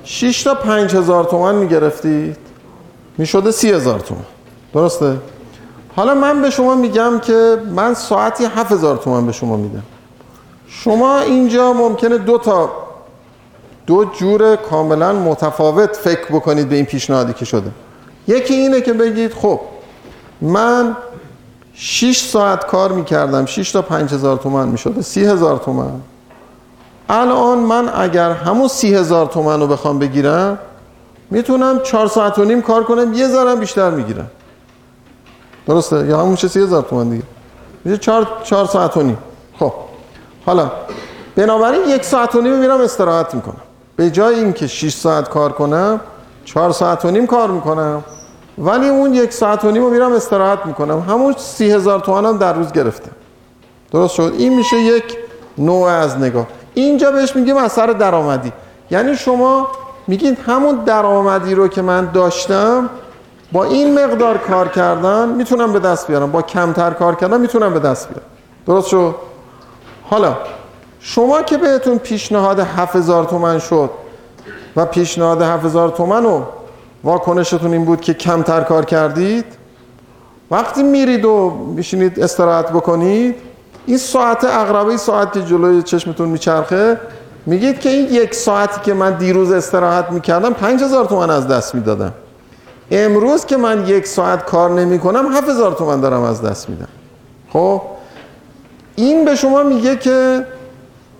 6 0.04 0.42
تا 0.42 0.54
5000 0.54 1.24
تومان 1.24 1.54
می‌گرفتید 1.54 2.36
می‌شده 3.18 3.50
30000 3.50 4.00
تومان. 4.00 4.24
درسته؟ 4.74 5.16
حالا 5.96 6.14
من 6.14 6.42
به 6.42 6.50
شما 6.50 6.74
میگم 6.74 7.18
که 7.18 7.56
من 7.74 7.94
ساعتی 7.94 8.44
7000 8.44 8.96
تومان 8.96 9.26
به 9.26 9.32
شما 9.32 9.56
میدم. 9.56 9.82
شما 10.68 11.20
اینجا 11.20 11.72
ممکنه 11.72 12.18
دو 12.18 12.38
تا 12.38 12.70
دو 13.86 14.04
جور 14.04 14.56
کاملا 14.56 15.12
متفاوت 15.12 15.96
فکر 15.96 16.26
بکنید 16.26 16.68
به 16.68 16.76
این 16.76 16.84
پیشنهادی 16.84 17.32
که 17.32 17.44
شده. 17.44 17.70
یکی 18.28 18.54
اینه 18.54 18.80
که 18.80 18.92
بگید 18.92 19.34
خب 19.34 19.60
من 20.40 20.96
6 21.82 22.18
ساعت 22.18 22.66
کار 22.66 22.92
می‌کردم 22.92 23.46
6 23.46 23.72
تا 23.72 23.82
5000 23.82 24.36
تومن 24.36 24.68
می‌شده 24.68 25.02
30000 25.02 25.56
تومن 25.56 25.90
الان 27.08 27.58
من 27.58 27.90
اگر 27.94 28.30
همون 28.30 28.68
30000 28.68 29.26
تومن 29.26 29.60
رو 29.60 29.66
بخوام 29.66 29.98
بگیرم 29.98 30.58
می‌تونم 31.30 31.80
4 31.82 32.06
ساعت 32.06 32.38
و 32.38 32.44
نیم 32.44 32.62
کار 32.62 32.84
کنم 32.84 33.12
یه 33.12 33.28
ذره 33.28 33.56
بیشتر 33.56 33.90
می‌گیرم. 33.90 34.30
درسته؟ 35.66 36.06
یا 36.06 36.20
همون 36.20 36.34
چه 36.34 36.48
30000 36.48 36.82
تومن 36.82 37.08
دیگه؟ 37.08 37.24
میشه 37.84 37.98
4 37.98 38.26
4 38.44 38.66
ساعت 38.66 38.96
و 38.96 39.02
نیم. 39.02 39.18
خب. 39.58 39.72
حالا 40.46 40.70
بنابراین 41.36 41.88
یک 41.88 42.04
ساعت 42.04 42.34
و 42.34 42.40
نیم 42.40 42.58
میرم 42.58 42.80
استراحت 42.80 43.34
می‌کنم. 43.34 43.60
به 43.96 44.10
جای 44.10 44.34
اینکه 44.34 44.66
6 44.66 44.94
ساعت 44.94 45.28
کار 45.28 45.52
کنم 45.52 46.00
4 46.44 46.72
ساعت 46.72 47.04
و 47.04 47.10
نیم 47.10 47.26
کار 47.26 47.50
می‌کنم. 47.50 48.04
ولی 48.60 48.88
اون 48.88 49.14
یک 49.14 49.32
ساعت 49.32 49.64
و 49.64 49.70
نیم 49.70 49.82
رو 49.82 49.90
میرم 49.90 50.12
استراحت 50.12 50.66
می‌کنم. 50.66 51.00
همون 51.00 51.34
سی 51.38 51.70
هزار 51.70 52.02
هم 52.06 52.38
در 52.38 52.52
روز 52.52 52.72
گرفته 52.72 53.10
درست 53.92 54.14
شد. 54.14 54.34
این 54.38 54.56
میشه 54.56 54.76
یک 54.76 55.16
نوع 55.58 55.88
از 55.88 56.18
نگاه. 56.18 56.46
اینجا 56.74 57.10
بهش 57.10 57.36
میگیم 57.36 57.56
اثر 57.56 57.86
درآمدی. 57.86 58.52
یعنی 58.90 59.16
شما 59.16 59.68
میگین 60.06 60.36
همون 60.46 60.76
درآمدی 60.76 61.54
رو 61.54 61.68
که 61.68 61.82
من 61.82 62.10
داشتم 62.14 62.90
با 63.52 63.64
این 63.64 64.04
مقدار 64.04 64.38
کار 64.38 64.68
کردن 64.68 65.28
می‌تونم 65.28 65.72
به 65.72 65.78
دست 65.78 66.06
بیارم. 66.06 66.32
با 66.32 66.42
کمتر 66.42 66.90
کار 66.90 67.14
کردن 67.14 67.40
می‌تونم 67.40 67.74
به 67.74 67.80
دست 67.80 68.08
بیارم. 68.08 68.26
درست 68.66 68.88
شد؟ 68.88 69.14
حالا 70.10 70.36
شما 71.00 71.42
که 71.42 71.58
بهتون 71.58 71.98
پیشنهاد 71.98 72.60
7000 72.60 73.24
تومن 73.24 73.58
شد 73.58 73.90
و 74.76 74.86
پیشنهاد 74.86 75.42
7000 75.42 75.88
تومن 75.88 76.22
رو 76.22 76.42
واکنشتون 77.04 77.72
این 77.72 77.84
بود 77.84 78.00
که 78.00 78.14
کمتر 78.14 78.60
کار 78.60 78.84
کردید؟ 78.84 79.44
وقتی 80.50 80.82
میرید 80.82 81.24
و 81.24 81.50
میشینید 81.50 82.20
استراحت 82.20 82.72
بکنید 82.72 83.34
این 83.86 83.98
ساعت 83.98 84.44
اقربه 84.44 84.96
ساعت 84.96 85.32
که 85.32 85.42
جلوی 85.42 85.82
چشمتون 85.82 86.28
میچرخه 86.28 87.00
میگید 87.46 87.80
که 87.80 87.88
این 87.88 88.06
یک 88.10 88.34
ساعتی 88.34 88.80
که 88.80 88.94
من 88.94 89.18
دیروز 89.18 89.52
استراحت 89.52 90.10
می‌کردم 90.10 90.52
5000 90.52 91.04
تومن 91.04 91.30
از 91.30 91.48
دست 91.48 91.74
می‌دادم. 91.74 92.12
امروز 92.90 93.44
که 93.44 93.56
من 93.56 93.86
یک 93.86 94.06
ساعت 94.06 94.44
کار 94.44 94.70
نمی 94.70 94.98
کنم 94.98 95.36
7000 95.36 95.72
تومن 95.72 96.00
دارم 96.00 96.22
از 96.22 96.42
دست 96.42 96.68
میدم. 96.68 96.88
خب؟ 97.52 97.82
این 98.96 99.24
به 99.24 99.34
شما 99.34 99.62
میگه 99.62 99.96
که 99.96 100.46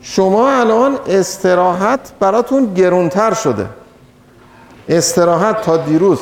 شما 0.01 0.51
الان 0.51 0.99
استراحت 1.07 2.01
براتون 2.21 2.75
گرونتر 2.75 3.35
شده. 3.35 3.67
استراحت 4.89 5.63
تا 5.63 5.77
دیروز. 5.77 6.19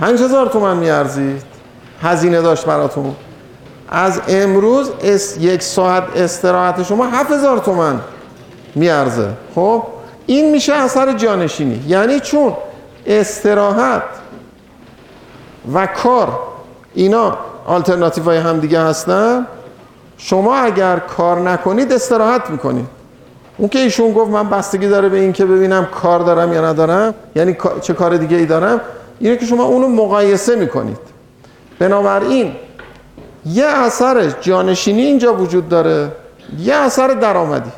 5000 0.00 0.46
تومن 0.46 0.76
میارزید. 0.76 1.42
هزینه 2.02 2.40
داشت 2.42 2.66
براتون. 2.66 3.14
از 3.88 4.20
امروز 4.28 4.90
اس 5.02 5.36
یک 5.40 5.62
ساعت 5.62 6.04
استراحت 6.16 6.82
شما 6.82 7.06
7000 7.06 7.58
تومن 7.58 8.00
میارزه. 8.74 9.28
خب؟ 9.54 9.82
این 10.26 10.50
میشه 10.50 10.74
اثر 10.74 11.12
جانشینی. 11.12 11.84
یعنی 11.88 12.20
چون 12.20 12.52
استراحت 13.06 14.02
و 15.74 15.86
کار 15.86 16.38
اینا 16.94 17.38
آلترناتیو 17.66 18.24
های 18.24 18.38
هم 18.38 18.60
دیگه 18.60 18.80
هستن. 18.80 19.46
شما 20.18 20.56
اگر 20.56 20.98
کار 20.98 21.40
نکنید 21.40 21.92
استراحت 21.92 22.50
می‌کنید. 22.50 22.86
اون 23.56 23.68
که 23.68 23.78
ایشون 23.78 24.12
گفت 24.12 24.30
من 24.30 24.50
بستگی 24.50 24.88
داره 24.88 25.08
به 25.08 25.18
این 25.20 25.32
که 25.32 25.44
ببینم 25.44 25.84
کار 25.86 26.20
دارم 26.20 26.52
یا 26.52 26.70
ندارم 26.70 27.14
یعنی 27.36 27.56
چه 27.80 27.92
کار 27.92 28.16
دیگه 28.16 28.36
ای 28.36 28.46
دارم 28.46 28.80
اینه 29.18 29.36
که 29.36 29.46
شما 29.46 29.64
اونو 29.64 29.88
مقایسه 29.88 30.56
می‌کنید. 30.56 30.98
بنابراین 31.78 32.52
یه 33.46 33.66
اثر 33.66 34.30
جانشینی 34.40 35.02
اینجا 35.02 35.34
وجود 35.34 35.68
داره 35.68 36.08
یه 36.58 36.74
اثر 36.74 37.08
درآمدی. 37.08 37.70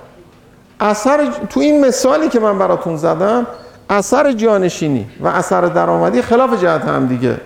اثر 0.81 1.29
تو 1.51 1.61
این 1.61 1.87
مثالی 1.87 2.29
که 2.29 2.41
من 2.41 2.59
براتون 2.59 2.97
زدم 2.97 3.47
اثر 3.91 4.33
جانشینی 4.33 5.07
و 5.21 5.27
اثر 5.27 5.61
درآمدی 5.61 6.23
خلاف 6.23 6.63
جهت 6.63 6.83
هم 6.83 7.07
دیگه 7.07 7.37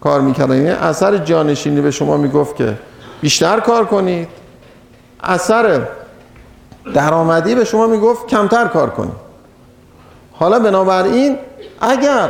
کار 0.00 0.20
می‌کردن. 0.20 0.56
یعنی 0.56 0.68
اثر 0.68 1.16
جانشینی 1.16 1.80
به 1.80 1.90
شما 1.90 2.16
می‌گفت 2.16 2.56
که 2.56 2.74
بیشتر 3.20 3.60
کار 3.60 3.84
کنید. 3.84 4.28
اثر 5.22 5.80
درآمدی 6.94 7.54
به 7.54 7.64
شما 7.64 7.86
می‌گفت 7.86 8.26
کمتر 8.26 8.68
کار 8.68 8.90
کنید 8.90 9.30
حالا 10.32 10.58
بنابراین 10.58 11.36
اگر 11.80 12.28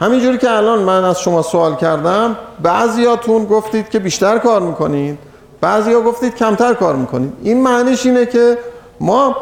همینجوری 0.00 0.38
که 0.38 0.50
الان 0.50 0.78
من 0.78 1.04
از 1.04 1.20
شما 1.20 1.42
سوال 1.42 1.76
کردم 1.76 2.36
بعضیاتون 2.62 3.44
گفتید 3.44 3.88
که 3.88 3.98
بیشتر 3.98 4.38
کار 4.38 4.62
می‌کنید 4.62 5.18
بعضیا 5.60 6.00
گفتید 6.00 6.34
کمتر 6.34 6.74
کار 6.74 6.96
می‌کنید. 6.96 7.32
این 7.42 7.62
معنیش 7.62 8.06
اینه 8.06 8.26
که 8.26 8.58
ما 9.00 9.36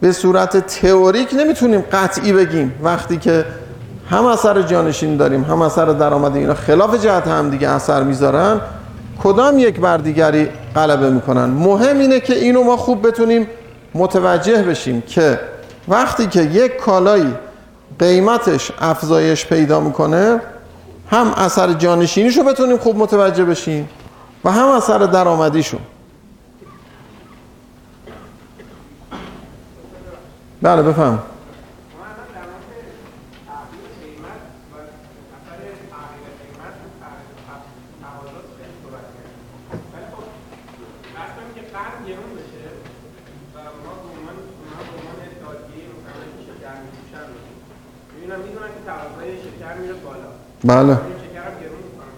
به 0.00 0.12
صورت 0.12 0.66
تئوریک 0.66 1.34
نمی‌تونیم 1.34 1.84
قطعی 1.92 2.32
بگیم 2.32 2.80
وقتی 2.82 3.16
که 3.16 3.44
هم 4.10 4.26
اثر 4.26 4.62
جانشین 4.62 5.16
داریم 5.16 5.44
هم 5.44 5.62
اثر 5.62 5.84
درآمدی 5.84 6.38
اینا 6.38 6.54
خلاف 6.54 6.94
جهت 6.94 7.28
هم 7.28 7.50
دیگه 7.50 7.68
اثر 7.68 8.02
می‌ذارن. 8.02 8.60
کدام 9.22 9.58
یک 9.58 9.80
بر 9.80 9.96
دیگری 9.96 10.48
غلبه 10.74 11.10
می‌کنن؟ 11.10 11.44
مهم 11.44 11.98
اینه 11.98 12.20
که 12.20 12.34
اینو 12.34 12.64
ما 12.64 12.76
خوب 12.76 13.06
بتونیم 13.06 13.48
متوجه 13.96 14.62
بشیم 14.62 15.00
که 15.00 15.40
وقتی 15.88 16.26
که 16.26 16.42
یک 16.42 16.76
کالایی 16.76 17.34
قیمتش 17.98 18.72
افزایش 18.80 19.46
پیدا 19.46 19.80
می‌کنه 19.80 20.40
هم 21.10 21.32
اثر 21.36 21.72
جانشینیشو 21.72 22.42
بتونیم 22.42 22.76
خوب 22.76 22.96
متوجه 22.96 23.44
بشیم 23.44 23.88
و 24.44 24.50
هم 24.50 24.68
اثر 24.68 24.98
درآمدیشو. 24.98 25.78
بله 30.62 30.82
بفهم 30.82 31.18
بله 50.66 50.94
شکر 50.94 51.42
هم 51.46 51.60
گرون 51.60 51.82
می‌کنم 51.86 52.14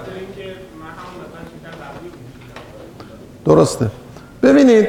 درسته. 3.44 3.86
ببینید 4.42 4.88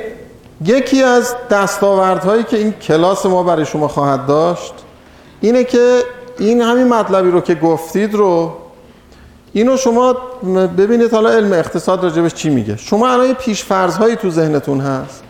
یکی 0.66 1.04
از 1.04 1.36
دستاوردهایی 1.50 2.44
که 2.44 2.58
این 2.58 2.72
کلاس 2.72 3.26
ما 3.26 3.44
برای 3.44 3.66
شما 3.66 3.88
خواهد 3.88 4.26
داشت 4.26 4.74
اینه 5.42 5.64
که 5.64 6.04
این 6.40 6.62
همین 6.62 6.88
مطلبی 6.88 7.32
رو 7.32 7.42
که 7.42 7.56
گفتید 7.56 8.14
رو 8.14 8.54
اینو 9.54 9.78
شما 9.78 10.14
ببینید 10.78 11.12
حالا 11.12 11.30
علم 11.30 11.54
اقتصاد 11.54 12.04
راجبش 12.04 12.34
چی 12.34 12.50
میگه. 12.50 12.78
شما 12.78 13.10
الان 13.10 13.28
یه 13.28 13.34
پیشفرض 13.34 13.98
تو 13.98 14.30
ذهنتون 14.30 14.80
هست 14.80 15.24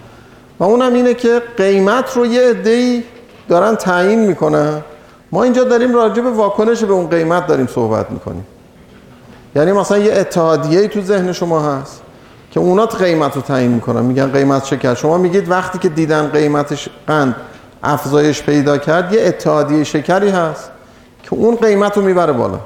و 0.60 0.64
اونم 0.64 0.94
اینه 0.94 1.14
که 1.14 1.42
قیمت 1.58 2.18
رو 2.18 2.26
یه 2.26 2.50
عده‌ای 2.50 3.04
دارن 3.50 3.76
تعیین 3.76 4.20
می‌کنن. 4.20 4.82
ما 5.32 5.44
اینجا 5.44 5.64
داریم 5.64 5.96
راجب 5.96 6.26
واکنش 6.26 6.84
به 6.84 6.94
اون 6.94 7.08
قیمت 7.08 7.48
داریم 7.48 7.68
صحبت 7.68 8.12
می‌کنیم. 8.12 8.46
یعنی 9.56 9.72
مثلا 9.72 9.98
یه 9.98 10.14
اتحادیه 10.14 10.88
تو 10.88 11.02
ذهن 11.02 11.32
شما 11.32 11.62
هست 11.62 12.02
که 12.52 12.60
اونا 12.60 12.86
قیمت 12.86 13.36
رو 13.36 13.42
تعیین 13.42 13.72
می‌کنن 13.72 14.02
میگن 14.02 14.32
قیمت 14.32 14.66
شکر 14.66 14.94
شما 14.94 15.18
میگید 15.18 15.52
وقتی 15.52 15.80
که 15.80 15.90
دیدن 15.90 16.28
قیمتش 16.28 16.90
قند 17.08 17.36
افزایش 17.84 18.44
پیدا 18.44 18.78
کرد 18.78 19.14
یه 19.14 19.28
اتحادیه 19.28 19.84
شکری 19.84 20.30
هست 20.30 20.72
که 21.24 21.34
اون 21.34 21.56
قیمت 21.56 21.98
رو 21.98 22.04
می‌بره 22.04 22.34
بالا. 22.34 22.60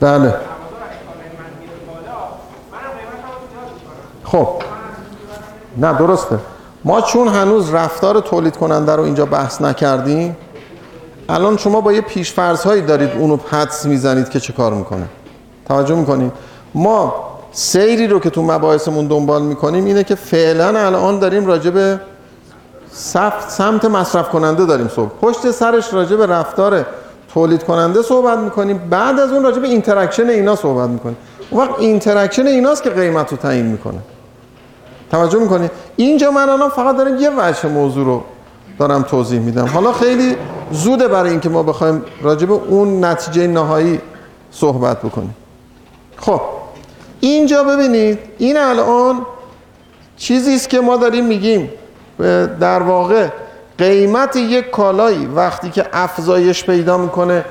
بله. 0.00 0.34
خب. 4.24 4.62
نه 5.76 5.98
درسته. 5.98 6.38
ما 6.84 7.00
چون 7.00 7.28
هنوز 7.28 7.74
رفتار 7.74 8.20
تولید 8.20 8.56
کننده 8.56 8.96
رو 8.96 9.02
اینجا 9.02 9.26
بحث 9.26 9.60
نکردیم 9.60 10.36
الان 11.28 11.56
شما 11.56 11.80
با 11.80 11.92
یه 11.92 12.00
پیشفرض 12.00 12.62
هایی 12.62 12.82
دارید 12.82 13.10
اونو 13.18 13.38
حدس 13.50 13.86
می‌زنید 13.86 14.28
که 14.28 14.40
چه 14.40 14.52
کار 14.52 14.74
می‌کنه. 14.74 15.06
توجه 15.68 15.94
می‌کنید؟ 15.94 16.32
ما 16.74 17.14
سیری 17.52 18.06
رو 18.06 18.20
که 18.20 18.30
تو 18.30 18.42
مباحثمون 18.42 19.06
دنبال 19.06 19.42
می‌کنیم 19.42 19.84
اینه 19.84 20.04
که 20.04 20.14
فعلا 20.14 20.78
الان 20.78 21.18
داریم 21.18 21.46
راجع 21.46 21.70
به 21.70 22.00
سمت, 23.48 23.84
مصرف 23.84 24.28
کننده 24.28 24.66
داریم 24.66 24.88
صحبت 24.88 25.12
پشت 25.20 25.50
سرش 25.50 25.94
راجع 25.94 26.16
به 26.16 26.26
رفتار 26.26 26.86
تولید 27.34 27.62
کننده 27.62 28.02
صحبت 28.02 28.38
می‌کنیم 28.38 28.78
بعد 28.90 29.20
از 29.20 29.32
اون 29.32 29.42
راجع 29.42 29.58
به 29.58 29.68
interaction 29.68 30.28
اینا 30.28 30.56
صحبت 30.56 30.88
می‌کنیم. 30.88 31.16
اون 31.50 31.68
وقت 31.68 31.78
interaction 31.78 32.46
ایناست 32.46 32.82
که 32.82 32.90
قیمت 32.90 33.30
رو 33.30 33.36
تعیین 33.36 33.66
می‌کنه. 33.66 33.98
توجه 35.12 35.38
می‌کنید 35.38 35.70
اینجا 35.96 36.30
من 36.30 36.48
الان 36.48 36.70
فقط 36.70 36.96
دارم 36.96 37.16
یه 37.16 37.30
وجه 37.30 37.68
موضوع 37.68 38.04
رو 38.04 38.22
دارم 38.78 39.02
توضیح 39.02 39.40
میدم. 39.40 39.66
حالا 39.66 39.92
خیلی 39.92 40.36
زوده 40.70 41.08
برای 41.08 41.30
اینکه 41.30 41.48
ما 41.48 41.62
بخوایم 41.62 42.04
راجع 42.22 42.46
به 42.46 42.52
اون 42.52 43.04
نتیجه 43.04 43.46
نهایی 43.46 44.00
صحبت 44.50 44.98
بکنیم. 44.98 45.36
خب 46.16 46.40
اینجا 47.20 47.64
ببینید 47.64 48.18
این 48.38 48.56
الان 48.56 49.26
چیزی 50.16 50.54
است 50.54 50.68
که 50.68 50.80
ما 50.80 50.96
داریم 50.96 51.26
میگیم. 51.26 51.70
در 52.60 52.82
واقع 52.82 53.28
قیمت 53.78 54.36
یک 54.36 54.70
کالایی 54.70 55.26
وقتی 55.26 55.70
که 55.70 55.86
افزایش 55.92 56.64
پیدا 56.64 56.98
می‌کنه 56.98 57.44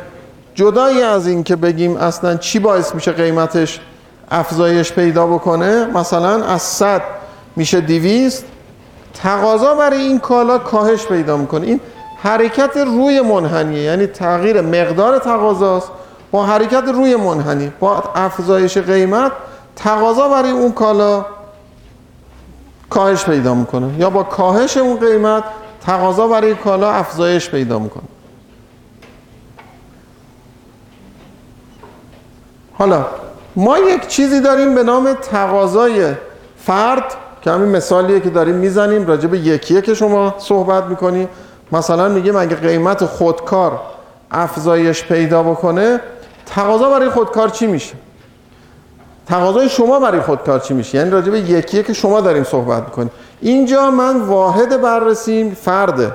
جدایی 0.55 1.01
از 1.01 1.27
این 1.27 1.43
که 1.43 1.55
بگیم 1.55 1.97
اصلا 1.97 2.35
چی 2.35 2.59
باعث 2.59 2.95
میشه 2.95 3.11
قیمتش 3.11 3.79
افزایش 4.31 4.93
پیدا 4.93 5.27
بکنه؟ 5.27 5.85
مثلا 5.85 6.43
از 6.45 6.61
100 6.61 7.01
میشه 7.55 7.81
200 7.81 8.45
تقاضا 9.13 9.75
برای 9.75 10.01
این 10.01 10.19
کالا 10.19 10.57
کاهش 10.57 11.05
پیدا 11.05 11.37
می‌کنه. 11.37 11.67
این 11.67 11.79
حرکت 12.17 12.77
روی 12.77 13.21
منحنیه. 13.21 13.81
یعنی 13.81 14.07
تغییر 14.07 14.61
مقدار 14.61 15.19
تقاضاست. 15.19 15.91
با 16.31 16.45
حرکت 16.45 16.83
روی 16.87 17.15
منحنی 17.15 17.71
با 17.79 18.03
افزایش 18.15 18.77
قیمت 18.77 19.31
تقاضا 19.75 20.29
برای 20.29 20.51
اون 20.51 20.71
کالا 20.71 21.25
کاهش 22.89 23.25
پیدا 23.25 23.53
می‌کنه. 23.53 23.99
یا 23.99 24.09
با 24.09 24.23
کاهش 24.23 24.77
اون 24.77 24.99
قیمت 24.99 25.43
تقاضا 25.85 26.27
برای 26.27 26.55
کالا 26.55 26.91
افزایش 26.91 27.49
پیدا 27.49 27.79
می‌کنه. 27.79 28.03
حالا 32.73 33.05
ما 33.55 33.79
یک 33.79 34.07
چیزی 34.07 34.41
داریم 34.41 34.75
به 34.75 34.83
نام 34.83 35.13
تقاضای 35.13 36.13
فرد. 36.57 37.15
که 37.41 37.51
همین 37.51 37.69
مثالیه 37.69 38.19
که 38.19 38.29
داریم 38.29 38.55
می‌زنیم 38.55 39.07
راجع 39.07 39.27
به 39.27 39.37
یکیه 39.37 39.81
که 39.81 39.93
شما 39.93 40.35
صحبت 40.37 40.83
می‌کنیم 40.83 41.27
مثلا 41.71 42.09
میگیم 42.09 42.35
اگه 42.35 42.55
قیمت 42.55 43.05
خودکار 43.05 43.79
افزایش 44.31 45.03
پیدا 45.03 45.43
بکنه 45.43 45.99
تقاضا 46.45 46.89
برای 46.89 47.09
خودکار 47.09 47.49
چی 47.49 47.67
میشه؟ 47.67 47.93
تقاضای 49.27 49.69
شما 49.69 49.99
برای 49.99 50.21
خودکار 50.21 50.59
چی 50.59 50.73
میشه؟ 50.73 50.97
یعنی 50.97 51.09
راجع 51.09 51.31
به 51.31 51.39
یکیه 51.39 51.83
که 51.83 51.93
شما 51.93 52.21
داریم 52.21 52.43
صحبت 52.43 52.83
می‌کنیم 52.83 53.11
اینجا 53.41 53.91
من 53.91 54.21
واحد 54.21 54.81
بررسیم 54.81 55.51
فرده 55.51 56.11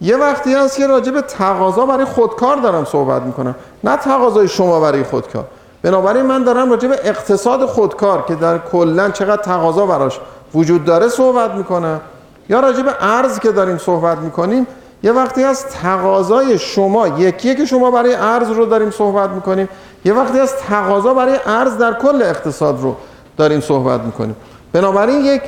یه 0.00 0.16
وقتی 0.16 0.54
هست 0.54 0.76
که 0.76 0.86
راجع 0.86 1.12
به 1.12 1.22
تقاضا 1.22 1.86
برای 1.86 2.04
خودکار 2.04 2.56
دارم 2.56 2.84
صحبت 2.84 3.22
می‌کنم. 3.22 3.54
نه 3.84 3.96
تقاضای 3.96 4.48
شما 4.48 4.80
برای 4.80 5.02
خودکار. 5.02 5.44
بنابراین 5.82 6.26
من 6.26 6.44
دارم 6.44 6.70
راجع 6.70 6.88
به 6.88 7.00
اقتصاد 7.04 7.66
خودکار 7.66 8.24
که 8.28 8.34
در 8.34 8.58
کلا 8.58 9.10
چقدر 9.10 9.42
تقاضا 9.42 9.86
براش 9.86 10.20
وجود 10.54 10.84
داره 10.84 11.08
صحبت 11.08 11.50
می‌کنم 11.50 12.00
یا 12.48 12.60
راجع 12.60 12.82
به 12.82 12.92
ارز 13.00 13.38
که 13.38 13.52
داریم 13.52 13.78
صحبت 13.78 14.18
می‌کنیم 14.18 14.66
یه 15.02 15.12
وقتی 15.12 15.44
از 15.44 15.66
تقاضای 15.66 16.58
شما 16.58 17.08
یکیه 17.08 17.54
که 17.54 17.64
شما 17.64 17.90
برای 17.90 18.14
ارز 18.14 18.50
رو 18.50 18.66
داریم 18.66 18.90
صحبت 18.90 19.30
می‌کنیم 19.30 19.68
یه 20.04 20.12
وقتی 20.12 20.38
از 20.40 20.56
تقاضا 20.56 21.14
برای 21.14 21.36
ارز 21.46 21.78
در 21.78 21.92
کل 21.92 22.22
اقتصاد 22.22 22.80
رو 22.82 22.96
داریم 23.36 23.60
صحبت 23.60 24.00
می‌کنیم. 24.00 24.36
بنابراین 24.72 25.24
یک 25.24 25.42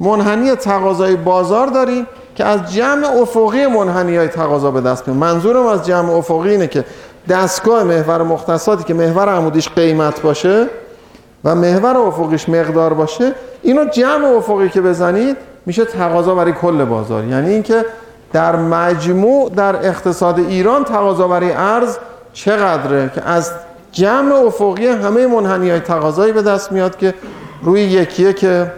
منحنی 0.00 0.54
تقاضای 0.54 1.16
بازار 1.16 1.66
داریم 1.66 2.06
که 2.34 2.44
از 2.44 2.74
جمع 2.74 3.06
افقی 3.06 3.66
منحنی 3.66 4.16
های 4.16 4.28
تقاضا 4.28 4.70
به 4.70 4.80
دست 4.80 5.08
میاد. 5.08 5.20
منظورم 5.20 5.66
از 5.66 5.86
جمع 5.86 6.12
افقی 6.12 6.50
اینه 6.50 6.66
که 6.66 6.84
دستگاه 7.28 7.84
محور 7.84 8.22
مختصاتی 8.22 8.84
که 8.84 8.94
محور 8.94 9.28
عمودیش 9.28 9.68
قیمت 9.68 10.22
باشه 10.22 10.66
و 11.44 11.54
محور 11.54 11.96
افقیش 11.96 12.48
مقدار 12.48 12.94
باشه 12.94 13.32
اینو 13.62 13.84
جمع 13.84 14.26
افقی 14.26 14.68
که 14.68 14.80
بزنید 14.80 15.36
میشه 15.66 15.84
تقاضا 15.84 16.34
برای 16.34 16.52
کل 16.52 16.84
بازار. 16.84 17.24
یعنی 17.24 17.50
اینکه 17.50 17.84
در 18.32 18.56
مجموع 18.56 19.50
در 19.50 19.76
اقتصاد 19.76 20.38
ایران 20.38 20.84
تقاضا 20.84 21.28
برای 21.28 21.52
ارز 21.52 21.98
چقدره 22.32 23.10
که 23.14 23.28
از 23.28 23.52
جمع 23.92 24.34
افقی 24.34 24.86
همه 24.86 25.26
منحنی 25.26 25.70
های 25.70 25.80
تقاضایی 25.80 26.32
به 26.32 26.42
دست 26.42 26.72
میاد 26.72 26.96
که 26.96 27.14
روی 27.62 27.82
یکیه 27.82 28.32
که 28.32 28.72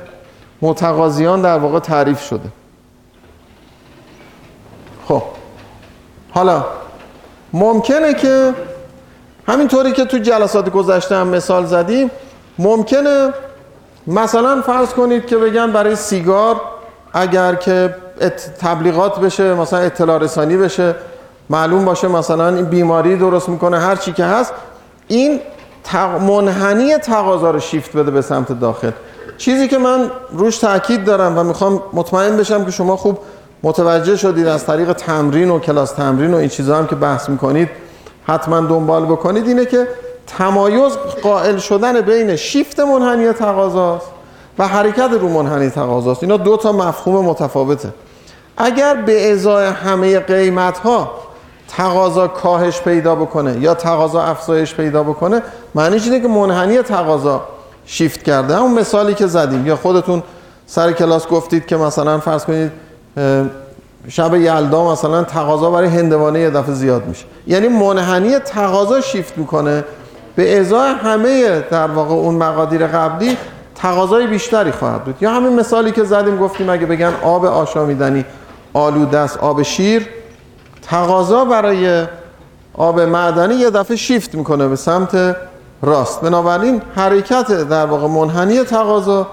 متقاضیان 0.63 1.43
در 1.43 1.59
واقع 1.59 1.79
تعریف 1.79 2.23
شده. 2.23 2.49
خب. 5.09 5.23
حالا 6.31 6.65
ممکنه 7.53 8.15
که 8.15 8.55
همینطوری 9.49 9.93
که 9.93 10.05
تو 10.05 10.19
جلسات 10.19 10.71
گذشته 10.71 11.17
هم 11.17 11.29
مثال 11.29 11.67
زدیم 11.67 12.11
ممکنه 12.61 13.33
مثلا 14.07 14.63
فرض 14.63 14.89
کنید 14.89 15.27
که 15.27 15.37
بگن 15.37 15.73
برای 15.73 15.97
سیگار 15.97 16.61
اگر 17.13 17.55
که 17.55 17.95
تبلیغات 18.61 19.21
بشه 19.21 19.55
مثلا 19.55 19.79
اطلاع 19.79 20.19
رسانی 20.19 20.57
بشه 20.57 20.95
معلوم 21.51 21.85
باشه 21.85 22.09
مثلا 22.09 22.49
این 22.49 22.65
بیماری 22.65 23.17
درست 23.17 23.49
می‌کنه 23.49 23.79
هر 23.79 23.97
چی 23.97 24.13
که 24.13 24.25
هست 24.25 24.53
این 25.09 25.41
منحنی 26.29 26.99
تقاضا 26.99 27.51
رو 27.51 27.61
شیفت 27.61 27.97
بده 27.97 28.11
به 28.11 28.23
سمت 28.23 28.61
داخل. 28.61 28.91
چیزی 29.39 29.69
که 29.69 29.79
من 29.79 30.11
روش 30.33 30.59
تاکید 30.59 31.05
دارم 31.05 31.39
و 31.39 31.45
می‌خوام 31.45 31.83
مطمئن 31.93 32.37
بشم 32.37 32.65
که 32.65 32.71
شما 32.71 32.97
خوب 32.97 33.19
متوجه 33.63 34.17
شدید 34.17 34.47
از 34.47 34.67
طریق 34.67 34.93
تمرین 34.93 35.51
و 35.51 35.59
کلاس 35.59 35.93
تمرین 35.93 36.35
و 36.35 36.37
این 36.37 36.49
چیزها 36.49 36.79
هم 36.79 36.87
که 36.87 36.95
بحث 36.95 37.29
می‌کنید 37.29 37.69
حتما 38.27 38.61
دنبال 38.61 39.05
بکنید 39.05 39.49
اینه 39.49 39.67
که 39.67 39.89
تمایز 40.39 40.93
قائل 41.23 41.57
شدن 41.57 42.01
بین 42.01 42.37
شیفت 42.37 42.81
منحنی 42.81 43.33
تقاضاست 43.33 44.07
و 44.59 44.69
حرکت 44.69 45.11
رو 45.21 45.29
منحنی 45.29 45.71
تقاضاست. 45.71 46.23
اینا 46.23 46.37
دو 46.37 46.57
تا 46.57 46.73
مفهوم 46.73 47.25
متفاوته. 47.25 47.89
اگر 48.57 48.95
به 48.95 49.33
ازای 49.33 49.67
همه 49.67 50.19
قیمت 50.19 50.79
ها 50.79 51.11
تقاضا 51.69 52.29
کاهش 52.29 52.81
پیدا 52.81 53.15
بکنه 53.15 53.59
یا 53.61 53.75
تقاضا 53.75 54.23
افزایش 54.23 54.75
پیدا 54.75 55.03
بکنه 55.03 55.43
معنیش 55.75 56.05
اینه 56.05 56.21
که 56.21 56.29
منحنی 56.29 56.83
تقاضا 56.83 57.43
شیفت 57.87 58.23
کرده. 58.23 58.61
اون 58.61 58.79
مثالی 58.79 59.15
که 59.15 59.27
زدیم. 59.27 59.67
یا 59.67 59.77
خودتون 59.77 60.23
سر 60.67 60.93
کلاس 60.93 61.29
گفتید 61.29 61.67
که 61.67 61.77
مثلا 61.77 62.19
فرض 62.19 62.45
کنید 62.45 62.73
شب 64.09 64.35
یلدا 64.35 64.93
مثلا 64.93 65.25
تقاضا 65.25 65.71
برای 65.71 65.89
هندوانه 65.89 66.41
یه 66.41 66.51
دفعه 66.51 66.75
زیاد 66.75 67.07
میشه. 67.07 67.25
یعنی 67.47 67.69
منحنی 67.69 68.39
تقاضا 68.39 69.01
شیفت 69.01 69.39
می‌کنه 69.39 69.85
به 70.37 70.61
ازای 70.61 70.91
همه 70.91 71.61
در 71.61 71.87
واقع 71.87 72.15
اون 72.15 72.35
مقادیر 72.35 72.87
قبلی 72.87 73.37
تقاضای 73.75 74.27
بیشتری 74.27 74.71
خواهد 74.71 75.05
بود. 75.05 75.17
یا 75.21 75.31
همین 75.31 75.61
مثالی 75.61 75.93
که 75.93 76.05
زدیم 76.05 76.39
گفتیم 76.39 76.71
اگه 76.71 76.87
بگن 76.87 77.13
آب 77.23 77.45
آشامیدنی 77.45 78.25
آلوده 78.73 79.19
است 79.19 79.39
آب 79.39 79.63
شیر 79.63 80.09
تقاضا 80.83 81.45
برای 81.45 82.07
آب 82.75 83.01
معدنی 83.01 83.55
یه 83.55 83.71
دفعه 83.71 83.97
شیفت 83.97 84.35
می‌کنه 84.35 84.69
به 84.69 84.77
سمت 84.77 85.37
راست. 85.83 86.21
بنابراین 86.21 86.83
حرکت 86.97 87.69
در 87.69 87.87
واقع 87.87 88.07
منحنی 88.09 88.65
تقاضا 88.65 89.27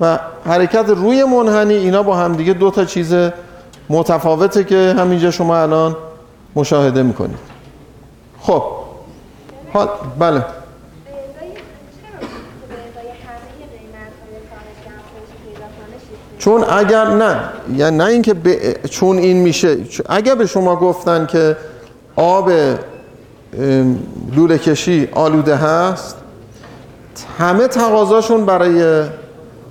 و 0.00 0.18
حرکت 0.46 0.88
روی 0.88 1.24
منحنی 1.24 1.74
اینا 1.74 2.02
با 2.02 2.16
هم 2.16 2.32
دیگه 2.32 2.52
دو 2.52 2.70
تا 2.70 2.84
چیز 2.84 3.14
متفاوته 3.90 4.64
که 4.64 4.94
همینجا 4.98 5.30
شما 5.30 5.56
الان 5.56 5.96
مشاهده 6.56 7.02
می‌کنید. 7.02 7.38
خب 8.40 8.62
حال 9.72 9.88
بله. 10.18 10.44
چون 16.38 16.64
اگر 16.64 17.04
نه 17.04 17.40
یعنی 17.76 17.96
نه 17.96 18.04
اینکه 18.04 18.34
چون 18.90 19.18
این 19.18 19.36
میشه 19.36 19.76
اگر 20.08 20.34
به 20.34 20.46
شما 20.46 20.76
گفتن 20.76 21.26
که 21.26 21.56
آب 22.16 22.50
لوله 24.36 24.58
کشی 24.58 25.08
آلوده 25.12 25.56
هست 25.56 26.16
همه 27.38 27.68
تقاضاشون 27.68 28.46
برای 28.46 29.04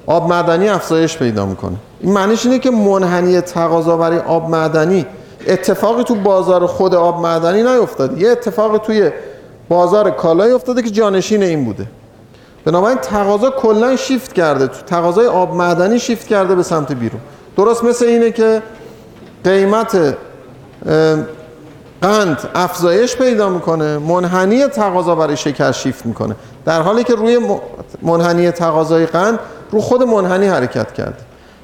آب 0.05 0.29
معدنی 0.29 0.69
افزایش 0.69 1.17
پیدا 1.17 1.45
می‌کنه. 1.45 1.75
این 1.99 2.13
معنیش 2.13 2.45
اینه 2.45 2.59
که 2.59 2.71
منحنی 2.71 3.41
تقاضا 3.41 3.97
برای 3.97 4.19
آب 4.19 4.49
معدنی 4.49 5.05
اتفاقی 5.47 6.03
تو 6.03 6.15
بازار 6.15 6.65
خود 6.65 6.95
آب 6.95 7.21
معدنی 7.21 7.63
نیفتاده. 7.63 8.21
یه 8.21 8.29
اتفاقی 8.29 8.77
توی 8.77 9.11
بازار 9.71 10.10
کالای 10.10 10.51
افتاده 10.51 10.81
که 10.81 10.89
جانشین 10.89 11.43
این 11.43 11.65
بوده. 11.65 11.88
بنابراین 12.65 12.97
تقاضا 12.97 13.49
کلا 13.49 13.95
شیفت 13.95 14.34
کرده. 14.34 14.67
تو 14.67 14.81
تقاضای 14.86 15.27
آب 15.27 15.55
معدنی 15.55 15.99
شیفت 15.99 16.27
کرده 16.27 16.55
به 16.55 16.63
سمت 16.63 16.91
بیرون. 16.91 17.21
درست 17.57 17.84
مثل 17.84 18.05
اینه 18.05 18.31
که 18.31 18.62
قیمت 19.43 20.17
قند 22.01 22.49
افزایش 22.55 23.15
پیدا 23.15 23.49
می‌کنه 23.49 23.97
منحنی 23.97 24.67
تقاضا 24.67 25.15
برای 25.15 25.38
شکر 25.38 25.71
شیفت 25.71 26.05
می‌کنه. 26.05 26.36
در 26.65 26.81
حالی 26.81 27.03
که 27.03 27.15
روی 27.15 27.39
منحنی 28.01 28.51
تقاضای 28.51 29.05
قند 29.05 29.39
رو 29.71 29.81
خود 29.81 30.03
منحنی 30.03 30.47
حرکت 30.47 30.93
کرده. 30.93 31.19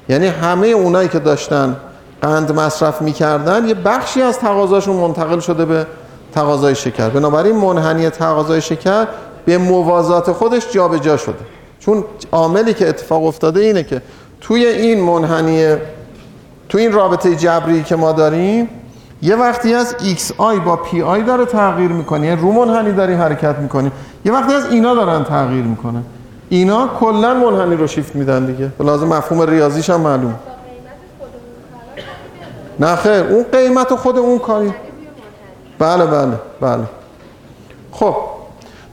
یعنی 0.08 0.26
همه 0.26 0.66
اونایی 0.66 1.08
که 1.08 1.18
داشتن 1.18 1.76
قند 2.22 2.52
مصرف 2.52 3.02
می‌کردن 3.02 3.68
یه 3.68 3.74
بخشی 3.74 4.22
از 4.22 4.38
تقاضاشون 4.38 4.96
منتقل 4.96 5.40
شده 5.40 5.64
به 5.64 5.86
تقاضای 6.34 6.74
شکر. 6.74 7.08
بنابراین 7.08 7.56
منحنی 7.56 8.10
تقاضای 8.10 8.60
شکر 8.60 9.06
به 9.44 9.58
موازات 9.58 10.32
خودش 10.32 10.72
جابجا 10.72 10.98
جا 10.98 11.16
شده. 11.16 11.34
چون 11.80 12.04
عاملی 12.32 12.74
که 12.74 12.88
اتفاق 12.88 13.24
افتاده 13.24 13.60
اینه 13.60 13.82
که 13.82 14.02
توی 14.40 14.66
این 14.66 15.00
منحنی 15.00 15.76
توی 16.68 16.82
این 16.82 16.92
رابطه 16.92 17.36
جبری 17.36 17.82
که 17.82 17.96
ما 17.96 18.12
داریم 18.12 18.68
یه 19.22 19.36
وقتی 19.36 19.74
از 19.74 19.94
XI 19.98 20.60
با 20.64 20.78
PI 20.92 21.26
داره 21.26 21.44
تغییر 21.44 21.90
می‌کنه. 21.90 22.26
یعنی 22.26 22.40
رو 22.40 22.52
منحنی 22.52 22.92
داری 22.92 23.14
حرکت 23.14 23.58
می‌کنیم 23.58 23.92
یه 24.24 24.32
وقتی 24.32 24.54
از 24.54 24.66
اینا 24.70 24.94
دارن 24.94 25.24
تغییر 25.24 25.64
می‌کنن. 25.64 26.02
اینا 26.48 26.88
کلا 27.00 27.34
منحنی 27.34 27.76
رو 27.76 27.86
شیفت 27.86 28.16
میدن 28.16 28.46
دیگه. 28.46 28.70
لازم 28.80 29.06
مفهوم 29.06 29.50
ریاضیش 29.50 29.90
هم 29.90 30.00
معلوم 30.00 30.34
نه 32.80 32.96
خیر 32.96 33.24
اون 33.24 33.44
قیمت 33.52 33.94
خود 33.94 34.18
اون 34.18 34.38
کاری. 34.38 34.74
بله 35.78 36.06
بله 36.06 36.38
بله. 36.60 36.84
خب 37.92 38.16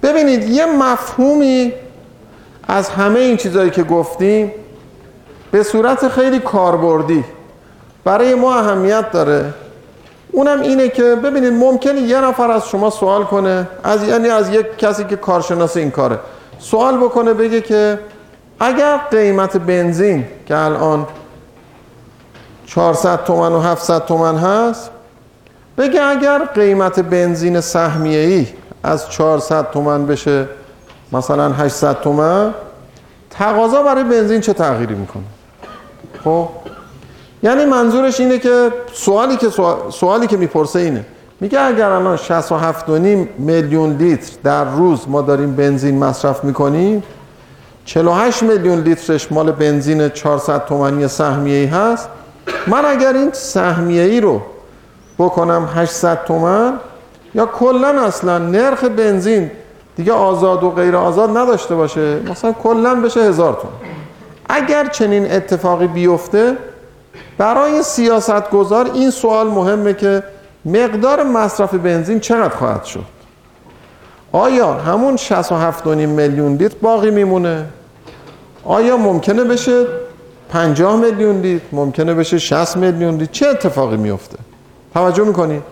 ببینید 0.04 0.50
یه 0.50 0.66
مفهومی 0.66 1.74
از 2.68 2.90
همه 2.90 3.20
این 3.20 3.38
چیزهایی 3.38 3.70
که 3.70 3.84
گفتیم 3.84 4.52
به 5.52 5.64
صورت 5.64 6.08
خیلی 6.08 6.40
کاربردی 6.40 7.24
برای 8.04 8.36
ما 8.36 8.56
اهمیت 8.56 9.12
داره. 9.12 9.54
اونم 10.32 10.62
اینه 10.62 10.90
که 10.90 11.04
ببینید 11.04 11.54
ممکنه 11.54 12.02
یه 12.02 12.22
نفر 12.22 12.52
از 12.52 12.68
شما 12.68 12.90
سوال 12.90 13.24
کنه 13.24 13.68
از 13.84 14.04
یعنی 14.04 14.30
از 14.30 14.50
یک 14.50 14.78
کسی 14.78 15.04
که 15.04 15.16
کارشناس 15.16 15.78
این 15.78 15.92
کاره 15.92 16.20
سوال 16.60 16.98
بکنه 16.98 17.34
بگه 17.34 17.62
که 17.62 18.00
اگر 18.60 18.98
قیمت 18.98 19.58
بنزین 19.58 20.26
که 20.48 20.58
الان 20.58 21.08
400 22.66 23.24
تومن 23.24 23.52
و 23.52 23.60
700 23.60 24.06
تومن 24.06 24.38
هست 24.38 24.92
بگه 25.78 26.04
اگر 26.04 26.46
قیمت 26.46 27.00
بنزین 27.00 27.62
سهمیه 27.62 28.20
ای 28.20 28.48
از 28.84 29.10
400 29.10 29.72
تومن 29.72 30.06
بشه 30.06 30.48
مثلا 31.12 31.54
800 31.54 32.02
تومن 32.02 32.54
تقاضا 33.30 33.84
برای 33.84 34.04
بنزین 34.04 34.42
چه 34.42 34.54
تغییری 34.54 34.96
می‌کنه؟ 34.96 35.24
خب؟ 36.24 36.50
یعنی 37.44 37.66
منظورش 37.66 38.20
اینه 38.20 38.40
که 38.40 38.72
سوالی 38.94 39.38
که 39.38 39.50
سوالی 39.92 40.28
که 40.28 40.38
می‌پرسه 40.38 40.80
اینه. 40.80 41.06
میگه 41.40 41.62
اگر 41.62 41.90
الان 41.90 42.18
67 42.18 42.90
میلیون 43.38 43.98
لیتر 43.98 44.32
در 44.44 44.64
روز 44.64 45.00
ما 45.08 45.22
داریم 45.22 45.56
بنزین 45.56 46.00
مصرف 46.00 46.44
می‌کنیم 46.44 47.04
48 47.86 48.44
میلیون 48.44 48.80
لیترش 48.80 49.32
مال 49.32 49.52
بنزین 49.52 50.10
400 50.10 50.66
تومانی 50.66 51.08
سهمیه 51.08 51.58
ای 51.58 51.66
هست. 51.66 52.10
من 52.68 52.86
اگر 52.86 53.14
این 53.14 53.30
سهمیه 53.34 54.04
ای 54.04 54.22
رو 54.22 54.42
بکنم 55.20 55.70
800 55.76 56.24
تومن؟ 56.26 56.74
یا 57.36 57.46
کلا 57.46 58.06
اصلا 58.06 58.38
نرخ 58.38 58.84
بنزین 58.84 59.52
دیگه 59.96 60.14
آزاد 60.14 60.64
و 60.64 60.70
غیر 60.70 60.96
آزاد 60.96 61.38
نداشته 61.38 61.76
باشه؟ 61.76 62.20
مثلا 62.20 62.52
کلا 62.52 62.96
بشه 62.96 63.20
هزار 63.20 63.54
تومن. 63.54 63.74
اگر 64.50 64.88
چنین 64.88 65.32
اتفاقی 65.32 65.88
بیفته 65.88 66.58
برای 67.38 67.84
سیاست 67.84 68.50
گذار 68.50 68.92
این 68.94 69.12
سوال 69.12 69.48
مهمه 69.48 69.94
که 69.94 70.24
مقدار 70.66 71.24
مصرف 71.24 71.74
بنزین 71.74 72.20
چقدر 72.20 72.56
خواهد 72.56 72.84
شد؟ 72.84 73.06
آیا 74.32 74.74
همون 74.74 75.18
67 75.18 75.88
میلیون 75.88 76.56
لیتر 76.56 76.76
باقی 76.82 77.12
میمونه؟ 77.12 77.66
آیا 78.66 78.98
ممکنه 78.98 79.44
بشه 79.44 79.86
50 80.50 80.96
میلیون 80.96 81.42
لیتر 81.42 81.66
ممکنه 81.72 82.14
بشه 82.14 82.38
60 82.38 82.78
میلیون 82.78 83.16
لیتر؟ 83.16 83.32
چه 83.32 83.48
اتفاقی 83.48 83.98
میفته؟ 83.98 84.38
توجه 84.96 85.24
می‌کنید 85.24 85.64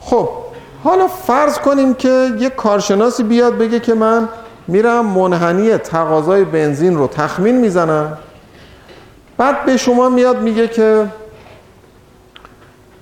خب 0.00 0.28
حالا 0.84 1.08
فرض 1.08 1.58
کنیم 1.58 1.94
که 1.94 2.30
یک 2.38 2.54
کارشناسی 2.54 3.22
بیاد 3.22 3.58
بگه 3.58 3.80
که 3.80 3.94
من 3.94 4.28
میرم 4.68 5.06
منحنی 5.06 5.76
تقاضای 5.76 6.44
بنزین 6.44 6.96
رو 6.96 7.06
تخمین 7.06 7.56
می‌زنم. 7.56 8.18
بعد 9.36 9.64
به 9.64 9.76
شما 9.76 10.08
میاد 10.08 10.40
میگه 10.40 10.68
که 10.68 11.06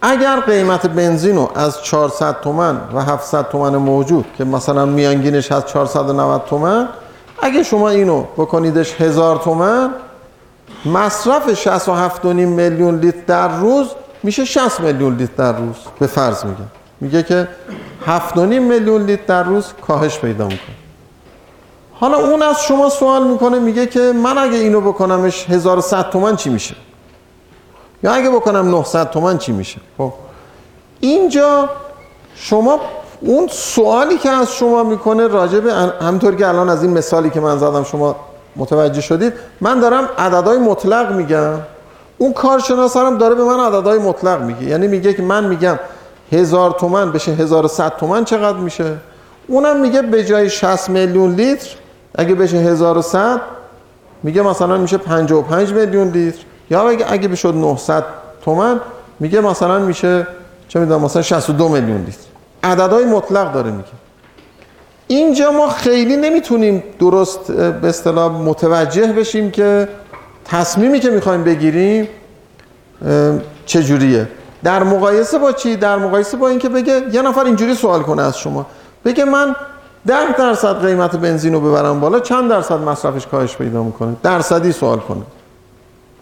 اگر 0.03 0.41
قیمت 0.41 0.87
بنزین 0.87 1.37
رو 1.37 1.51
از 1.55 1.83
400 1.83 2.41
تومن 2.41 2.81
و 2.95 3.03
700 3.03 3.49
تومن 3.49 3.77
موجود 3.77 4.25
که 4.39 4.45
مثلا 4.45 4.87
میانگینش 4.87 5.53
از 5.53 5.66
490 5.66 6.45
تومن 6.45 6.89
اگه 7.43 7.62
شما 7.62 7.89
اینو 7.89 8.23
بکنیدش 8.23 9.01
هزار 9.01 9.37
تومن 9.37 9.91
مصرف 10.85 11.64
67.5 12.25 12.25
میلیون 12.25 12.99
لیتر 12.99 13.21
در 13.27 13.49
روز 13.49 13.87
میشه 14.23 14.45
60 14.45 14.81
میلیون 14.81 15.16
لیتر 15.16 15.33
در 15.37 15.59
روز. 15.59 15.77
به 15.99 16.07
فرض 16.07 16.45
میگه 16.45 16.59
میگه 17.01 17.23
که 17.23 17.49
7.5 18.07 18.39
میلیون 18.39 19.03
لیتر 19.03 19.25
در 19.27 19.43
روز 19.43 19.66
کاهش 19.87 20.19
پیدا 20.19 20.45
می‌کنه. 20.45 20.77
حالا 21.93 22.16
اون 22.16 22.43
از 22.43 22.62
شما 22.62 22.89
سوال 22.89 23.27
می‌کنه 23.27 23.59
میگه 23.59 23.87
که 23.87 24.01
من 24.01 24.39
اگه 24.39 24.59
اینو 24.59 24.81
بکنمش 24.81 25.51
1100 25.51 26.11
تومن 26.11 26.37
چی 26.37 26.51
میشه؟ 26.51 26.75
یا 28.03 28.12
اگه 28.12 28.31
بکنم 28.31 28.71
900 28.71 29.11
تومن 29.11 29.39
چی 29.39 29.53
میشه؟ 29.53 29.81
خب 29.99 30.12
اینجا 31.01 31.69
شما 32.35 32.81
اون 33.21 33.49
سوالی 33.53 34.19
که 34.19 34.31
از 34.31 34.53
شما 34.53 34.83
می‌کنه 34.83 35.27
راجع 35.27 35.61
به 35.61 35.73
همطور 36.01 36.35
که 36.35 36.49
الان 36.49 36.69
از 36.69 36.83
این 36.83 36.93
مثالی 36.93 37.31
که 37.31 37.41
من 37.41 37.59
زدم 37.59 37.85
شما 37.85 38.16
متوجه 38.57 39.01
شدید 39.01 39.33
من 39.61 39.81
دارم 39.81 40.09
عددهای 40.19 40.59
مطلق 40.59 41.12
میگم. 41.12 41.55
اون 42.19 42.33
کارشناس 42.33 42.97
هم 42.97 43.19
داره 43.19 43.35
به 43.35 43.45
من 43.45 43.61
عددهای 43.61 43.99
مطلق 43.99 44.43
میگه. 44.43 44.62
یعنی 44.62 44.87
میگه 44.87 45.14
که 45.14 45.23
من 45.23 45.45
میگم 45.45 45.79
هزار 46.33 46.71
تومن 46.71 47.12
بشه 47.12 47.33
1100 47.33 47.97
تومن 47.97 48.25
چقدر 48.25 48.59
میشه؟ 48.59 48.97
اونم 49.47 49.81
میگه 49.81 50.03
به 50.03 50.25
جای 50.25 50.51
60 50.51 50.89
میلیون 50.89 51.35
لیتر 51.35 51.69
اگه 52.14 52.35
بشه 52.35 52.57
1100 52.57 53.41
میگه 54.23 54.43
مثلا 54.43 54.77
میشه 54.77 54.99
55 54.99 55.73
میلیون 55.73 56.09
لیتر. 56.09 56.39
یا 56.71 56.89
اگه 56.89 57.07
اگه 57.09 57.29
بشد 57.29 57.55
900 57.55 58.05
تومن 58.45 58.81
میگه 59.21 59.41
مثلا 59.41 59.79
میشه 59.79 60.27
چه 60.69 60.81
می‌دونم 60.81 61.01
مثلا 61.05 61.23
62 61.23 61.69
میلیون 61.69 61.99
لیتر. 61.99 62.29
عددهای 62.62 63.05
مطلق 63.05 63.53
داره 63.53 63.71
میگه. 63.71 63.89
اینجا 65.07 65.51
ما 65.51 65.69
خیلی 65.69 66.16
نمی‌تونیم 66.16 66.83
درست 67.01 67.53
به 67.53 67.89
اصطلاح 67.89 68.33
متوجه 68.33 69.07
بشیم 69.07 69.51
که 69.51 69.89
تصمیمی 70.49 71.01
که 71.01 71.11
می‌خوایم 71.11 71.44
بگیریم 71.44 72.09
چجوریه؟ 73.66 74.28
در 74.64 74.82
مقایسه 74.82 75.38
با 75.38 75.53
چی؟ 75.53 75.76
در 75.76 75.96
مقایسه 75.96 76.36
با 76.36 76.49
اینکه 76.49 76.68
بگه 76.68 77.03
یه 77.12 77.22
نفر 77.22 77.44
اینجوری 77.44 77.74
سوال 77.74 78.03
کنه 78.03 78.22
از 78.22 78.38
شما. 78.38 78.66
بگه 79.05 79.24
من 79.24 79.57
ده 80.07 80.36
درصد 80.38 80.86
قیمت 80.86 81.16
بنزین 81.16 81.53
رو 81.53 81.61
ببرم 81.61 82.01
بالا 82.01 82.20
چند 82.20 82.51
درصد 82.51 82.80
مصرفش 82.80 83.26
کاهش 83.26 83.57
پیدا 83.57 83.82
می‌کنه؟ 83.82 84.16
درصدی 84.22 84.72
سوال 84.72 84.99
کنه. 84.99 85.22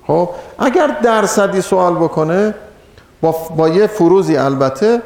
خب 0.07 0.29
اگر 0.59 0.97
درصدی 1.03 1.61
سوال 1.61 1.95
بکنه 1.95 2.55
با, 3.21 3.35
با 3.57 3.69
یه 3.69 3.87
فروزی 3.87 4.37
البته 4.37 5.03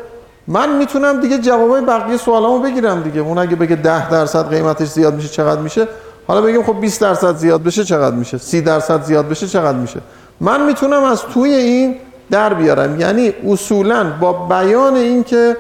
من 0.47 0.77
می‌تونم 0.77 1.21
دیگه 1.21 1.39
جوابای 1.39 1.81
بقیه 1.81 2.17
سوالامو 2.17 2.59
بگیرم 2.59 3.03
دیگه. 3.03 3.21
اون 3.21 3.39
اگه 3.39 3.57
بگه 3.57 3.77
10 3.77 4.11
درصد 4.11 4.49
قیمتش 4.49 4.89
زیاد 4.89 5.15
میشه 5.15 5.29
چقدر 5.29 5.61
میشه؟ 5.61 5.89
حالا 6.31 6.43
بگیم 6.43 6.63
خب 6.63 6.81
20 6.81 7.01
درصد 7.01 7.37
زیاد 7.37 7.63
بشه 7.63 7.85
چقدر 7.85 8.17
میشه؟ 8.17 8.39
30 8.39 8.61
درصد 8.61 9.03
زیاد 9.03 9.29
بشه 9.29 9.47
چقدر 9.47 9.79
میشه؟ 9.79 10.01
من 10.41 10.67
می‌تونم 10.67 11.05
از 11.05 11.23
توی 11.23 11.55
این 11.55 11.97
در 12.31 12.55
بیارم. 12.55 13.01
یعنی 13.01 13.33
اصولا 13.49 14.07
با 14.21 14.33
بیان 14.33 14.95
این 14.95 15.25
که 15.25 15.57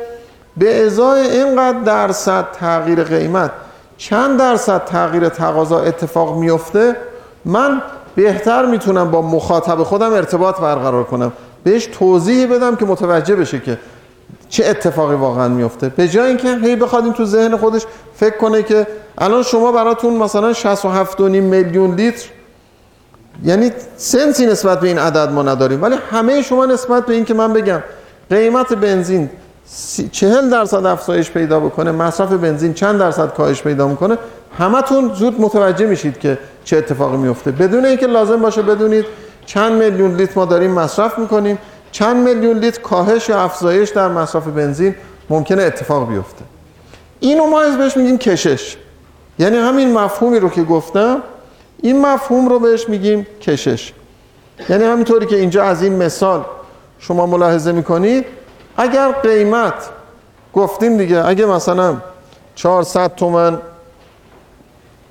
به 0.56 0.86
ازای 0.86 1.20
اینقدر 1.20 1.78
درصد 1.78 2.44
تغییر 2.52 3.04
قیمت 3.04 3.50
چند 3.96 4.38
درصد 4.38 4.84
تغییر 4.84 5.28
تقاضا 5.28 5.80
اتفاق 5.80 6.38
میفته 6.38 6.96
من 7.44 7.82
بهتر 8.14 8.66
می‌تونم 8.66 9.10
با 9.10 9.22
مخاطب 9.22 9.82
خودم 9.82 10.12
ارتباط 10.12 10.60
برقرار 10.60 11.04
کنم. 11.04 11.32
بهش 11.64 11.86
توضیح 11.86 12.54
بدم 12.54 12.76
که 12.76 12.84
متوجه 12.84 13.36
بشه 13.36 13.60
که 13.60 13.78
چه 14.50 14.66
اتفاقی 14.66 15.14
واقعا 15.14 15.48
میفته 15.48 15.88
به 15.88 16.08
جای 16.08 16.28
اینکه 16.28 16.56
هی 16.56 16.76
بخواد 16.76 17.12
تو 17.12 17.24
ذهن 17.24 17.56
خودش 17.56 17.82
فکر 18.16 18.36
کنه 18.36 18.62
که 18.62 18.86
الان 19.18 19.42
شما 19.42 19.72
براتون 19.72 20.16
مثلا 20.16 20.52
67 20.52 21.20
میلیون 21.20 21.94
لیتر 21.94 22.28
یعنی 23.44 23.70
سنسی 23.96 24.46
نسبت 24.46 24.80
به 24.80 24.88
این 24.88 24.98
عدد 24.98 25.30
ما 25.30 25.42
نداریم. 25.42 25.82
ولی 25.82 25.96
همه 26.10 26.42
شما 26.42 26.66
نسبت 26.66 27.06
به 27.06 27.14
این 27.14 27.24
که 27.24 27.34
من 27.34 27.52
بگم 27.52 27.82
قیمت 28.30 28.72
بنزین 28.72 29.30
چهل 30.12 30.50
درصد 30.50 30.86
افزایش 30.86 31.30
پیدا 31.30 31.60
بکنه 31.60 31.92
مصرف 31.92 32.32
بنزین 32.32 32.74
چند 32.74 32.98
درصد 32.98 33.34
کاهش 33.34 33.62
پیدا 33.62 33.88
می‌کنه 33.88 34.18
همتون 34.58 35.14
زود 35.14 35.40
متوجه 35.40 35.86
میشید 35.86 36.18
که 36.18 36.38
چه 36.64 36.76
اتفاقی 36.76 37.16
میفته 37.16 37.50
بدون 37.50 37.84
اینکه 37.84 38.06
لازم 38.06 38.36
باشه 38.36 38.62
بدونید 38.62 39.04
چند 39.46 39.72
میلیون 39.72 40.14
لیتر 40.14 40.32
ما 40.36 40.44
داریم 40.44 40.70
مصرف 40.70 41.18
می‌کنیم. 41.18 41.58
چند 41.92 42.28
میلیون 42.28 42.58
لیتر 42.58 42.80
کاهش 42.80 43.28
یا 43.28 43.42
افزایش 43.42 43.90
در 43.90 44.08
مصرف 44.08 44.46
بنزین 44.46 44.94
ممکنه 45.30 45.62
اتفاق 45.62 46.08
بیفته. 46.08 46.44
اینو 47.20 47.46
ما 47.46 47.60
از 47.62 47.78
بهش 47.78 47.96
میگیم 47.96 48.18
کشش. 48.18 48.76
یعنی 49.38 49.56
همین 49.56 49.92
مفهومی 49.92 50.38
رو 50.38 50.48
که 50.48 50.62
گفتم 50.62 51.22
این 51.82 52.06
مفهوم 52.06 52.48
رو 52.48 52.58
بهش 52.58 52.88
میگیم 52.88 53.26
کشش. 53.42 53.92
یعنی 54.68 54.84
همینطوری 54.84 55.26
که 55.26 55.36
اینجا 55.36 55.64
از 55.64 55.82
این 55.82 55.96
مثال 55.96 56.44
شما 56.98 57.26
ملاحظه 57.26 57.72
می‌کنید 57.72 58.24
اگر 58.76 59.12
قیمت 59.12 59.74
گفتیم 60.54 60.96
دیگه 60.96 61.26
اگه 61.26 61.46
مثلا 61.46 61.96
400 62.54 63.14
تومن 63.14 63.58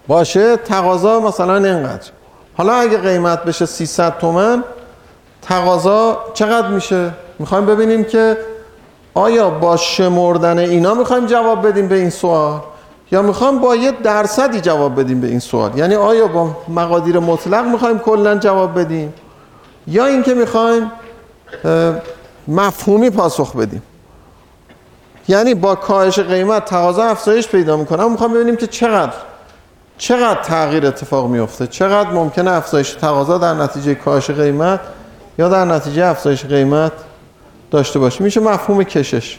باشه 0.07 0.57
تقاضا 0.57 1.19
مثلا 1.19 1.55
اینقدر. 1.55 2.09
حالا 2.57 2.73
اگه 2.73 2.97
قیمت 2.97 3.43
بشه 3.43 3.65
300 3.65 4.17
تومن 4.17 4.63
تقاضا 5.49 6.17
چقدر 6.33 6.67
میشه؟ 6.67 7.11
می‌خوایم 7.39 7.65
ببینیم 7.65 8.03
که 8.03 8.37
آیا 9.13 9.49
با 9.49 9.77
شمردن 9.77 10.57
اینا 10.57 10.93
می‌خوایم 10.93 11.25
جواب 11.25 11.67
بدیم 11.67 11.87
به 11.87 11.95
این 11.95 12.09
سوال؟ 12.09 12.59
یا 13.11 13.21
می‌خوایم 13.21 13.59
با 13.59 13.75
یه 13.75 13.91
درصدی 13.91 14.61
جواب 14.61 14.99
بدیم 14.99 15.21
به 15.21 15.27
این 15.27 15.39
سوال؟ 15.39 15.77
یعنی 15.77 15.95
آیا 15.95 16.27
با 16.27 16.55
مقادیر 16.67 17.19
مطلق 17.19 17.65
می‌خوایم 17.65 17.99
کلا 17.99 18.35
جواب 18.35 18.79
بدیم؟ 18.79 19.13
یا 19.87 20.05
اینکه 20.05 20.33
می‌خوایم 20.33 20.91
مفهومی 22.47 23.09
پاسخ 23.09 23.55
بدیم؟ 23.55 23.83
یعنی 25.27 25.53
با 25.53 25.75
کاهش 25.75 26.19
قیمت 26.19 26.65
تقاضا 26.65 27.03
افزایش 27.03 27.47
پیدا 27.47 27.77
می‌کنه 27.77 28.07
می‌خوام 28.07 28.33
ببینیم 28.33 28.55
که 28.55 28.67
چقدر 28.67 29.13
چقدر 29.97 30.41
تغییر 30.41 30.87
اتفاق 30.87 31.27
میفته 31.27 31.67
چقدر 31.67 32.09
ممکنه 32.09 32.51
افزایش 32.51 32.89
تقاضا 32.89 33.37
در 33.37 33.53
نتیجه 33.53 33.95
کاهش 33.95 34.29
قیمت 34.29 34.79
یا 35.39 35.49
در 35.49 35.65
نتیجه 35.65 36.05
افزایش 36.05 36.45
قیمت 36.45 36.91
داشته 37.71 37.99
باشه. 37.99 38.23
میشه 38.23 38.39
مفهوم 38.39 38.83
کشش. 38.83 39.37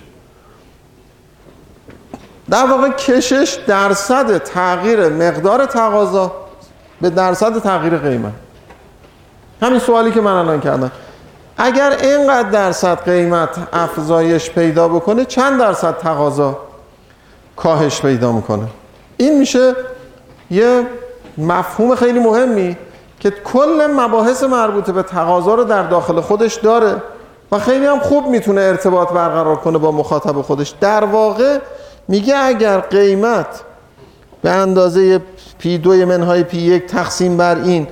در 2.50 2.66
واقع 2.66 2.88
کشش 2.88 3.58
درصد 3.66 4.38
تغییر 4.38 5.08
مقدار 5.08 5.66
تقاضا 5.66 6.32
به 7.00 7.10
درصد 7.10 7.58
تغییر 7.58 7.96
قیمت. 7.96 8.32
همین 9.62 9.78
سوالی 9.78 10.12
که 10.12 10.20
من 10.20 10.32
الان 10.32 10.60
کردم. 10.60 10.90
اگر 11.58 11.90
اینقدر 11.90 12.50
درصد 12.50 13.04
قیمت 13.04 13.48
افزایش 13.72 14.50
پیدا 14.50 14.88
بکنه 14.88 15.24
چند 15.24 15.60
درصد 15.60 15.98
تقاضا 15.98 16.58
کاهش 17.56 18.00
پیدا 18.00 18.32
می‌کنه؟ 18.32 18.66
این 19.16 19.38
میشه 19.38 19.74
یه 20.50 20.86
مفهوم 21.38 21.94
خیلی 21.94 22.18
مهمی 22.18 22.76
که 23.20 23.30
کل 23.30 23.86
مباحث 23.96 24.42
مربوط 24.42 24.90
به 24.90 25.02
تقاضا 25.02 25.54
رو 25.54 25.64
در 25.64 25.82
داخل 25.82 26.20
خودش 26.20 26.54
داره 26.54 27.02
و 27.52 27.58
خیلی 27.58 27.86
هم 27.86 27.98
خوب 27.98 28.26
می‌تونه 28.26 28.60
ارتباط 28.60 29.08
برقرار 29.08 29.56
کنه 29.56 29.78
با 29.78 29.92
مخاطب 29.92 30.42
خودش. 30.42 30.74
در 30.80 31.04
واقع 31.04 31.58
میگه 32.08 32.36
اگر 32.36 32.80
قیمت 32.80 33.60
به 34.42 34.50
اندازه 34.50 35.22
پی 35.58 35.78
دوی 35.78 36.04
منهای 36.04 36.42
پی 36.42 36.58
یک 36.58 36.86
تقسیم 36.86 37.36
بر 37.36 37.56
این 37.62 37.86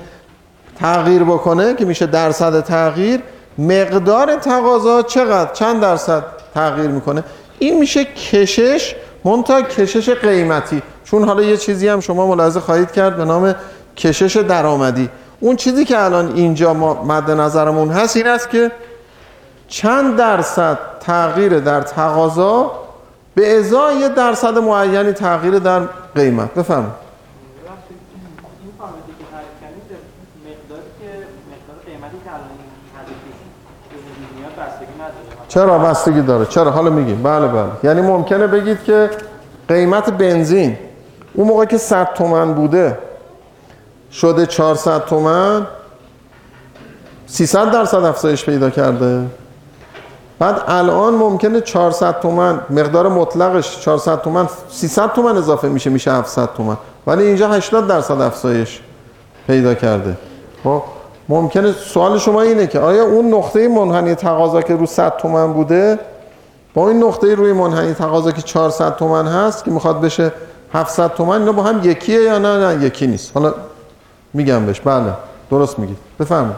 تغییر 0.81 1.25
بکنه 1.25 1.75
که 1.75 1.85
میشه 1.85 2.07
درصد 2.07 2.61
تغییر 2.65 3.21
مقدار 3.59 4.37
تقاضا 4.37 5.03
چقدر؟ 5.03 5.53
چند 5.53 5.81
درصد 5.81 6.25
تغییر 6.55 6.91
می‌کنه؟ 6.91 7.25
این 7.59 7.79
میشه 7.79 8.05
کشش 8.05 8.95
منتها 9.25 9.63
کشش 9.63 10.11
قیمتی. 10.11 10.83
چون 11.05 11.25
حالا 11.25 11.43
یه 11.43 11.57
چیزی 11.57 11.89
هم 11.89 12.01
شما 12.01 12.27
ملاحظه 12.27 12.61
خواهید 12.61 12.93
کرد 12.93 13.17
به 13.17 13.25
نام 13.25 13.55
کشش 13.99 14.37
درآمدی. 14.37 15.09
اون 15.41 15.57
چیزی 15.57 15.85
که 15.85 16.05
الان 16.05 16.33
اینجا 16.35 16.75
ما 16.75 17.05
مد 17.05 17.31
نظرمون 17.31 17.91
هست 17.91 18.17
این 18.17 18.27
است 18.27 18.51
که 18.51 18.71
چند 19.69 20.17
درصد 20.17 20.79
تغییر 21.01 21.61
در 21.61 21.81
تقاضا 21.81 22.73
به 23.35 23.59
ازای 23.59 23.97
یه 23.97 24.09
درصد 24.09 24.59
معینی 24.59 25.13
تغییر 25.13 25.59
در 25.59 25.81
قیمت. 26.15 26.55
بفرمایید. 26.55 27.09
چرا 35.49 35.79
بستگی 35.79 36.23
داره؟ 36.23 36.45
چرا؟ 36.45 36.71
حالا 36.71 36.91
میگیم. 36.91 37.23
بله 37.23 37.49
بله. 37.49 37.71
یعنی 37.85 38.01
ممکنه 38.01 38.47
بگید 38.47 38.85
که 38.85 39.11
قیمت 39.69 40.11
بنزین 40.11 40.77
اون 41.35 41.49
موقع 41.49 41.65
که 41.65 41.79
100 41.79 42.15
تومن 42.15 42.55
بوده 42.55 42.99
شده 44.13 44.47
400 44.47 45.05
تومن. 45.05 45.67
300 47.27 47.71
درصد 47.71 48.05
افزایش 48.05 48.45
پیدا 48.45 48.71
کرده. 48.71 49.25
بعد 50.39 50.63
الان 50.69 51.15
ممکنه 51.15 51.61
400 51.61 52.21
تومن 52.21 52.61
مقدار 52.71 53.09
مطلقش 53.09 53.81
400 53.81 54.21
تومن 54.21 54.49
300 54.71 55.13
تومن 55.13 55.37
اضافه 55.37 55.69
میشه 55.69 55.91
میشه 55.91 56.13
700 56.13 56.49
تومن. 56.57 56.77
ولی 57.07 57.23
اینجا 57.25 57.49
80 57.49 57.87
درصد 57.87 58.21
افزایش 58.21 58.81
پیدا 59.47 59.75
کرده. 59.75 60.17
خب 60.65 60.83
ممکنه 61.29 61.73
سوال 61.73 62.19
شما 62.19 62.43
اینه 62.43 62.67
که 62.67 62.81
آیا 62.81 63.05
اون 63.05 63.35
نقطه 63.35 63.69
منحنی 63.69 64.15
تقاضا 64.15 64.63
که 64.63 64.77
رو 64.77 64.87
100 64.87 65.17
تومن 65.17 65.53
بوده 65.53 65.99
با 66.75 66.89
این 66.89 67.05
نقطه 67.05 67.35
روی 67.35 67.53
منحنی 67.53 67.95
تقاضا 67.95 68.31
که 68.31 68.43
400 68.43 68.97
تومن 68.97 69.27
هست 69.27 69.65
که 69.65 69.71
می‌خواد 69.71 70.01
بشه 70.01 70.33
700 70.73 71.15
تومن 71.15 71.39
اینا 71.39 71.53
با 71.53 71.63
هم 71.63 71.91
یکیه 71.91 72.23
یا 72.23 72.39
نه؟ 72.39 72.75
نه 72.75 72.85
یکی 72.85 73.07
نیست. 73.07 73.31
حالا 73.35 73.55
میگم 74.33 74.67
بهش. 74.67 74.81
بله 74.81 75.13
درست 75.51 75.79
میگید 75.79 75.99
بفرمایید. 76.21 76.57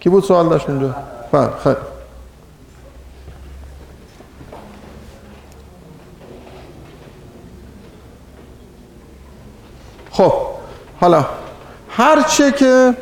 کی 0.00 0.08
بود 0.08 0.24
سوال 0.24 0.48
داشت 0.48 0.70
اونجا 0.70 0.94
بله 1.32 1.48
خیلی. 1.64 1.76
خب 10.10 10.32
حالا 11.00 11.24
هرچه 11.88 12.52
که 12.52 12.94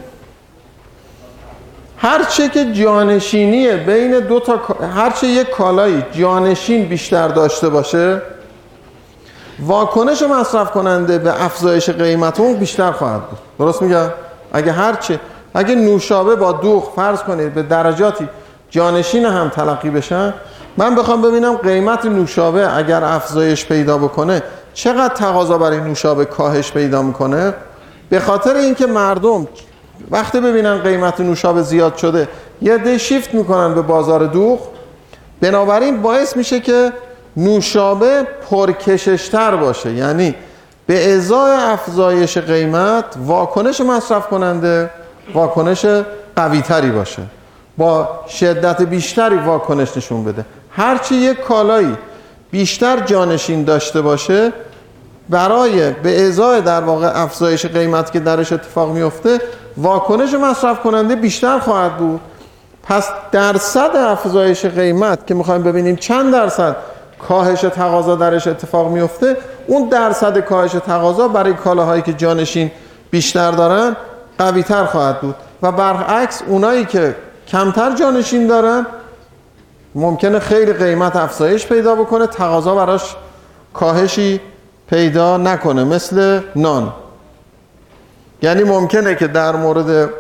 هرچه 1.97 2.49
که 2.49 2.73
جانشینی 2.73 3.77
بین 3.77 4.21
دو 4.21 4.41
تا 4.41 4.61
هرچه 4.95 5.27
یک 5.27 5.51
کالایی 5.51 6.05
جانشین 6.13 6.85
بیشتر 6.85 7.29
داشته 7.29 7.69
باشه 7.69 8.23
واکنش 9.67 10.23
مصرف 10.23 10.71
کننده 10.71 11.19
به 11.19 11.45
افزایش 11.45 11.91
قیمت 11.91 12.41
اون 12.41 12.55
بیشتر 12.55 12.93
خواهد 12.93 13.21
بود. 13.23 13.39
درست 13.59 13.83
میگم 13.83 14.11
اگه 14.53 14.73
هرچه 14.73 15.21
اگه 15.55 15.75
نوشابه 15.75 16.37
با 16.37 16.53
دوغ 16.53 16.93
فرض 16.97 17.23
کنید 17.23 17.55
به 17.55 17.63
درجاتی 17.63 18.29
جانشین 18.71 19.25
هم 19.25 19.49
تلقی 19.49 19.91
بشن 19.91 20.35
من 20.77 20.95
بخوام 20.95 21.23
ببینم 21.23 21.55
قیمت 21.55 22.07
نوشابه 22.07 22.77
اگر 22.77 23.05
افزایش 23.05 23.67
پیدا 23.67 23.99
بکنه 23.99 24.43
چقدر 24.75 25.15
تقاضا 25.15 25.59
برای 25.59 25.81
نوشابه 25.81 26.25
کاهش 26.25 26.73
پیدا 26.73 27.03
می‌کنه؟ 27.03 27.55
به 28.11 28.21
خاطر 28.21 28.57
اینکه 28.57 28.87
مردم 28.87 29.49
وقتی 30.11 30.41
ببینن 30.41 30.79
قیمت 30.79 31.21
نوشابه 31.21 31.63
زیاد 31.63 31.97
شده 31.97 32.29
یه 32.63 32.79
ده 32.79 32.99
شیفت 32.99 33.35
می‌کنن 33.35 33.75
به 33.75 33.83
بازار 33.83 34.27
دوغ. 34.27 34.59
بنابراین 35.41 36.03
باعث 36.03 36.37
میشه 36.37 36.61
که 36.61 36.93
نوشابه 37.39 38.27
پرکششتر 38.51 39.57
باشه. 39.57 39.93
یعنی 39.93 40.35
به 40.87 41.15
ازای 41.15 41.53
افزایش 41.53 42.39
قیمت 42.39 43.05
واکنش 43.27 43.81
مصرف 43.81 44.27
کننده 44.27 44.91
واکنش 45.35 45.87
قوی 46.37 46.63
تری 46.63 46.91
باشه. 46.91 47.23
با 47.79 48.09
شدت 48.29 48.83
بیشتری 48.83 49.37
واکنش 49.37 49.97
نشون 49.97 50.25
بده. 50.25 50.45
هرچی 50.71 51.15
یک 51.15 51.41
کالایی 51.41 51.97
بیشتر 52.51 53.01
جانشین 53.01 53.65
داشته 53.65 54.01
باشه 54.01 54.53
برای 55.29 55.91
به 55.91 56.27
ازای 56.27 56.61
در 56.61 56.81
واقع 56.81 57.23
افزایش 57.23 57.67
قیمت 57.67 58.13
که 58.13 58.21
درش 58.21 58.53
اتفاق 58.53 58.93
میفته 58.93 59.41
واکنش 59.77 60.35
مصرف 60.35 60.81
کننده 60.81 61.17
بیشتر 61.17 61.59
خواهد 61.59 61.97
بود. 61.97 62.21
پس 62.83 63.09
درصد 63.33 63.97
افزایش 63.97 64.65
قیمت 64.65 65.27
که 65.27 65.35
می‌خوایم 65.35 65.63
ببینیم 65.63 65.97
چند 65.97 66.33
درصد؟ 66.33 66.77
کاهش 67.19 67.61
تقاضا 67.61 68.17
درش 68.17 68.47
اتفاق 68.47 68.93
میفته 68.93 69.37
اون 69.67 69.89
درصد 69.89 70.39
کاهش 70.39 70.73
تقاضا 70.73 71.29
برای 71.29 71.53
کالاهایی 71.53 72.03
که 72.03 72.13
جانشین 72.13 72.71
بیشتر 73.11 73.51
دارن 73.51 73.97
قوی 74.39 74.63
تر 74.63 74.85
خواهد 74.85 75.21
بود. 75.21 75.35
و 75.63 75.73
برعکس 75.73 76.43
اونایی 76.47 76.85
که 76.85 77.17
کمتر 77.49 77.95
جانشین 77.95 78.47
دارن 78.47 78.87
ممکنه 79.95 80.39
خیلی 80.39 80.73
قیمت 80.73 81.17
افزایش 81.17 81.67
پیدا 81.67 81.95
بکنه 81.95 82.27
تقاضا 82.27 82.75
براش 82.75 83.17
کاهشی 83.75 84.41
پیدا 84.91 85.37
نکنه 85.37 85.85
مثل 85.85 86.41
نان. 86.57 86.93
یعنی 88.43 88.65
ممکنه 88.65 89.15
که 89.15 89.27
در 89.27 89.57
مورد 89.57 90.11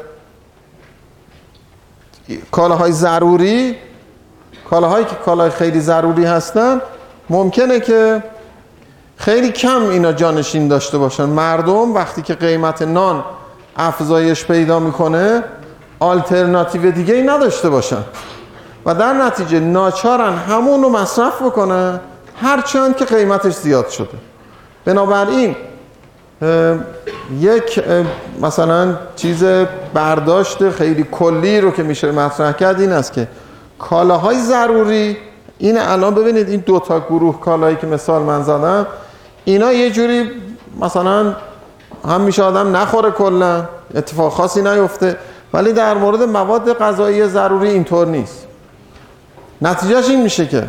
کالاهای 2.50 2.92
ضروری 2.92 3.76
کالاهایی 4.70 5.04
که 5.04 5.14
کالای 5.24 5.50
خیلی 5.50 5.80
ضروری 5.80 6.24
هستن 6.24 6.80
ممکنه 7.30 7.80
که 7.80 8.22
خیلی 9.16 9.52
کم 9.52 9.88
اینا 9.88 10.12
جانشین 10.12 10.68
داشته 10.68 10.98
باشن. 10.98 11.24
مردم 11.24 11.94
وقتی 11.94 12.22
که 12.22 12.34
قیمت 12.34 12.82
نان 12.82 13.24
افزایش 13.76 14.44
پیدا 14.44 14.78
می‌کنه 14.78 15.42
آلترناتیو 16.00 16.90
دیگه 16.90 17.14
ای 17.14 17.22
نداشته 17.22 17.70
باشن. 17.70 18.04
و 18.86 18.94
در 18.94 19.12
نتیجه 19.12 19.60
ناچارن 19.60 20.36
همون 20.36 20.82
رو 20.82 20.88
مصرف 20.88 21.42
بکنن 21.42 22.00
هرچند 22.42 22.96
که 22.96 23.04
قیمتش 23.04 23.54
زیاد 23.54 23.88
شده. 23.88 24.08
بنابراین 24.84 25.56
یک 27.40 27.82
مثلا 28.40 28.96
چیز 29.16 29.44
برداشت 29.94 30.70
خیلی 30.70 31.06
کلی 31.12 31.60
رو 31.60 31.70
که 31.70 31.82
میشه 31.82 32.12
مطرح 32.12 32.52
کرد 32.52 32.80
این 32.80 32.92
است 32.92 33.12
که 33.12 33.28
کالاهای 33.78 34.40
ضروری. 34.40 35.16
این 35.58 35.78
الان 35.78 36.14
ببینید 36.14 36.48
این 36.48 36.60
دو 36.66 36.80
تا 36.80 37.00
گروه 37.00 37.40
کالایی 37.40 37.76
که 37.76 37.86
مثال 37.86 38.22
من 38.22 38.42
زدم 38.42 38.86
اینا 39.44 39.72
یه 39.72 39.90
جوری 39.90 40.30
مثلا 40.80 41.34
هم 42.08 42.20
میشه 42.20 42.42
آدم 42.42 42.76
نخوره 42.76 43.10
کلا 43.10 43.68
اتفاق 43.94 44.32
خاصی 44.32 44.62
نیفته. 44.62 45.16
ولی 45.52 45.72
در 45.72 45.94
مورد 45.94 46.22
مواد 46.22 46.78
غذایی 46.78 47.26
ضروری 47.26 47.68
اینطور 47.68 48.06
نیست. 48.06 48.46
نتیجهش 49.62 50.08
این 50.08 50.22
میشه 50.22 50.46
که 50.46 50.64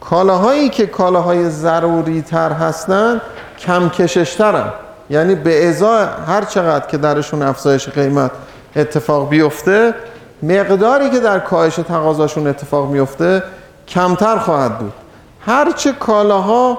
کالاهایی 0.00 0.68
که 0.68 0.86
کالاهای 0.86 1.50
ضروری 1.50 2.22
تر 2.22 2.52
هستن 2.52 3.20
کم 3.58 3.88
کششترن 3.88 4.72
یعنی 5.10 5.34
به 5.34 5.68
ازای 5.68 6.06
هر 6.26 6.44
چقدر 6.44 6.86
که 6.86 6.96
درشون 6.96 7.42
افزایش 7.42 7.88
قیمت 7.88 8.30
اتفاق 8.76 9.28
بیفته 9.28 9.94
مقداری 10.42 11.10
که 11.10 11.20
در 11.20 11.38
کاهش 11.38 11.74
تقاضاشون 11.74 12.46
اتفاق 12.46 12.90
میفته 12.90 13.42
کمتر 13.88 14.38
خواهد 14.38 14.78
بود. 14.78 14.92
هرچه 15.40 15.92
کالاها 15.92 16.78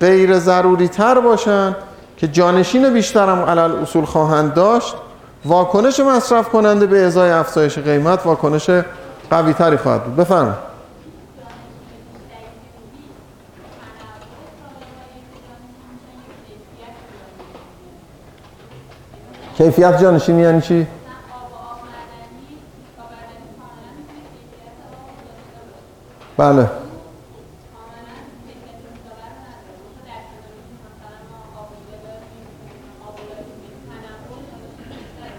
غیر 0.00 0.38
ضروری 0.38 0.88
تر 0.88 1.20
باشن 1.20 1.76
که 2.16 2.28
جانشین 2.28 2.92
بیشتر 2.92 3.28
هم 3.28 3.38
علل 3.38 3.72
اصول 3.72 4.04
خواهند 4.04 4.54
داشت 4.54 4.94
واکنش 5.44 6.00
مصرف 6.00 6.48
کننده 6.48 6.86
به 6.86 7.04
ازای 7.04 7.30
افزایش 7.30 7.78
قیمت 7.78 8.26
واکنش 8.26 8.70
قوی 9.30 9.52
تری 9.52 9.76
خواهد 9.76 10.04
بود. 10.04 10.16
بفرمایید. 10.16 10.66
کیفیت 19.56 20.02
جانشینی 20.02 20.42
یعنی 20.42 20.60
چی؟ 20.60 20.86
بله. 26.36 26.66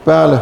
بله. 0.06 0.40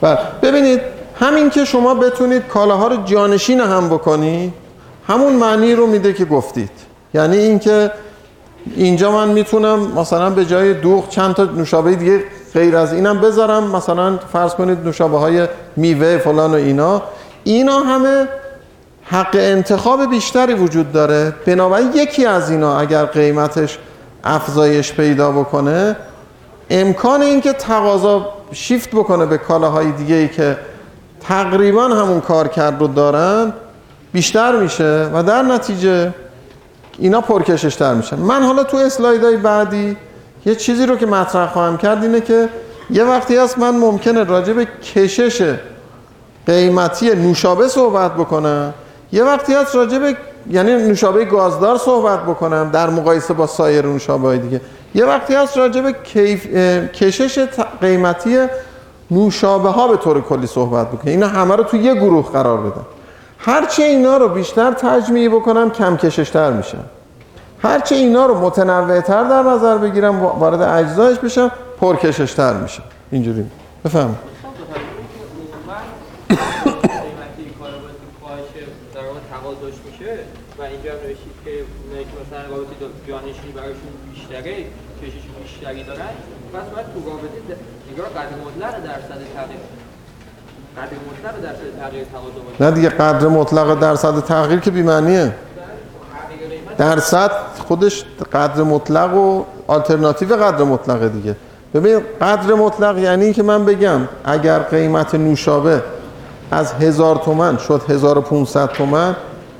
بله. 0.00 0.18
ببینید 0.42 0.80
همین 1.20 1.50
که 1.50 1.64
شما 1.64 1.94
بتونید 1.94 2.46
کالاها 2.46 2.88
رو 2.88 2.96
جانشین 3.04 3.60
هم 3.60 3.88
بکنید 3.88 4.52
همون 5.08 5.32
معنی 5.32 5.74
رو 5.74 5.86
میده 5.86 6.12
که 6.12 6.24
گفتید. 6.24 6.70
یعنی 7.14 7.36
اینکه 7.36 7.90
اینجا 8.76 9.12
من 9.12 9.28
می‌تونم 9.28 9.78
مثلا 9.78 10.30
به 10.30 10.44
جای 10.44 10.74
دوغ 10.74 11.08
چند 11.08 11.34
تا 11.34 11.44
نوشابه 11.44 11.94
دیگه 11.94 12.24
غیر 12.54 12.76
از 12.76 12.92
اینم 12.92 13.20
بذارم. 13.20 13.76
مثلا 13.76 14.16
فرض 14.32 14.54
کنید 14.54 14.84
نوشابه 14.84 15.18
های 15.18 15.48
میوه 15.76 16.18
فلان 16.18 16.50
و 16.50 16.54
اینا. 16.54 17.02
اینا 17.44 17.78
همه 17.78 18.28
حق 19.10 19.34
انتخاب 19.34 20.10
بیشتری 20.10 20.54
وجود 20.54 20.92
داره. 20.92 21.34
بنابراین 21.46 21.92
یکی 21.94 22.26
از 22.26 22.50
اینا 22.50 22.78
اگر 22.78 23.04
قیمتش 23.04 23.78
افزایش 24.24 24.92
پیدا 24.92 25.32
بکنه 25.32 25.96
امکان 26.70 27.22
اینکه 27.22 27.52
تقاضا 27.52 28.32
شیفت 28.52 28.90
بکنه 28.90 29.26
به 29.26 29.38
کالاهای 29.38 29.92
دیگه 29.92 30.14
ای 30.14 30.28
که 30.28 30.56
تقریبا 31.20 31.84
همون 31.84 32.20
کار 32.20 32.48
کرد 32.48 32.80
رو 32.80 32.86
دارن 32.86 33.52
بیشتر 34.12 34.56
میشه 34.56 35.10
و 35.14 35.22
در 35.22 35.42
نتیجه 35.42 36.14
اینا 36.98 37.20
پرکششتر 37.20 37.94
میشن 37.94 38.16
من 38.16 38.42
حالا 38.42 38.64
تو 38.64 38.76
اسلایدهای 38.76 39.36
بعدی 39.36 39.96
یه 40.46 40.54
چیزی 40.54 40.86
رو 40.86 40.96
که 40.96 41.06
مطرح 41.06 41.52
خواهم 41.52 41.76
کرد 41.76 42.02
اینه 42.02 42.20
که 42.20 42.48
یه 42.90 43.04
وقتی 43.04 43.36
هست 43.36 43.58
من 43.58 43.76
ممکنه 43.76 44.24
راجع 44.24 44.52
به 44.52 44.64
کشش 44.64 45.54
قیمتی 46.46 47.10
نوشابه 47.10 47.68
صحبت 47.68 48.14
بکنم. 48.14 48.74
یه 49.12 49.24
وقتی 49.24 49.54
هست 49.54 49.74
راجع 49.74 49.98
به 49.98 50.16
یعنی 50.50 50.72
نوشابه 50.72 51.24
گازدار 51.24 51.78
صحبت 51.78 52.22
بکنم 52.22 52.70
در 52.72 52.90
مقایسه 52.90 53.34
با 53.34 53.46
سایر 53.46 53.86
نوشابه 53.86 54.38
دیگه. 54.38 54.60
یه 54.94 55.04
وقتی 55.04 55.34
هست 55.34 55.56
راجع 55.56 55.80
به 55.80 55.92
کیف... 55.92 56.46
کشش 56.92 57.38
قیمتی 57.80 58.38
نوشابه 59.10 59.68
ها 59.68 59.88
به 59.88 59.96
طور 59.96 60.20
کلی 60.20 60.46
صحبت 60.46 60.88
بکنم 60.88 61.10
اینا 61.10 61.28
همه 61.28 61.56
رو 61.56 61.64
تو 61.64 61.76
یه 61.76 61.94
گروه 61.94 62.32
قرار 62.32 62.58
بدم 62.58 62.86
هرچه 63.38 63.82
اینا 63.82 64.16
رو 64.16 64.28
بیشتر 64.28 64.72
تجمیع 64.72 65.28
بکنم 65.28 65.70
کم 65.70 65.96
کششتر 65.96 66.52
میشن 66.52 66.84
هرچه 67.62 67.94
اینا 67.94 68.26
رو 68.26 68.38
متنوعتر 68.40 69.24
در 69.24 69.42
نظر 69.42 69.78
بگیرم 69.78 70.22
وارد 70.22 70.62
اجزایش 70.62 71.18
بشم 71.18 71.50
پرکششتر 71.80 72.52
میشه. 72.52 72.82
اینجوری. 73.10 73.44
بفهم 73.84 74.16
قیمتی 76.28 77.44
کالا 77.58 77.78
باید 77.78 77.98
کاهش 78.20 78.48
در 78.94 79.00
واقع 79.00 79.20
تقاضاش 79.32 79.74
میشه 79.86 80.18
و 80.58 80.62
اینجا 80.62 80.90
هم 80.90 80.98
نوشید 81.02 81.36
که 81.44 81.50
اونایی 81.84 82.04
که 82.04 82.10
مثلا 82.22 82.56
رابطه 82.56 82.74
جانشینی 83.08 83.52
براشون 83.56 83.92
بیشتره 84.14 84.64
بیشتری 85.68 85.84
دارن 85.84 86.00
پس 86.54 86.74
باید 86.74 86.86
تو 86.86 87.10
رابطه 87.10 87.60
نگاه 87.92 88.06
قدر 88.08 88.36
مطلق 88.46 88.84
درصد 88.84 89.20
تغییر 89.36 89.60
قدر 90.76 90.96
مطلق 91.10 91.42
درصد 91.42 91.80
تغییر 91.80 92.04
تقاضا 92.04 92.70
نه 92.70 92.70
دیگه 92.70 92.88
قدر 92.88 93.28
مطلق 93.28 93.80
درصد 93.80 94.24
تغییر 94.24 94.60
که 94.60 94.70
بی‌معنیه. 94.70 95.34
درصد 96.78 97.30
خودش 97.68 98.04
قدر 98.32 98.62
مطلق 98.62 99.14
و 99.14 99.44
آلترناتیو 99.66 100.36
قدر 100.36 100.64
مطلق 100.64 101.12
دیگه. 101.12 101.36
ببین 101.74 102.00
قدر 102.20 102.54
مطلق 102.54 102.98
یعنی 102.98 103.32
که 103.32 103.42
من 103.42 103.64
بگم 103.64 104.00
اگر 104.24 104.58
قیمت 104.58 105.14
نوشابه 105.14 105.82
از 106.50 106.72
هزار 106.72 107.16
تومن 107.16 107.56
شد 107.58 107.82
1500 107.88 108.68
تومن 108.68 109.16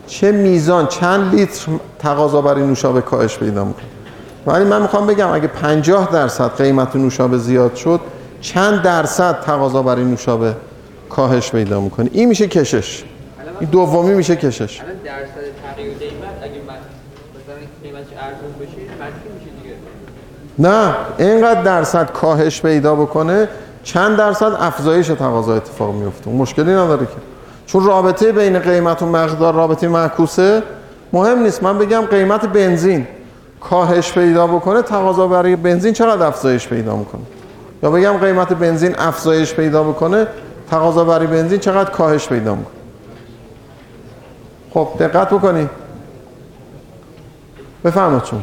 چه 0.06 0.32
میزان 0.32 0.86
چند 0.86 1.34
لیتر 1.34 1.72
تقاضا 1.98 2.40
برای 2.40 2.62
نوشابه 2.62 3.00
کاهش 3.00 3.38
پیدا 3.38 3.64
می‌کنه؟ 3.64 3.97
ولی 4.48 4.64
من 4.64 4.82
می‌خوام 4.82 5.06
بگم 5.06 5.28
اگه 5.28 5.46
50 5.48 6.12
درصد 6.12 6.56
قیمت 6.56 6.96
نوشابه 6.96 7.38
زیاد 7.38 7.74
شد 7.74 8.00
چند 8.40 8.82
درصد 8.82 9.40
تقاضا 9.40 9.82
برای 9.82 10.04
نوشابه 10.04 10.54
کاهش 11.10 11.50
پیدا 11.50 11.80
می‌کنه؟ 11.80 12.10
این 12.12 12.28
میشه 12.28 12.48
کشش. 12.48 13.04
این 13.60 13.70
دومی 13.70 14.14
میشه 14.14 14.36
کشش. 14.36 14.80
الان 14.80 14.94
درصد 15.04 15.74
تغییر 15.74 15.98
قیمت 15.98 16.12
اگه 16.42 16.52
مثلا 16.52 17.54
قیمتش 17.82 18.12
ارزون 18.20 18.52
بشه 18.60 18.76
منفی 19.00 19.28
میشه 19.34 19.50
دیگه؟ 19.62 19.74
نه 20.58 20.94
اینقدر 21.18 21.62
درصد 21.62 22.12
کاهش 22.12 22.62
پیدا 22.62 22.94
بکنه 22.94 23.48
چند 23.82 24.16
درصد 24.16 24.52
افزایش 24.60 25.06
تقاضا 25.06 25.54
اتفاق 25.54 25.94
میفته 25.94 26.30
مشکلی 26.30 26.72
نداره 26.72 27.06
که. 27.06 27.12
چون 27.66 27.84
رابطه 27.84 28.32
بین 28.32 28.58
قیمت 28.58 29.02
و 29.02 29.06
مقدار 29.06 29.54
رابطه 29.54 29.88
معکوسه. 29.88 30.62
مهم 31.12 31.42
نیست. 31.42 31.62
من 31.62 31.78
بگم 31.78 32.00
قیمت 32.00 32.46
بنزین. 32.46 33.06
کاهش 33.60 34.12
پیدا 34.12 34.46
بکنه 34.46 34.82
تقاضا 34.82 35.26
برای 35.26 35.56
بنزین 35.56 35.92
چقدر 35.92 36.26
افزایش 36.26 36.68
پیدا 36.68 36.96
می‌کنه؟ 36.96 37.22
یا 37.82 37.90
بگم 37.90 38.12
قیمت 38.12 38.52
بنزین 38.52 38.94
افزایش 38.98 39.54
پیدا 39.54 39.82
بکنه 39.82 40.26
تقاضا 40.70 41.04
برای 41.04 41.26
بنزین 41.26 41.58
چقدر 41.58 41.90
کاهش 41.90 42.28
پیدا 42.28 42.54
می‌کنه؟ 42.54 42.74
خب 44.74 44.88
دقت 44.98 45.30
بکنید 45.30 45.70
بفرمایید 47.84 48.22
چون 48.22 48.42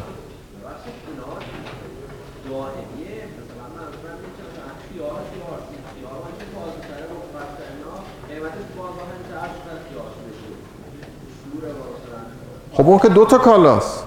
خب 12.73 12.87
اون 12.87 12.99
که 12.99 13.09
دو 13.09 13.25
تا 13.25 13.37
کالاست. 13.37 14.04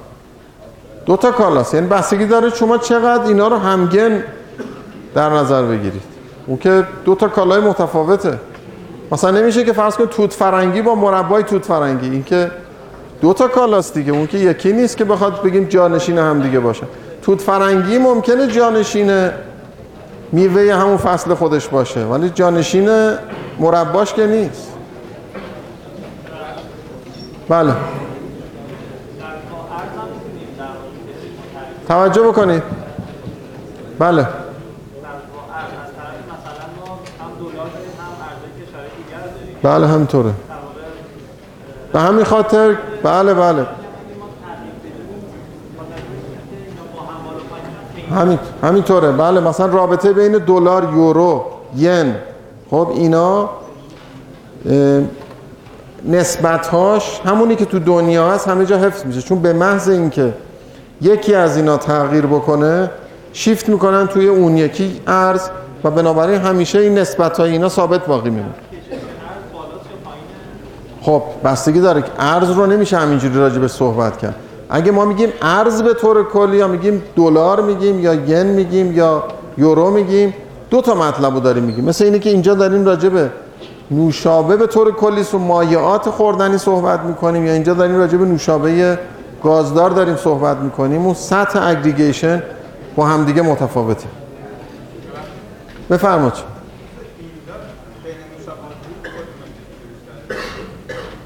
دو 1.09 1.17
تا 1.17 1.31
کالاست 1.31 1.75
یعنی 1.75 1.87
بستگی 1.87 2.27
داره 2.27 2.51
شما 2.51 2.79
چقدر 2.79 3.25
اینا 3.25 3.49
رو 3.49 3.57
همگن 3.57 4.25
در 5.15 5.31
نظر 5.31 5.63
بگیرید. 5.63 6.03
اون 6.47 6.59
که 6.59 6.85
دو 7.05 7.15
تا 7.15 7.29
کالای 7.29 7.61
متفاوته. 7.61 8.39
مثلا 9.13 9.31
نمیشه 9.31 9.65
که 9.65 9.73
فرض 9.73 9.95
کنید 9.95 10.09
توت 10.09 10.33
فرنگی 10.33 10.83
با 10.83 10.95
مربای 10.95 11.43
توت 11.43 11.65
فرنگی. 11.65 12.11
این 12.11 12.25
که 12.25 12.51
دو 13.21 13.33
تا 13.33 13.49
کالاست 13.49 13.95
دیگه. 13.95 14.13
اون 14.13 14.27
که 14.27 14.39
یکی 14.39 14.73
نیست 14.73 14.97
که 14.97 15.05
بخواد 15.05 15.43
بگیم 15.43 15.65
جانشین 15.65 16.19
هم 16.19 16.43
دیگه 16.43 16.61
باشه. 16.61 16.87
توت 17.23 17.41
فرنگی 17.41 17.99
ممکنه 17.99 18.47
جانشین 18.47 19.31
میوه 20.33 20.75
همون 20.75 20.97
فصل 20.97 21.35
خودش 21.35 21.69
باشه. 21.69 22.05
ولی 22.05 22.31
جانشین 22.31 22.89
مرباش 23.59 24.15
که 24.15 24.27
نیست. 24.27 24.73
بله 27.49 27.73
توجه 29.19 29.41
بکنید 29.47 30.49
بله 30.59 30.67
از 30.67 30.67
طرف 30.67 30.67
مثلا 30.67 30.67
ما 30.67 30.67
هم 30.67 30.67
دلار 30.67 30.77
داریم 30.77 30.97
هم 31.49 31.57
ارزهای 31.57 31.69
کشورهای 31.69 31.78
دیگر 31.89 32.22
رو 32.22 32.32
داریم 32.32 32.62
بله 39.62 39.86
همینطوره. 39.86 40.32
به 41.93 42.01
همین 42.01 42.24
خاطر 42.24 42.76
بله 43.03 43.34
بله. 43.34 43.66
همین 48.11 48.39
همینطوره. 48.62 49.12
بله 49.12 49.41
مثلا 49.41 49.66
رابطه 49.66 50.12
بین 50.12 50.32
دلار 50.32 50.89
یورو 50.95 51.45
ین. 51.76 52.14
خب 52.70 52.89
اینا 52.95 53.51
نسبتهاش 56.05 57.20
همونی 57.24 57.57
که 57.57 57.64
تو 57.64 57.78
دنیا 57.78 58.30
هست 58.30 58.49
همه 58.49 58.66
جا 58.66 58.78
حفظ 58.78 59.05
میشه. 59.05 59.22
چون 59.22 59.43
به 59.43 59.53
محض 59.53 59.89
اینکه 59.89 60.34
یکی 61.01 61.35
از 61.35 61.57
اینا 61.57 61.77
تغییر 61.77 62.27
بکنه 62.27 62.91
شیفت 63.33 63.69
می‌کنن 63.69 64.07
توی 64.07 64.29
اون 64.29 64.57
یکی 64.57 65.01
ارز 65.07 65.49
و 65.85 65.91
بنابراین 65.91 66.41
همیشه 66.41 66.79
این 66.79 66.99
نسبت 66.99 67.41
های 67.41 67.51
اینا 67.51 67.69
ثابت 67.69 68.07
باقی 68.07 68.31
میمونه. 68.31 68.55
خب 71.03 71.23
بستگی 71.45 71.81
داره 71.81 72.03
که 72.03 72.09
ارز 72.19 72.51
رو 72.51 72.67
نمیشه 72.67 72.97
همینجوری 72.97 73.35
راجع 73.35 73.59
به 73.59 73.69
صحبت 73.69 74.19
کرد. 74.19 74.35
اگه 74.71 74.93
ما 74.93 75.05
میگیم 75.05 75.29
ارز 75.43 75.83
به 75.83 75.95
طور 75.95 76.25
کلی 76.25 76.57
یا 76.57 76.69
میگیم 76.69 77.03
دلار 77.17 77.61
میگیم 77.61 78.01
یا 78.01 78.15
ین 78.15 78.47
میگیم 78.47 78.97
یا 78.97 79.25
یورو 79.59 79.91
میگیم 79.91 80.35
دو 80.71 80.81
تا 80.81 80.95
مطلب 80.95 81.35
رو 81.35 81.41
داریم 81.41 81.63
میگیم. 81.63 81.85
مثل 81.85 82.05
اینه 82.05 82.19
که 82.19 82.31
اینجا 82.31 82.55
داریم 82.55 82.85
راجع 82.85 83.09
به 83.09 83.31
نوشابه 83.91 84.57
به 84.57 84.67
طور 84.67 84.93
کلی 84.93 85.25
و 85.35 85.39
مایعات 85.39 86.11
خوردنی 86.11 86.59
صحبت 86.59 87.01
می‌کنیم 87.01 87.47
یا 87.47 87.53
اینجا 87.53 87.75
داریم 87.75 87.97
راجع 87.97 88.19
به 88.19 88.25
نوشابه 88.25 88.99
گازدار 89.43 89.91
داریم 89.91 90.16
صحبت 90.16 90.57
می‌کنیم 90.57 91.05
اون 91.05 91.14
سطح 91.14 91.66
اگریگیشن 91.66 92.43
با 92.97 93.07
همدیگه 93.07 93.43
متفاوته. 93.43 94.07
بفرمایید. 95.91 96.59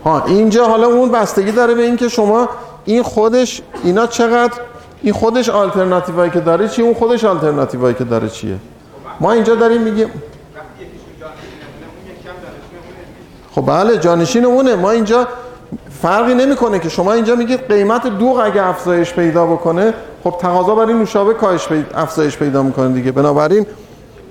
ها 0.04 0.24
اینجا 0.24 0.66
حالا 0.66 0.86
اون 0.86 1.10
بستگی 1.10 1.52
داره 1.52 1.74
به 1.74 1.82
اینکه 1.82 2.08
شما 2.08 2.48
این 2.84 3.02
خودش 3.02 3.62
اینا 3.84 4.06
چقدر 4.06 4.52
این 5.02 5.12
خودش 5.12 5.48
آلترناتیوایی 5.48 6.30
که 6.30 6.40
داره 6.40 6.68
چیه 6.68 6.84
اون 6.84 6.94
خودش 6.94 7.24
آلترناتیوایی 7.24 7.94
که 7.94 8.04
داره 8.04 8.28
چیه؟ 8.28 8.56
ما 9.20 9.32
اینجا 9.32 9.54
داریم 9.54 9.82
میگیم 9.82 10.10
خب 13.54 13.66
بله 13.66 13.98
جانشین 13.98 14.44
اونه. 14.44 14.74
ما 14.74 14.90
اینجا 14.90 15.28
فرقی 16.02 16.34
نمی‌کنه 16.34 16.78
که 16.78 16.88
شما 16.88 17.12
اینجا 17.12 17.34
میگید 17.34 17.68
قیمت 17.68 18.06
دوغ 18.06 18.40
اگه 18.44 18.66
افزایش 18.66 19.12
پیدا 19.12 19.46
بکنه 19.46 19.94
خب 20.24 20.34
تقاضا 20.40 20.74
برای 20.74 20.94
نوشابه 20.94 21.34
کاهش 21.34 21.68
پیدا 21.68 21.86
افزایش 21.94 22.36
پیدا 22.36 22.62
می‌کنه 22.62 22.88
دیگه. 22.88 23.12
بنابراین 23.12 23.66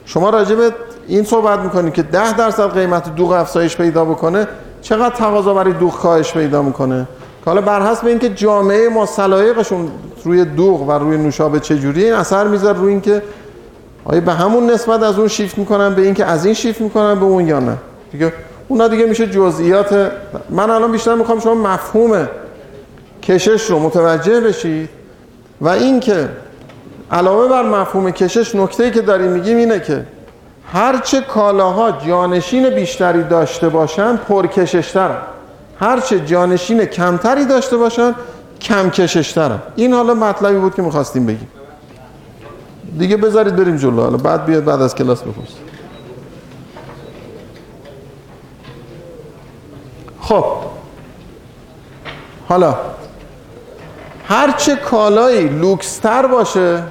شما 0.05 0.30
راجع 0.30 0.55
به 0.55 0.72
این 1.07 1.24
صحبت 1.24 1.59
می‌کنید 1.59 1.93
که 1.93 2.01
ده 2.03 2.38
درصد 2.38 2.74
قیمت 2.74 3.15
دوغ 3.15 3.32
افزایش 3.32 3.78
پیدا 3.78 4.05
بکنه 4.05 4.47
چقدر 4.82 5.15
تقاضا 5.15 5.53
برای 5.53 5.74
دوغ 5.74 5.99
کاهش 5.99 6.34
پیدا 6.34 6.61
می‌کنه؟ 6.61 7.07
حالا 7.45 7.61
بر 7.61 7.82
حسب 7.82 8.07
اینکه 8.07 8.30
جامعه 8.30 8.89
ما 8.89 9.05
سلایقشون 9.05 9.91
روی 10.24 10.45
دوغ 10.45 10.82
و 10.82 10.91
روی 10.91 11.17
نوشابه 11.17 11.59
چجوریه 11.59 12.05
این 12.05 12.13
اثر 12.13 12.47
می‌ذاره 12.47 12.78
روی 12.78 12.91
اینکه 12.91 13.24
آیا 14.05 14.22
به 14.22 14.32
همون 14.32 14.69
نسبت 14.69 15.03
از 15.03 15.19
اون 15.19 15.28
شیفت 15.28 15.57
می‌کنن 15.57 15.95
به 15.95 16.01
اینکه 16.01 16.26
از 16.26 16.45
این 16.45 16.53
شیفت 16.53 16.82
می‌کنن 16.82 17.19
به 17.19 17.26
اون 17.26 17.47
یا 17.47 17.59
نه؟ 17.59 17.78
دیگه 18.11 18.34
اونا 18.72 18.88
دیگه 18.88 19.05
میشه 19.05 19.28
جزئیات 19.28 20.11
من 20.49 20.69
الان 20.69 20.91
بیشتر 20.91 21.15
می‌خوام 21.15 21.39
شما 21.39 21.53
مفهوم 21.53 22.28
کشش 23.24 23.69
رو 23.69 23.80
متوجه 23.80 24.41
بشید 24.41 24.89
و 25.61 25.69
اینکه 25.69 26.30
علاوه 27.11 27.47
بر 27.47 27.63
مفهوم 27.63 28.11
کشش 28.11 28.55
نکته 28.55 28.91
که 28.91 29.01
داریم 29.01 29.32
میگیم 29.32 29.57
اینه 29.57 29.80
که 29.80 30.05
هرچه 30.74 31.22
کالاها 31.22 31.91
جانشین 31.91 32.69
بیشتری 32.69 33.24
داشته 33.24 33.69
باشن 33.69 34.15
پرکششترن. 34.15 35.17
هرچه 35.80 36.19
جانشین 36.19 36.86
کمتری 36.86 37.45
داشته 37.45 37.78
باشن 37.78 38.15
کم 38.61 38.89
کششترن 38.89 39.59
این 39.76 39.93
حالا 39.93 40.13
مطلبی 40.13 40.59
بود 40.59 40.76
که 40.76 40.82
می‌خواستیم 40.82 41.26
بگیم. 41.26 41.47
دیگه 42.99 43.17
بذارید 43.17 43.55
بریم 43.55 43.76
جلو. 43.76 44.01
حالا 44.01 44.17
بعد 44.17 44.45
بیاد 44.45 44.63
بعد 44.63 44.82
از 44.82 44.95
کلاس 44.95 45.22
بپرس 45.22 45.70
خب. 50.32 50.45
حالا 52.49 52.75
هرچه 54.27 54.75
کالایی 54.75 55.47
لوکستر 55.49 56.25
باشه 56.25 56.84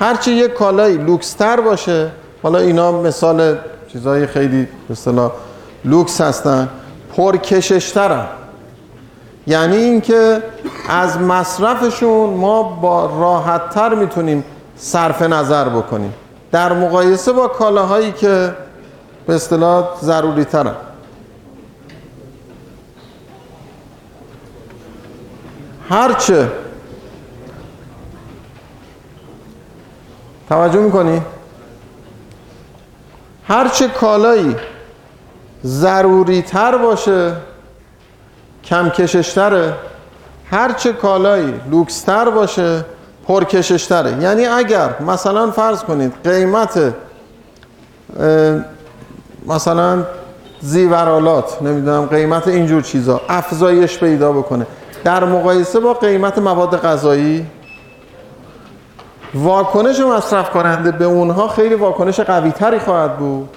هرچه 0.00 0.30
یک 0.30 0.52
کالایی 0.52 0.96
لوکستر 0.96 1.60
باشه 1.60 2.10
حالا 2.42 2.58
اینا 2.58 2.92
مثال 2.92 3.58
چیزهای 3.92 4.26
خیلی 4.26 4.68
اصطلاح 4.90 5.30
لوکس 5.84 6.20
هستن 6.20 6.68
پرکششترن. 7.16 8.26
یعنی 9.46 9.76
اینکه 9.76 10.42
از 10.88 11.18
مصرفشون 11.18 12.30
ما 12.30 12.62
با 12.62 13.06
راحتتر 13.06 13.94
می‌تونیم 13.94 14.44
صرف 14.76 15.22
نظر 15.22 15.68
بکنیم. 15.68 16.14
در 16.52 16.72
مقایسه 16.72 17.32
با 17.32 17.48
کالاهایی 17.48 18.12
که 18.12 18.54
به 19.26 19.34
اصطلاح 19.34 19.84
ضروری 20.02 20.44
ترن 20.44 20.74
هرچه 25.88 26.48
توجه 30.48 30.80
می‌کنی؟ 30.80 31.22
هرچه 33.48 33.88
کالایی 33.88 34.56
ضروری 35.64 36.42
تر 36.42 36.76
باشه 36.76 37.32
کم 38.64 38.88
کششتره 38.88 39.74
هرچه 40.50 40.92
کالایی 40.92 41.54
لوکستر 41.70 42.30
باشه 42.30 42.84
پرکششتره. 43.28 44.22
یعنی 44.22 44.46
اگر 44.46 45.00
مثلا 45.00 45.50
فرض 45.50 45.82
کنید 45.82 46.12
قیمت 46.24 46.94
مثلا 49.46 50.04
زیورالات 50.60 51.62
نمی‌دونم 51.62 52.06
قیمت 52.06 52.48
اینجور 52.48 52.82
چیزا 52.82 53.20
افزایش 53.28 53.98
پیدا 53.98 54.32
بکنه. 54.32 54.66
در 55.04 55.24
مقایسه 55.24 55.80
با 55.80 55.94
قیمت 55.94 56.38
مواد 56.38 56.76
غذایی 56.76 57.46
واکنش 59.34 60.00
مصرف 60.00 60.50
کننده 60.50 60.92
به 60.92 61.04
اونها 61.04 61.48
خیلی 61.48 61.74
واکنش 61.74 62.20
قوی 62.20 62.50
تری 62.50 62.78
خواهد 62.78 63.18
بود. 63.18 63.48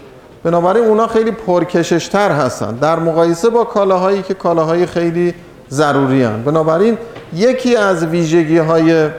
بنابراین 0.44 0.86
اونها 0.86 1.08
خیلی 1.08 1.32
پرکششتر 1.32 2.32
هستن. 2.32 2.76
در 2.76 3.00
مقایسه 3.00 3.50
با 3.50 3.64
کالاهایی 3.64 4.22
که 4.22 4.34
کالاهای 4.34 4.86
خیلی 4.86 5.34
ضروری 5.70 6.24
هستند 6.24 6.44
بنابراین 6.44 6.98
یکی 7.34 7.76
از 7.76 8.06
ویژگی 8.06 8.58
های 8.58 9.10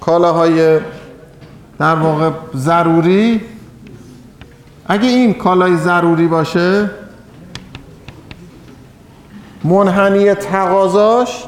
کالاهای 0.00 0.80
در 1.78 1.94
واقع 1.94 2.30
ضروری 2.56 3.40
اگه 4.86 5.08
این 5.08 5.34
کالای 5.34 5.76
ضروری 5.76 6.26
باشه 6.26 6.90
منحنی 9.64 10.34
تقاضاش 10.34 11.44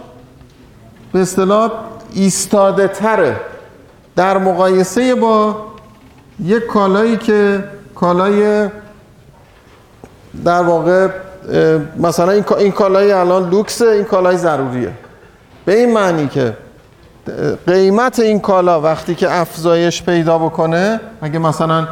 به 1.15 1.21
اصطلاح 1.21 1.71
ایستاده 2.13 2.89
تره 2.89 3.37
در 4.17 4.39
مقایسه 4.39 5.15
با 5.15 5.57
یک 6.45 6.67
کالایی 6.67 7.17
که 7.17 7.65
کالای 7.95 8.69
در 10.45 10.63
واقع 10.63 11.09
مثلا 11.97 12.33
این 12.33 12.45
این 12.59 12.73
کالای 12.73 13.13
الان 13.13 13.51
لوکسه 13.51 13.89
این 13.89 14.05
کالای 14.05 14.37
ضروریه. 14.37 14.91
به 15.65 15.79
این 15.79 15.93
معنی 15.93 16.29
که 16.29 16.57
قیمت 17.67 18.19
این 18.19 18.41
کالا 18.41 18.81
وقتی 18.81 19.15
که 19.15 19.41
افزایش 19.41 20.03
پیدا 20.03 20.39
بکنه 20.39 21.01
اگه 21.21 21.39
مثلا 21.39 21.89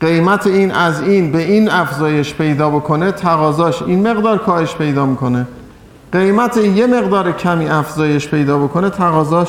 قیمت 0.00 0.46
این 0.46 0.72
از 0.72 1.02
این 1.02 1.32
به 1.32 1.38
این 1.38 1.70
افزایش 1.70 2.34
پیدا 2.34 2.70
بکنه 2.70 3.12
تقاضاش 3.12 3.82
این 3.82 4.08
مقدار 4.08 4.38
کاهش 4.38 4.74
پیدا 4.74 5.06
می‌کنه. 5.06 5.46
قیمت 6.12 6.56
یه 6.56 6.86
مقدار 6.86 7.32
کمی 7.32 7.68
افزایش 7.68 8.28
پیدا 8.28 8.58
بکنه 8.58 8.90
تقاضاش 8.90 9.48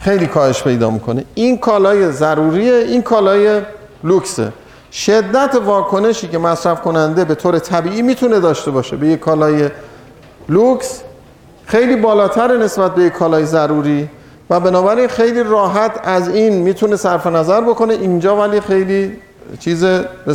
خیلی 0.00 0.26
کاهش 0.26 0.62
پیدا 0.62 0.90
می‌کنه. 0.90 1.24
این 1.34 1.58
کالای 1.58 2.12
ضروریه 2.12 2.74
این 2.74 3.02
کالای 3.02 3.60
لوکسه. 4.04 4.52
شدت 4.92 5.54
واکنشی 5.64 6.28
که 6.28 6.38
مصرف 6.38 6.80
کننده 6.80 7.24
به 7.24 7.34
طور 7.34 7.58
طبیعی 7.58 8.02
می‌تونه 8.02 8.40
داشته 8.40 8.70
باشه 8.70 8.96
به 8.96 9.06
یک 9.06 9.20
کالای 9.20 9.68
لوکس 10.48 11.02
خیلی 11.66 11.96
بالاتر 11.96 12.56
نسبت 12.56 12.94
به 12.94 13.02
یک 13.02 13.12
کالای 13.12 13.44
ضروری 13.44 14.08
و 14.50 14.60
بنابراین 14.60 15.08
خیلی 15.08 15.42
راحت 15.42 16.00
از 16.04 16.28
این 16.28 16.52
می‌تونه 16.62 16.96
صرف 16.96 17.26
نظر 17.26 17.60
بکنه. 17.60 17.94
اینجا 17.94 18.36
ولی 18.36 18.60
خیلی 18.60 19.16
چیز 19.58 19.84
به 20.26 20.34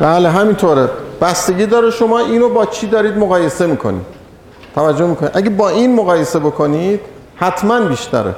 بله 0.00 0.30
همینطوره. 0.30 0.88
بستگی 1.20 1.66
داره 1.66 1.90
شما 1.90 2.18
اینو 2.18 2.48
با 2.48 2.66
چی 2.66 2.86
دارید 2.86 3.16
مقایسه 3.18 3.66
می‌کنید؟ 3.66 4.02
توجه 4.74 5.06
می‌کنید؟ 5.06 5.32
اگه 5.34 5.50
با 5.50 5.68
این 5.68 5.94
مقایسه 5.94 6.38
بکنید 6.38 7.00
حتما 7.36 7.80
بیشتره. 7.80 8.34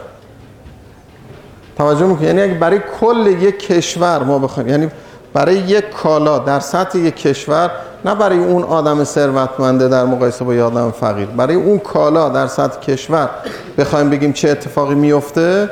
توجه 1.79 2.07
می‌کنید؟ 2.07 2.29
یعنی 2.29 2.43
اگه 2.43 2.55
برای 2.55 2.81
کل 3.01 3.27
یک 3.27 3.59
کشور 3.59 4.23
ما 4.23 4.39
بخوایم 4.39 4.69
یعنی 4.69 4.89
برای 5.33 5.57
یک 5.57 5.91
کالا 5.91 6.39
در 6.39 6.61
سطح 6.61 6.99
یک 6.99 7.17
کشور 7.17 7.71
نه 8.05 8.15
برای 8.15 8.39
اون 8.39 8.63
آدم 8.63 9.05
ثروتمنده 9.05 9.89
در 9.89 10.05
مقایسه 10.05 10.45
با 10.45 10.55
یه 10.55 10.63
آدم 10.63 10.91
فقیر. 10.91 11.27
برای 11.27 11.55
اون 11.55 11.79
کالا 11.79 12.29
در 12.29 12.47
سطح 12.47 12.81
کشور 12.81 13.31
بخوایم 13.79 14.11
بگیم 14.11 14.33
چه 14.33 14.51
اتفاقی 14.51 14.95
میفته 14.95 15.71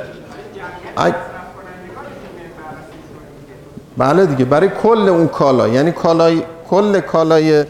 اگه 0.97 1.15
بله 3.97 4.25
دیگه 4.25 4.45
برای 4.45 4.69
کل 4.83 5.09
اون 5.09 5.27
کالا 5.27 5.67
یعنی 5.67 5.91
کالای 5.91 6.41
کل 6.69 6.99
کالای 6.99 7.65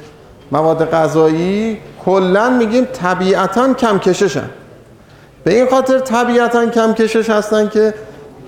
مواد 0.51 0.91
غذایی 0.91 1.77
کلا 2.05 2.49
میگیم 2.49 2.85
طبیعتا 2.85 3.73
کم 3.73 3.99
کششن 3.99 4.49
به 5.43 5.53
این 5.53 5.69
خاطر 5.69 5.99
طبیعتا 5.99 6.65
کم 6.65 6.93
کشش 6.93 7.29
هستن 7.29 7.69
که 7.69 7.93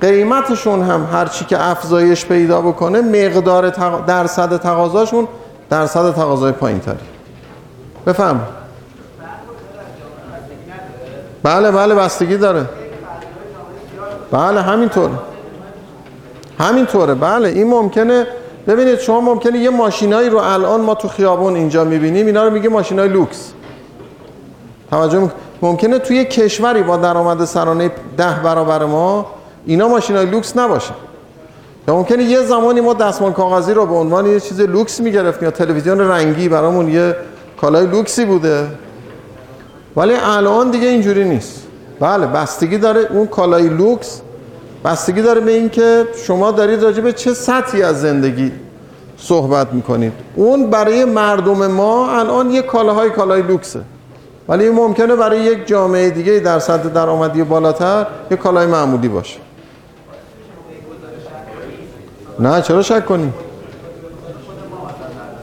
قیمتشون 0.01 0.83
هم 0.83 1.07
هرچی 1.13 1.45
که 1.45 1.69
افزایش 1.69 2.25
پیدا 2.25 2.61
بکنه 2.61 3.01
مقدار 3.01 3.69
تق... 3.69 4.05
درصد 4.05 4.57
تقاضاشون 4.57 5.27
درصد 5.69 6.13
تقاضای 6.15 6.51
پایین 6.51 6.79
تری 6.79 6.95
بفهم. 8.05 8.41
بله 11.43 11.71
بله 11.71 11.95
بستگی 11.95 12.37
داره. 12.37 12.65
بله 14.33 14.61
همینطور 14.61 15.09
همینطوره. 16.59 17.13
بله 17.13 17.49
این 17.49 17.67
ممکنه 17.67 18.27
ببینید 18.67 18.99
شما 18.99 19.21
ممکنه 19.21 19.59
یه 19.59 19.69
ماشینایی 19.69 20.29
رو 20.29 20.37
الان 20.37 20.81
ما 20.81 20.95
تو 20.95 21.07
خیابون 21.07 21.55
اینجا 21.55 21.83
می‌بینیم 21.83 22.25
اینا 22.25 22.43
رو 22.43 22.49
میگه 22.49 22.69
ماشینای 22.69 23.09
لوکس. 23.09 23.53
توجه 24.91 25.31
ممکنه 25.61 25.99
توی 25.99 26.25
کشوری 26.25 26.83
با 26.83 26.97
درآمد 26.97 27.45
سرانه 27.45 27.91
ده 28.17 28.39
برابر 28.43 28.85
ما 28.85 29.25
اینا 29.65 29.87
ماشین 29.87 30.15
های 30.15 30.25
لوکس 30.25 30.57
نباشه. 30.57 30.93
یا 31.87 31.95
ممکنه 31.95 32.23
یه 32.23 32.41
زمانی 32.41 32.81
ما 32.81 32.93
دستمال 32.93 33.31
کاغذی 33.31 33.73
رو 33.73 33.85
به 33.85 33.95
عنوان 33.95 34.25
یه 34.25 34.39
چیز 34.39 34.61
لوکس 34.61 34.99
می‌گرفتیم 34.99 35.43
یا 35.43 35.51
تلویزیون 35.51 35.99
رنگی 35.99 36.49
برامون 36.49 36.89
یه 36.89 37.15
کالای 37.61 37.87
لوکسی 37.87 38.25
بوده. 38.25 38.67
ولی 39.95 40.13
الان 40.23 40.71
دیگه 40.71 40.87
اینجوری 40.87 41.23
نیست. 41.23 41.62
بله 42.03 42.27
بستگی 42.27 42.77
داره 42.77 43.07
اون 43.09 43.27
کالای 43.27 43.69
لوکس 43.69 44.21
بستگی 44.85 45.21
داره 45.21 45.41
به 45.41 45.51
اینکه 45.51 46.07
شما 46.27 46.51
دارید 46.51 46.83
راجع 46.83 47.01
به 47.01 47.13
چه 47.13 47.33
سطحی 47.33 47.83
از 47.83 48.01
زندگی 48.01 48.51
صحبت 49.17 49.73
می‌کنید. 49.73 50.13
اون 50.35 50.69
برای 50.69 51.05
مردم 51.05 51.67
ما 51.67 52.19
الان 52.19 52.51
یه 52.51 52.61
کالاهای 52.61 53.09
کالای 53.09 53.41
لوکسه. 53.41 53.81
ولی 54.49 54.63
این 54.63 54.73
ممکنه 54.75 55.15
برای 55.15 55.39
یک 55.39 55.67
جامعه 55.67 56.09
دیگه 56.09 56.39
در 56.39 56.59
سطح 56.59 56.89
درآمدی 56.89 57.43
بالاتر 57.43 58.07
یه 58.31 58.37
کالای 58.37 58.67
معمولی 58.67 59.07
باشه. 59.07 59.39
نه 62.39 62.61
چرا 62.61 62.81
شک 62.81 63.05
کنیم 63.05 63.33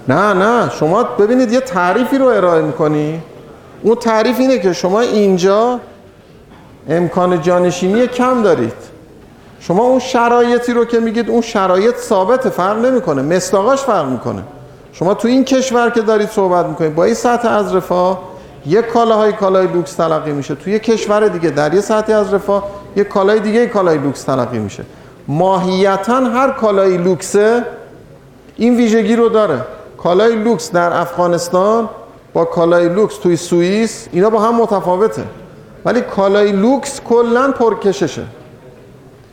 نه 0.09 0.33
نه 0.33 0.71
شما 0.71 1.03
ببینید 1.03 1.53
یه 1.53 1.61
تعریفی 1.61 2.19
رو 2.19 2.27
ارائه 2.27 2.63
می‌کنی. 2.63 3.23
اون 3.83 3.95
تعریف 3.95 4.41
اینه 4.41 4.59
که 4.59 4.73
شما 4.73 5.01
اینجا 5.01 5.81
امکان 6.91 7.43
جانشینی 7.43 8.07
کم 8.07 8.43
دارید. 8.43 8.73
شما 9.61 9.83
اون 9.83 9.99
شرایطی 9.99 10.73
رو 10.73 10.85
که 10.85 11.01
میگید 11.01 11.31
اون 11.31 11.41
شرایط 11.41 11.97
ثابت 11.97 12.49
فرق 12.49 12.79
نمی‌کنه 12.79 13.23
مصداقاش 13.23 13.81
فرق 13.81 14.09
می‌کنه. 14.09 14.43
شما 14.93 15.15
تو 15.15 15.29
این 15.29 15.45
کشور 15.45 15.91
که 15.91 16.01
دارید 16.01 16.29
صحبت 16.29 16.67
می‌کنید 16.67 16.95
با 16.95 17.05
این 17.05 17.15
سطح 17.15 17.49
از 17.49 17.75
رفاه 17.75 18.23
یک 18.67 18.87
کالاهای 18.87 19.33
کالای 19.33 19.67
لوکس 19.67 19.93
تلقی 19.95 20.33
میشه. 20.33 20.55
توی 20.55 20.79
کشور 20.79 21.29
دیگه 21.29 21.51
در 21.51 21.75
یه 21.75 21.81
سطحی 21.81 22.15
از 22.15 22.35
رفاه 22.35 22.65
یک 22.97 23.09
کالای 23.09 23.41
دیگه 23.41 23.67
کالای 23.67 23.99
لوکس 23.99 24.23
تلقی 24.23 24.59
میشه. 24.59 24.85
ماهیتا 25.29 26.15
هر 26.15 26.51
کالای 26.51 26.97
لوکسه 26.97 27.65
این 28.57 28.77
ویژگی 28.77 29.17
رو 29.17 29.29
داره. 29.29 29.61
کالای 29.99 30.37
لوکس 30.37 30.73
در 30.73 31.01
افغانستان 31.01 31.89
با 32.33 32.45
کالای 32.45 32.89
لوکس 32.89 33.17
توی 33.19 33.37
سوئیس 33.37 34.09
اینا 34.13 34.31
با 34.31 34.41
هم 34.41 34.55
متفاوته. 34.55 35.23
ولی 35.85 36.01
کالای 36.01 36.53
لوکس 36.53 37.01
کلا 37.01 37.51
پرکششه. 37.51 38.23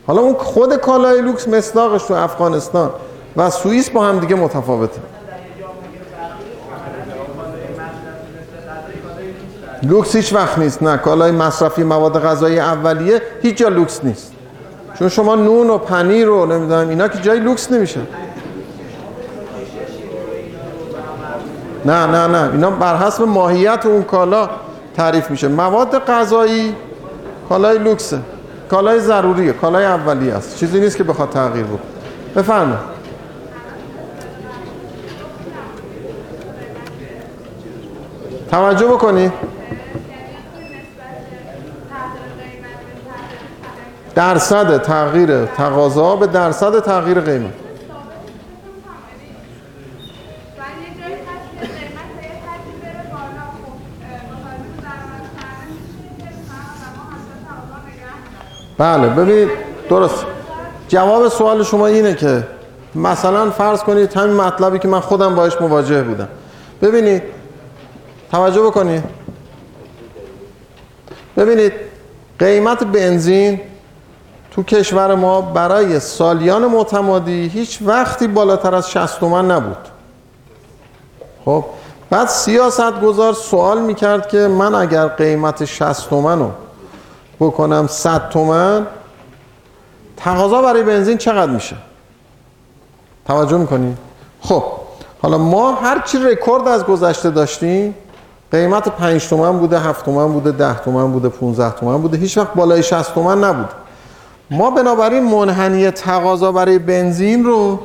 حالا 0.08 0.22
اون 0.22 0.34
خود 0.34 0.76
کالای 0.76 1.22
لوکس 1.22 1.48
مصداقش 1.48 2.04
تو 2.04 2.14
افغانستان 2.14 2.89
و 3.38 3.50
سوئیس 3.50 3.89
با 3.89 4.06
هم 4.06 4.20
دیگه 4.20 4.36
متفاوته. 4.36 5.02
لوکس 9.84 10.16
هیچ 10.16 10.34
وقت 10.34 10.60
نیست. 10.60 10.84
نه 10.84 10.98
کالای 10.98 11.32
مصرفی 11.32 11.84
مواد 11.84 12.24
غذایی 12.24 12.60
اولیه 12.60 13.22
هیچ 13.41 13.58
جا 13.58 13.70
لوکس 13.70 14.04
نیست. 14.04 14.34
چون 15.00 15.10
شما 15.10 15.36
نون 15.36 15.70
و 15.70 15.78
پنیر 15.78 16.28
رو 16.28 16.45
نمی‌دونم 16.45 16.89
اینا 16.89 17.08
که 17.08 17.20
جای 17.20 17.39
لوکس 17.39 17.72
نمیشه. 17.72 18.00
نه 21.86 22.06
نه 22.06 22.28
نه. 22.28 22.52
اینا 22.52 22.70
بر 22.70 22.98
حسب 22.98 23.24
ماهیت 23.24 23.86
اون 23.86 24.04
کالا 24.04 24.50
تعریف 24.98 25.32
میشه. 25.32 25.48
مواد 25.48 26.00
غذایی 26.06 26.76
کالای 27.50 27.78
لوکسه 27.78 28.20
کالای 28.70 29.00
ضروریه 29.00 29.54
کالای 29.54 29.86
اولیه 29.86 30.34
است. 30.34 30.58
چیزی 30.58 30.80
نیست 30.80 30.98
که 30.98 31.04
بخواد 31.04 31.30
تغییر 31.30 31.66
بود 31.66 31.80
بفرمایید. 32.36 32.98
توجه 38.52 38.88
بکنید 38.88 39.34
درصد 44.16 44.82
تغییر 44.82 45.45
تقاضا 45.45 46.16
به 46.16 46.28
درصد 46.28 46.80
تغییر 46.80 47.20
قیمت. 47.20 47.66
بله 58.78 59.09
ببینید 59.09 59.49
درست. 59.89 60.25
جواب 60.88 61.28
سوال 61.28 61.63
شما 61.63 61.88
اینه 61.88 62.15
که 62.15 62.47
مثلا 62.95 63.51
فرض 63.51 63.84
کنید 63.84 64.13
همین 64.13 64.36
مطلبی 64.36 64.80
که 64.80 64.88
من 64.88 64.99
خودم 64.99 65.36
باش 65.36 65.61
مواجه 65.61 66.03
بودم. 66.03 66.28
ببینید 66.82 67.23
توجه 68.32 68.61
بکنید 68.61 69.03
ببینید 71.38 71.73
قیمت 72.39 72.84
بنزین 72.84 73.61
تو 74.51 74.63
کشور 74.63 75.15
ما 75.15 75.41
برای 75.41 75.99
سالیان 75.99 76.65
معتمادی 76.65 77.47
هیچ 77.47 77.80
وقتی 77.86 78.28
بالاتر 78.28 78.75
از 78.75 78.89
60 78.91 79.19
تومن 79.19 79.51
نبود. 79.51 79.78
خب 81.45 81.65
بعد 82.09 82.28
سیاست 82.28 83.01
گذار 83.01 83.34
سوال 83.34 83.82
می‌کرد 83.82 84.28
که 84.28 84.38
من 84.38 84.75
اگر 84.75 85.07
قیمت 85.07 85.65
60 85.65 86.09
تومن 86.09 86.39
رو 86.39 86.51
بکنم 87.39 87.88
100 87.88 88.29
تومن. 88.29 88.88
تقاضا 90.17 90.61
برای 90.61 90.83
بنزین 90.83 91.17
چقدر 91.17 91.51
میشه؟ 91.51 91.75
توجه 93.25 93.57
می‌کنی؟ 93.57 93.97
خب 94.41 94.63
حالا 95.21 95.38
ما 95.38 95.71
هرچی 95.71 96.17
رکورد 96.17 96.67
از 96.67 96.85
گذشته 96.85 97.29
داشتیم 97.29 97.95
قیمت 98.51 98.89
5 98.89 99.27
تومن 99.27 99.59
بوده 99.59 99.79
7 99.79 100.05
تومن 100.05 100.33
بوده 100.33 100.51
10 100.51 100.79
تومن 100.79 101.11
بوده 101.11 101.29
15 101.29 101.71
تومن 101.71 101.97
بوده 101.97 102.17
هیچ 102.17 102.38
وقت 102.38 102.53
بالای 102.53 102.83
60 102.83 103.13
تومن 103.13 103.43
نبود 103.43 103.69
ما 104.51 104.71
بنابراین 104.71 105.23
منحنی 105.23 105.91
تقاضا 105.91 106.51
برای 106.51 106.79
بنزین 106.79 107.45
رو 107.45 107.79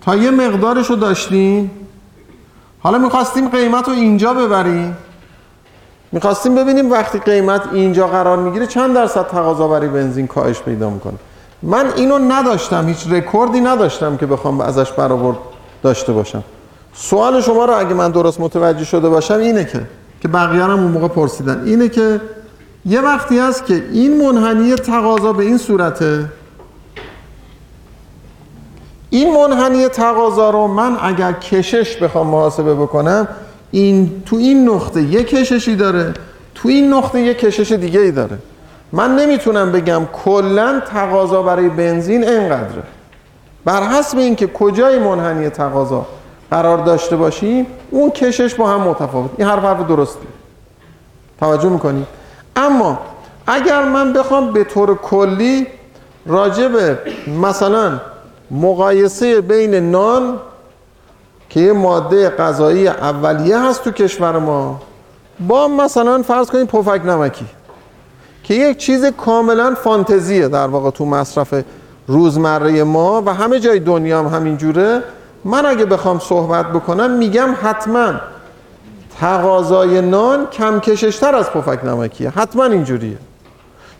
تا 0.00 0.16
یه 0.16 0.30
مقدارش 0.30 0.86
رو 0.86 0.96
داشتیم. 0.96 1.70
حالا 2.82 2.98
می‌خواستیم 2.98 3.48
قیمت 3.48 3.88
رو 3.88 3.94
اینجا 3.94 4.34
ببریم. 4.34 4.96
می‌خواستیم 6.14 6.54
ببینیم 6.54 6.90
وقتی 6.90 7.18
قیمت 7.18 7.62
اینجا 7.72 8.06
قرار 8.06 8.36
می‌گیره 8.36 8.66
چند 8.66 8.94
درصد 8.94 9.26
تقاضا 9.26 9.68
برای 9.68 9.88
بنزین 9.88 10.26
کاهش 10.26 10.60
پیدا 10.60 10.90
می‌کنه. 10.90 11.14
من 11.62 11.86
اینو 11.96 12.18
نداشتم 12.18 12.88
هیچ 12.88 13.06
رکوردی 13.10 13.60
نداشتم 13.60 14.16
که 14.16 14.26
بخوام 14.26 14.60
ازش 14.60 14.92
برآورد 14.92 15.36
داشته 15.82 16.12
باشم. 16.12 16.44
سوال 16.94 17.40
شما 17.40 17.64
رو 17.64 17.78
اگه 17.78 17.94
من 17.94 18.10
درست 18.10 18.40
متوجه 18.40 18.84
شده 18.84 19.08
باشم 19.08 19.34
اینه 19.34 19.64
که 19.64 19.80
که 20.20 20.28
بقیه 20.28 20.62
هم 20.62 20.70
اون 20.70 20.92
موقع 20.92 21.08
پرسیدن 21.08 21.62
اینه 21.64 21.88
که 21.88 22.20
یه 22.86 23.00
وقتی 23.00 23.38
هست 23.38 23.66
که 23.66 23.74
این 23.74 24.26
منحنی 24.26 24.74
تقاضا 24.74 25.32
به 25.32 25.44
این 25.44 25.58
صورته. 25.58 26.24
این 29.10 29.34
منحنی 29.34 29.88
تقاضا 29.88 30.50
رو 30.50 30.66
من 30.66 30.96
اگر 31.02 31.32
کشش 31.32 31.96
بخوام 31.96 32.26
محاسبه 32.26 32.74
بکنم 32.74 33.28
این 33.74 34.22
تو 34.26 34.36
این 34.36 34.68
نقطه 34.68 35.02
یک 35.02 35.26
کششی 35.26 35.76
داره 35.76 36.14
تو 36.54 36.68
این 36.68 36.92
نقطه 36.92 37.20
یک 37.20 37.38
کشش 37.38 37.72
دیگه 37.72 38.00
ای 38.00 38.10
داره. 38.10 38.38
من 38.92 39.16
نمی‌تونم 39.16 39.72
بگم 39.72 40.02
کلا 40.24 40.80
تقاضا 40.80 41.42
برای 41.42 41.68
بنزین 41.68 42.28
اینقدره. 42.28 42.82
بر 43.64 43.82
حسب 43.82 44.18
اینکه 44.18 44.46
کجای 44.46 44.98
منحنی 44.98 45.48
تقاضا 45.48 46.06
قرار 46.50 46.78
داشته 46.78 47.16
باشیم 47.16 47.66
اون 47.90 48.10
کشش 48.10 48.54
با 48.54 48.68
هم 48.68 48.80
متفاوت. 48.80 49.30
این 49.38 49.48
حرف 49.48 49.64
حرف 49.64 49.86
درستی 49.88 50.26
توجه 51.40 51.68
می‌کنی؟ 51.68 52.06
اما 52.56 52.98
اگر 53.46 53.84
من 53.84 54.12
بخوام 54.12 54.52
به 54.52 54.64
طور 54.64 54.94
کلی 54.94 55.66
راجع 56.26 56.94
مثلا 57.40 58.00
مقایسه 58.50 59.40
بین 59.40 59.74
نان 59.74 60.38
که 61.54 61.60
یه 61.60 61.72
ماده 61.72 62.30
غذایی 62.30 62.88
اولیه 62.88 63.58
هست 63.58 63.84
تو 63.84 63.90
کشور 63.90 64.38
ما. 64.38 64.80
با 65.48 65.68
مثلا 65.68 66.22
فرض 66.22 66.50
کنید 66.50 66.66
پفک 66.66 67.00
نمکی 67.06 67.46
که 68.42 68.54
یک 68.54 68.76
چیز 68.76 69.04
کاملا 69.04 69.74
فانتزیه 69.74 70.48
در 70.48 70.66
واقع 70.66 70.90
تو 70.90 71.04
مصرف 71.04 71.54
روزمره 72.06 72.84
ما 72.84 73.22
و 73.26 73.34
همه 73.34 73.60
جای 73.60 73.78
دنیا 73.80 74.18
هم 74.18 74.26
همینجوره. 74.26 75.02
من 75.44 75.66
اگه 75.66 75.84
بخوام 75.84 76.18
صحبت 76.18 76.66
بکنم 76.66 77.10
میگم 77.10 77.48
حتما 77.62 78.12
تقاضای 79.20 80.00
نان 80.00 80.46
کم 80.46 80.80
کششتر 80.80 81.34
از 81.34 81.50
پفک 81.50 81.84
نمکیه. 81.84 82.30
حتما 82.30 82.64
اینجوریه. 82.64 83.18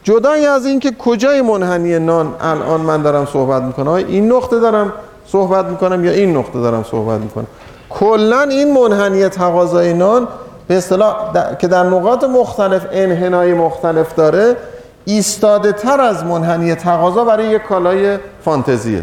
جدای 0.02 0.46
از 0.46 0.66
اینکه 0.66 0.90
کجای 0.90 1.42
منحنی 1.42 1.98
نان؟ 1.98 2.34
الان 2.40 2.80
من 2.80 3.02
دارم 3.02 3.26
صحبت 3.26 3.62
می‌کنم. 3.62 3.88
این 3.88 4.32
نقطه 4.32 4.60
دارم 4.60 4.92
صحبت 5.26 5.64
می‌کنم 5.64 6.04
یا 6.04 6.12
این 6.12 6.36
نقطه 6.36 6.60
دارم 6.60 6.82
صحبت 6.82 7.20
می‌کنم؟ 7.20 7.46
کلا 7.90 8.40
این 8.40 8.74
منحنی 8.74 9.28
تقاضای 9.28 9.94
نان 9.94 10.28
به 10.68 10.76
اصطلاح 10.76 11.16
که 11.56 11.68
در 11.68 11.82
نقاط 11.82 12.24
مختلف 12.24 12.86
انحنای 12.92 13.54
مختلف 13.54 14.14
داره 14.14 14.56
ایستاده 15.04 15.72
تر 15.72 16.00
از 16.00 16.24
منحنی 16.24 16.74
تقاضا 16.74 17.24
برای 17.24 17.46
یک 17.46 17.62
کالای 17.62 18.18
فانتزیه. 18.44 19.02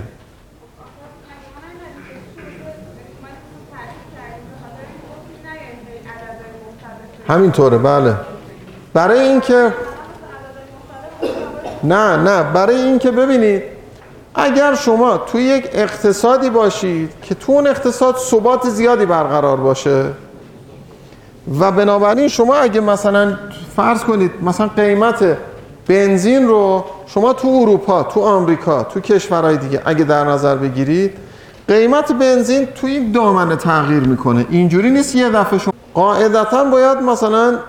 همینطوره 7.27 7.77
بله. 7.77 8.15
برای 8.93 9.19
اینکه 9.19 9.73
نه 11.83 12.17
نه. 12.17 12.43
برای 12.43 12.75
اینکه 12.75 13.11
ببینید 13.11 13.63
اگر 14.35 14.75
شما 14.75 15.17
توی 15.17 15.43
یک 15.43 15.69
اقتصادی 15.73 16.49
باشید 16.49 17.09
که 17.21 17.35
تو 17.35 17.51
اون 17.51 17.67
اقتصاد 17.67 18.15
ثبات 18.17 18.69
زیادی 18.69 19.05
برقرار 19.05 19.57
باشه 19.57 20.05
و 21.59 21.71
بنابراین 21.71 22.27
شما 22.27 22.55
اگه 22.55 22.81
مثلا 22.81 23.37
فرض 23.75 24.03
کنید 24.03 24.31
مثلا 24.41 24.67
قیمت 24.67 25.37
بنزین 25.87 26.47
رو 26.47 26.85
شما 27.05 27.33
تو 27.33 27.47
اروپا 27.47 28.03
تو 28.03 28.21
آمریکا 28.21 28.83
تو 28.83 28.99
کشورهای 28.99 29.57
دیگه 29.57 29.81
اگه 29.85 30.03
در 30.03 30.23
نظر 30.23 30.55
بگیرید 30.55 31.13
قیمت 31.67 32.11
بنزین 32.11 32.65
تو 32.65 32.89
یک 32.89 33.13
دامنه 33.13 33.55
تغییر 33.55 34.03
می‌کنه. 34.03 34.45
اینجوری 34.49 34.89
نیست 34.89 35.15
یه 35.15 35.29
دفعه 35.29 35.59
شما 35.59 35.73
قاعدتا 35.93 36.63
باید 36.63 36.97
مثلا 36.97 37.59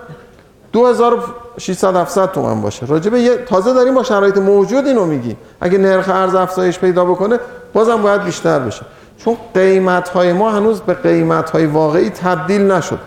2600 0.72 1.96
700 1.96 2.32
تومن 2.32 2.60
باشه. 2.60 2.86
راجبه 2.86 3.20
یه 3.20 3.36
تازه 3.36 3.74
داریم 3.74 3.94
با 3.94 4.02
شرایط 4.02 4.38
موجود 4.38 4.86
اینو 4.86 5.04
میگیم. 5.04 5.36
اگه 5.60 5.78
نرخ 5.78 6.08
ارز 6.08 6.34
افزایش 6.34 6.78
پیدا 6.78 7.04
بکنه 7.04 7.38
بازم 7.72 8.02
باید 8.02 8.24
بیشتر 8.24 8.58
بشه. 8.58 8.82
چون 9.18 9.36
قیمت 9.54 10.08
های 10.08 10.32
ما 10.32 10.50
هنوز 10.50 10.80
به 10.80 10.94
قیمت 10.94 11.50
های 11.50 11.66
واقعی 11.66 12.10
تبدیل 12.10 12.60
نشد. 12.60 12.98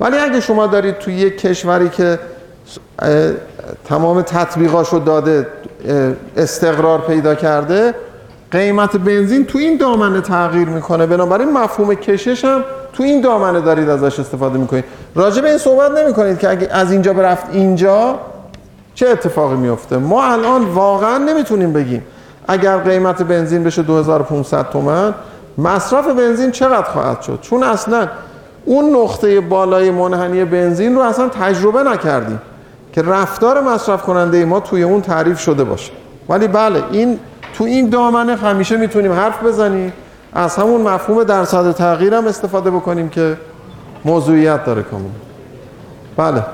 ولی 0.00 0.18
اگه 0.18 0.40
شما 0.40 0.66
دارید 0.66 0.98
توی 0.98 1.14
یک 1.14 1.40
کشوری 1.40 1.88
که 1.88 2.18
تمام 3.84 4.22
تطبیقاشو 4.22 4.98
داده 4.98 5.46
استقرار 6.36 6.98
پیدا 6.98 7.34
کرده 7.34 7.94
قیمت 8.50 8.96
بنزین 8.96 9.46
تو 9.46 9.58
این 9.58 9.76
دامنه 9.76 10.20
تغییر 10.20 10.68
می‌کنه. 10.68 11.06
بنابراین 11.06 11.52
مفهوم 11.52 11.94
کشش 11.94 12.44
هم 12.44 12.64
تو 12.92 13.02
این 13.02 13.20
دامنه 13.20 13.60
دارید 13.60 13.88
ازش 13.88 14.20
استفاده 14.20 14.58
می‌کنید. 14.58 14.84
راجع 15.14 15.42
به 15.42 15.48
این 15.48 15.58
صحبت 15.58 15.90
نمی‌کنید 15.90 16.38
که 16.38 16.50
اگه 16.50 16.68
از 16.70 16.92
اینجا 16.92 17.12
برفت 17.12 17.46
اینجا 17.52 18.18
چه 18.94 19.08
اتفاقی 19.08 19.56
میفته 19.56 19.96
ما 19.96 20.24
الان 20.24 20.64
واقعا 20.64 21.18
نمی‌تونیم 21.18 21.72
بگیم. 21.72 22.04
اگر 22.48 22.76
قیمت 22.78 23.22
بنزین 23.22 23.64
بشه 23.64 23.82
2500 23.82 24.70
تومن 24.70 25.14
مصرف 25.58 26.06
بنزین 26.08 26.50
چقدر 26.50 26.82
خواهد 26.82 27.22
شد؟ 27.22 27.38
چون 27.42 27.62
اصلا 27.62 28.08
اون 28.64 28.96
نقطه 28.96 29.40
بالای 29.40 29.90
منحنی 29.90 30.44
بنزین 30.44 30.94
رو 30.94 31.00
اصلا 31.00 31.28
تجربه 31.28 31.82
نکردیم 31.82 32.40
که 32.92 33.02
رفتار 33.02 33.60
مصرف 33.60 34.02
کننده 34.02 34.44
ما 34.44 34.60
توی 34.60 34.82
اون 34.82 35.00
تعریف 35.00 35.40
شده 35.40 35.64
باشه. 35.64 35.92
ولی 36.28 36.48
بله 36.48 36.82
این 36.90 37.18
تو 37.58 37.64
این 37.64 37.88
دامنه 37.88 38.36
همیشه 38.36 38.76
می‌تونیم 38.76 39.12
حرف 39.12 39.42
بزنیم. 39.42 39.92
از 40.32 40.56
همون 40.56 40.80
مفهوم 40.80 41.24
درصد 41.24 41.72
تغییر 41.72 42.14
هم 42.14 42.26
استفاده 42.26 42.70
بکنیم 42.70 43.08
که 43.08 43.36
موضوعیت 44.04 44.64
داره 44.64 44.82
کاملا 44.82 45.10
بله. 46.16 46.44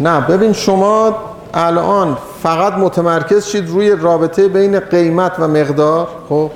نه 0.00 0.20
ببین 0.20 0.52
شما 0.52 1.14
الان 1.54 2.18
فقط 2.42 2.72
متمرکز 2.72 3.46
شید 3.46 3.68
روی 3.68 3.96
رابطه 3.96 4.48
بین 4.48 4.80
قیمت 4.80 5.32
و 5.38 5.48
مقدار 5.48 6.08
خب؟ 6.28 6.50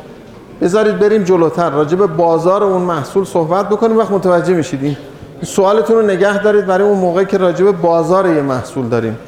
بذارید 0.62 0.99
بریم 0.99 1.22
جلوتر 1.22 1.70
راجع 1.70 1.97
به 1.97 2.07
بازار 2.07 2.64
اون 2.64 2.82
محصول 2.82 3.24
صحبت 3.24 3.68
بکنیم 3.68 3.99
وقت 3.99 4.11
متوجه 4.11 4.55
میشید. 4.55 4.84
این 4.84 4.97
سوالتون 5.43 5.97
رو 5.97 6.03
نگه 6.03 6.43
دارید 6.43 6.66
برای 6.66 6.89
اون 6.89 6.99
موقعی 6.99 7.26
که 7.26 7.39
راجع 7.39 7.64
به 7.64 7.72
بازار 7.72 8.26
یه 8.26 8.43
محصول 8.43 8.89
داریم 8.89 9.18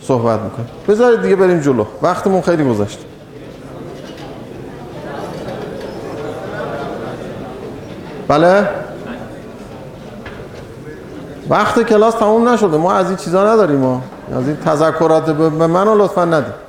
صحبت 0.00 0.40
می‌کنیم. 0.40 0.68
بذارید 0.88 1.22
دیگه 1.22 1.36
بریم 1.36 1.60
جلو. 1.60 1.84
وقتمون 2.02 2.40
خیلی 2.40 2.64
گذشت. 2.64 2.98
بله؟ 8.28 8.68
وقت 11.48 11.82
کلاس 11.82 12.14
تموم 12.14 12.48
نشده. 12.48 12.76
ما 12.76 12.92
از 12.92 13.06
این 13.08 13.16
چیزا 13.16 13.52
نداریم 13.52 13.76
ما. 13.76 14.02
از 14.36 14.46
این 14.46 14.56
تذکرات 14.56 15.30
به 15.30 15.66
منو 15.66 15.94
لطفا 16.04 16.24
ندید. 16.24 16.66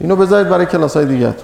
اینو 0.00 0.16
بذارید 0.16 0.48
برای 0.48 0.66
کلاس 0.66 0.96
های 0.96 1.06
دیگه 1.06 1.34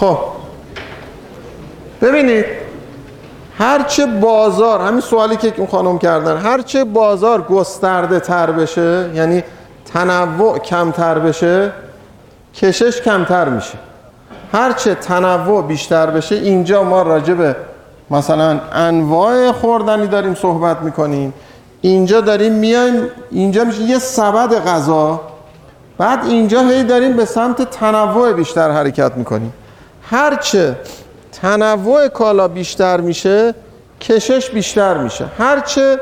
خب. 0.00 0.18
ببینید 2.02 2.44
هرچه 3.58 4.06
بازار 4.06 4.80
همین 4.80 5.00
سوالی 5.00 5.36
که 5.36 5.54
اون 5.56 5.66
خانم 5.66 5.98
کردن 5.98 6.36
هرچه 6.36 6.84
بازار 6.84 7.42
گسترده 7.42 8.20
تر 8.20 8.50
بشه 8.50 9.10
یعنی 9.14 9.42
تنوع 9.92 10.58
کمتر 10.58 11.18
بشه 11.18 11.72
کشش 12.54 13.00
کمتر 13.00 13.48
میشه. 13.48 13.78
هرچه 14.52 14.94
تنوع 14.94 15.62
بیشتر 15.62 16.06
بشه 16.06 16.34
اینجا 16.34 16.82
ما 16.82 17.02
راجع 17.02 17.34
به 17.34 17.56
مثلا 18.10 18.60
انواع 18.72 19.52
خوردنی 19.52 20.06
داریم 20.06 20.34
صحبت 20.34 20.82
می‌کنیم. 20.82 21.34
اینجا 21.80 22.20
داریم 22.20 22.52
میایم 22.52 23.08
اینجا 23.30 23.64
میشه 23.64 23.82
یه 23.82 23.98
سبد 23.98 24.66
غذا 24.66 25.20
بعد 25.98 26.24
اینجا 26.24 26.60
هی 26.60 26.84
داریم 26.84 27.16
به 27.16 27.24
سمت 27.24 27.70
تنوع 27.70 28.32
بیشتر 28.32 28.70
حرکت 28.70 29.16
می‌کنیم. 29.16 29.52
هرچه 30.10 30.76
تنوع 31.32 32.08
کالا 32.08 32.48
بیشتر 32.48 33.00
میشه 33.00 33.54
کشش 34.00 34.50
بیشتر 34.50 34.98
میشه. 34.98 35.24
هرچه 35.38 35.98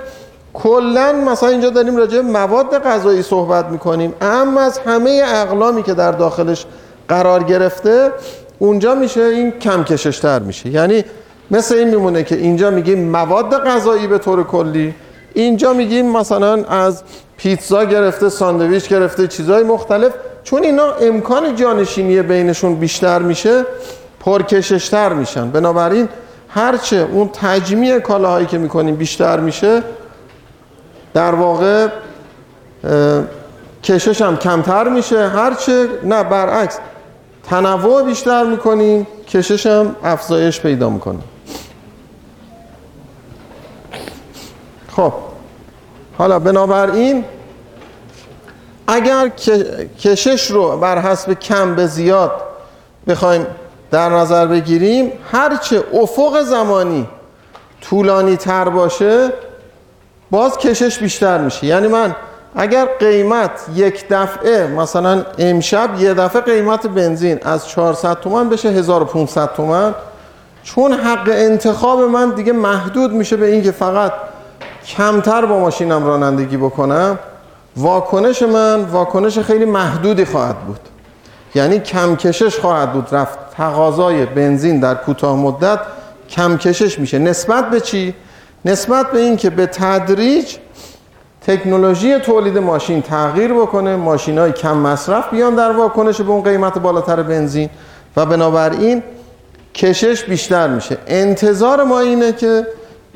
کلا 0.54 1.12
مثلا 1.12 1.48
اینجا 1.48 1.70
داریم 1.70 1.96
راجع 1.96 2.20
مواد 2.20 2.82
غذایی 2.82 3.22
صحبت 3.22 3.64
می‌کنیم 3.66 4.14
اما 4.20 4.60
از 4.60 4.78
همه 4.78 5.22
اقلامی 5.26 5.82
که 5.82 5.94
در 5.94 6.12
داخلش 6.12 6.66
قرار 7.08 7.42
گرفته 7.42 8.10
اونجا 8.58 8.94
میشه 8.94 9.20
این 9.20 9.50
کم 9.50 9.84
کششتر 9.84 10.38
میشه. 10.38 10.68
یعنی 10.68 11.04
مثل 11.50 11.74
این 11.74 11.88
میمونه 11.88 12.22
که 12.22 12.34
اینجا 12.34 12.70
میگیم 12.70 13.10
مواد 13.10 13.64
غذایی 13.64 14.06
به 14.06 14.18
طور 14.18 14.44
کلی 14.44 14.94
اینجا 15.34 15.72
میگیم 15.72 16.12
مثلا 16.12 16.64
از 16.64 17.02
پیتزا 17.36 17.84
گرفته 17.84 18.28
ساندویچ 18.28 18.88
گرفته 18.88 19.26
چیزهای 19.26 19.62
مختلف. 19.62 20.12
چون 20.44 20.62
اینا 20.62 20.92
امکان 20.92 21.56
جانشینی 21.56 22.22
بینشون 22.22 22.74
بیشتر 22.74 23.18
میشه 23.18 23.64
پرکششتر 24.20 25.12
میشن. 25.12 25.50
بنابراین 25.50 26.08
هرچه 26.48 26.96
اون 26.96 27.28
تجمیع 27.28 27.98
کالاهایی 27.98 28.46
که 28.46 28.58
می‌کنیم 28.58 28.96
بیشتر 28.96 29.40
میشه 29.40 29.82
در 31.14 31.34
واقع 31.34 31.88
کشش 33.84 34.22
هم 34.22 34.36
کمتر 34.36 34.88
میشه. 34.88 35.28
هرچه 35.28 35.88
نه 36.04 36.24
برعکس 36.24 36.78
تنوع 37.50 38.02
بیشتر 38.02 38.44
می‌کنیم 38.44 39.06
کشش 39.28 39.66
هم 39.66 39.96
افزایش 40.04 40.60
پیدا 40.60 40.90
می‌کنیم 40.90 41.24
خب 44.96 45.12
حالا 46.18 46.38
بنابراین 46.38 47.24
اگر 48.86 49.28
کشش 50.00 50.50
رو 50.50 50.76
بر 50.76 50.98
حسب 50.98 51.32
کم 51.32 51.74
به 51.74 51.86
زیاد 51.86 52.32
بخوایم 53.08 53.46
در 53.90 54.08
نظر 54.08 54.46
بگیریم 54.46 55.12
هرچه 55.32 55.84
افق 55.92 56.42
زمانی 56.42 57.06
طولانی 57.80 58.36
تر 58.36 58.68
باشه 58.68 59.32
باز 60.30 60.58
کشش 60.58 60.98
بیشتر 60.98 61.38
میشه. 61.38 61.66
یعنی 61.66 61.88
من 61.88 62.14
اگر 62.56 62.84
قیمت 62.84 63.50
یک 63.74 64.04
دفعه 64.10 64.66
مثلا 64.66 65.24
امشب 65.38 65.90
یه 65.98 66.14
دفعه 66.14 66.42
قیمت 66.42 66.86
بنزین 66.86 67.38
از 67.42 67.68
400 67.68 68.20
تومن 68.20 68.48
بشه 68.48 68.68
1500 68.68 69.54
تومن 69.54 69.94
چون 70.62 70.92
حق 70.92 71.28
انتخاب 71.32 72.00
من 72.00 72.30
دیگه 72.30 72.52
محدود 72.52 73.12
میشه 73.12 73.36
به 73.36 73.46
اینکه 73.46 73.70
فقط 73.72 74.12
کمتر 74.86 75.46
با 75.46 75.58
ماشینم 75.58 76.06
رانندگی 76.06 76.56
بکنم 76.56 77.18
واکنش 77.76 78.42
من 78.42 78.84
واکنش 78.84 79.38
خیلی 79.38 79.64
محدودی 79.64 80.24
خواهد 80.24 80.56
بود. 80.58 80.80
یعنی 81.54 81.78
کم 81.78 82.16
کشش 82.16 82.58
خواهد 82.58 82.92
بود 82.92 83.14
رفت. 83.14 83.38
تقاضای 83.56 84.26
بنزین 84.26 84.80
در 84.80 84.94
کوتاه 84.94 85.36
مدت 85.36 85.78
کم 86.30 86.56
کشش 86.56 86.98
میشه. 86.98 87.18
نسبت 87.18 87.70
به 87.70 87.80
چی؟ 87.80 88.14
نسبت 88.64 89.10
به 89.10 89.20
اینکه 89.20 89.50
به 89.50 89.66
تدریج 89.66 90.56
تکنولوژی 91.46 92.18
تولید 92.18 92.58
ماشین 92.58 93.02
تغییر 93.02 93.54
بکنه 93.54 93.96
ماشین 93.96 94.38
های 94.38 94.52
کم 94.52 94.76
مصرف 94.76 95.30
بیان 95.30 95.54
در 95.54 95.70
واکنش 95.72 96.20
به 96.20 96.30
اون 96.30 96.42
قیمت 96.42 96.78
بالاتر 96.78 97.22
بنزین 97.22 97.70
و 98.16 98.26
بنابراین 98.26 99.02
کشش 99.74 100.24
بیشتر 100.24 100.68
میشه. 100.68 100.98
انتظار 101.06 101.84
ما 101.84 102.00
اینه 102.00 102.32
که 102.32 102.66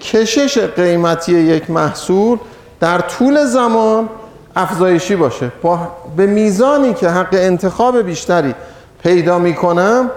کشش 0.00 0.58
قیمتی 0.58 1.32
یک 1.32 1.70
محصول 1.70 2.38
در 2.80 2.98
طول 2.98 3.44
زمان 3.44 4.08
افزایشی 4.56 5.16
باشه. 5.16 5.52
با 5.62 5.78
به 6.16 6.26
میزانی 6.26 6.94
که 6.94 7.08
حق 7.08 7.28
انتخاب 7.32 8.02
بیشتری 8.02 8.54
پیدا 9.02 9.38
می‌کنم 9.38 10.10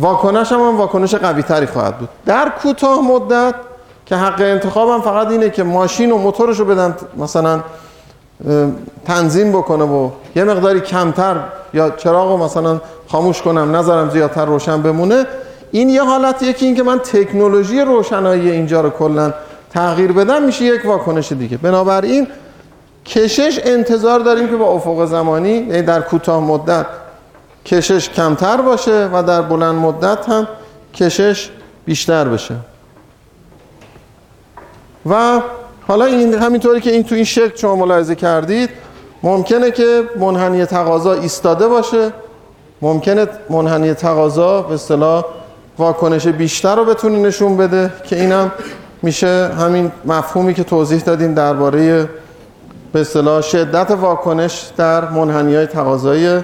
واکنش 0.00 0.52
هم, 0.52 0.76
واکنش 0.76 1.14
قوی 1.14 1.42
تری 1.42 1.66
خواهد 1.66 1.98
بود. 1.98 2.08
در 2.26 2.52
کوتاه 2.62 3.00
مدت 3.00 3.54
که 4.06 4.16
حق 4.16 4.40
انتخابم 4.40 5.00
فقط 5.00 5.28
اینه 5.28 5.50
که 5.50 5.62
ماشین 5.62 6.12
و 6.12 6.18
موتورش 6.18 6.58
رو 6.58 6.64
بدم 6.64 6.94
مثلا 7.16 7.60
تنظیم 9.06 9.52
بکنه 9.52 9.84
و 9.84 10.10
یه 10.36 10.44
مقداری 10.44 10.80
کمتر 10.80 11.36
یا 11.74 11.90
چراغ 11.90 12.30
رو 12.30 12.36
مثلا 12.36 12.80
خاموش 13.08 13.42
کنم 13.42 13.76
نذارم 13.76 14.10
زیادتر 14.10 14.44
روشن 14.44 14.82
بمونه. 14.82 15.26
این 15.70 15.88
یه 15.88 16.02
حالت 16.02 16.42
یکی 16.42 16.66
این 16.66 16.76
که 16.76 16.82
من 16.82 16.98
تکنولوژی 16.98 17.80
روشنایی 17.80 18.50
اینجا 18.50 18.80
رو 18.80 18.90
کلا 18.90 19.34
تغییر 19.74 20.12
بدم 20.12 20.42
میشه 20.42 20.64
یک 20.64 20.80
واکنش 20.84 21.32
دیگه. 21.32 21.56
بنابراین 21.56 22.26
کشش 23.06 23.60
انتظار 23.64 24.20
داریم 24.20 24.48
که 24.48 24.56
با 24.56 24.66
افق 24.66 25.04
زمانی 25.04 25.50
یعنی 25.50 25.82
در 25.82 26.00
کوتاه 26.00 26.40
مدت 26.40 26.86
کشش 27.66 28.08
کمتر 28.08 28.56
باشه 28.56 29.08
و 29.12 29.22
در 29.22 29.42
بلند 29.42 29.74
مدت 29.74 30.28
هم 30.28 30.48
کشش 30.94 31.50
بیشتر 31.84 32.28
بشه. 32.28 32.54
و 35.10 35.40
حالا 35.88 36.04
این 36.04 36.34
همینطوری 36.34 36.80
که 36.80 36.90
این 36.90 37.04
تو 37.04 37.14
این 37.14 37.24
شکل 37.24 37.56
شما 37.56 37.76
ملاحظه 37.76 38.14
کردید 38.14 38.70
ممکنه 39.22 39.70
که 39.70 40.02
منحنی 40.18 40.64
تقاضا 40.64 41.12
ایستاده 41.12 41.68
باشه. 41.68 42.12
ممکنه 42.82 43.26
منحنی 43.50 43.94
تقاضا 43.94 44.62
به 44.62 44.74
اصطلاح 44.74 45.24
واکنش 45.78 46.26
بیشتر 46.26 46.76
رو 46.76 46.84
بتونه 46.84 47.18
نشون 47.18 47.56
بده 47.56 47.90
که 48.04 48.20
اینم 48.20 48.52
میشه 49.02 49.50
همین 49.58 49.92
مفهومی 50.04 50.54
که 50.54 50.64
توضیح 50.64 51.00
دادیم 51.00 51.34
درباره 51.34 52.08
به 52.92 53.00
اصطلاح 53.00 53.40
شدت 53.40 53.90
واکنش 53.90 54.70
در 54.76 55.10
منحنی 55.10 55.54
های 55.54 55.66
تقاضایی 55.66 56.40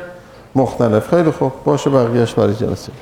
مختلف. 0.55 1.09
خیلی 1.09 1.31
خوب. 1.31 1.53
باشه 1.65 1.91
بقیهش 1.91 2.33
برای 2.35 2.55
جلسه. 2.55 2.93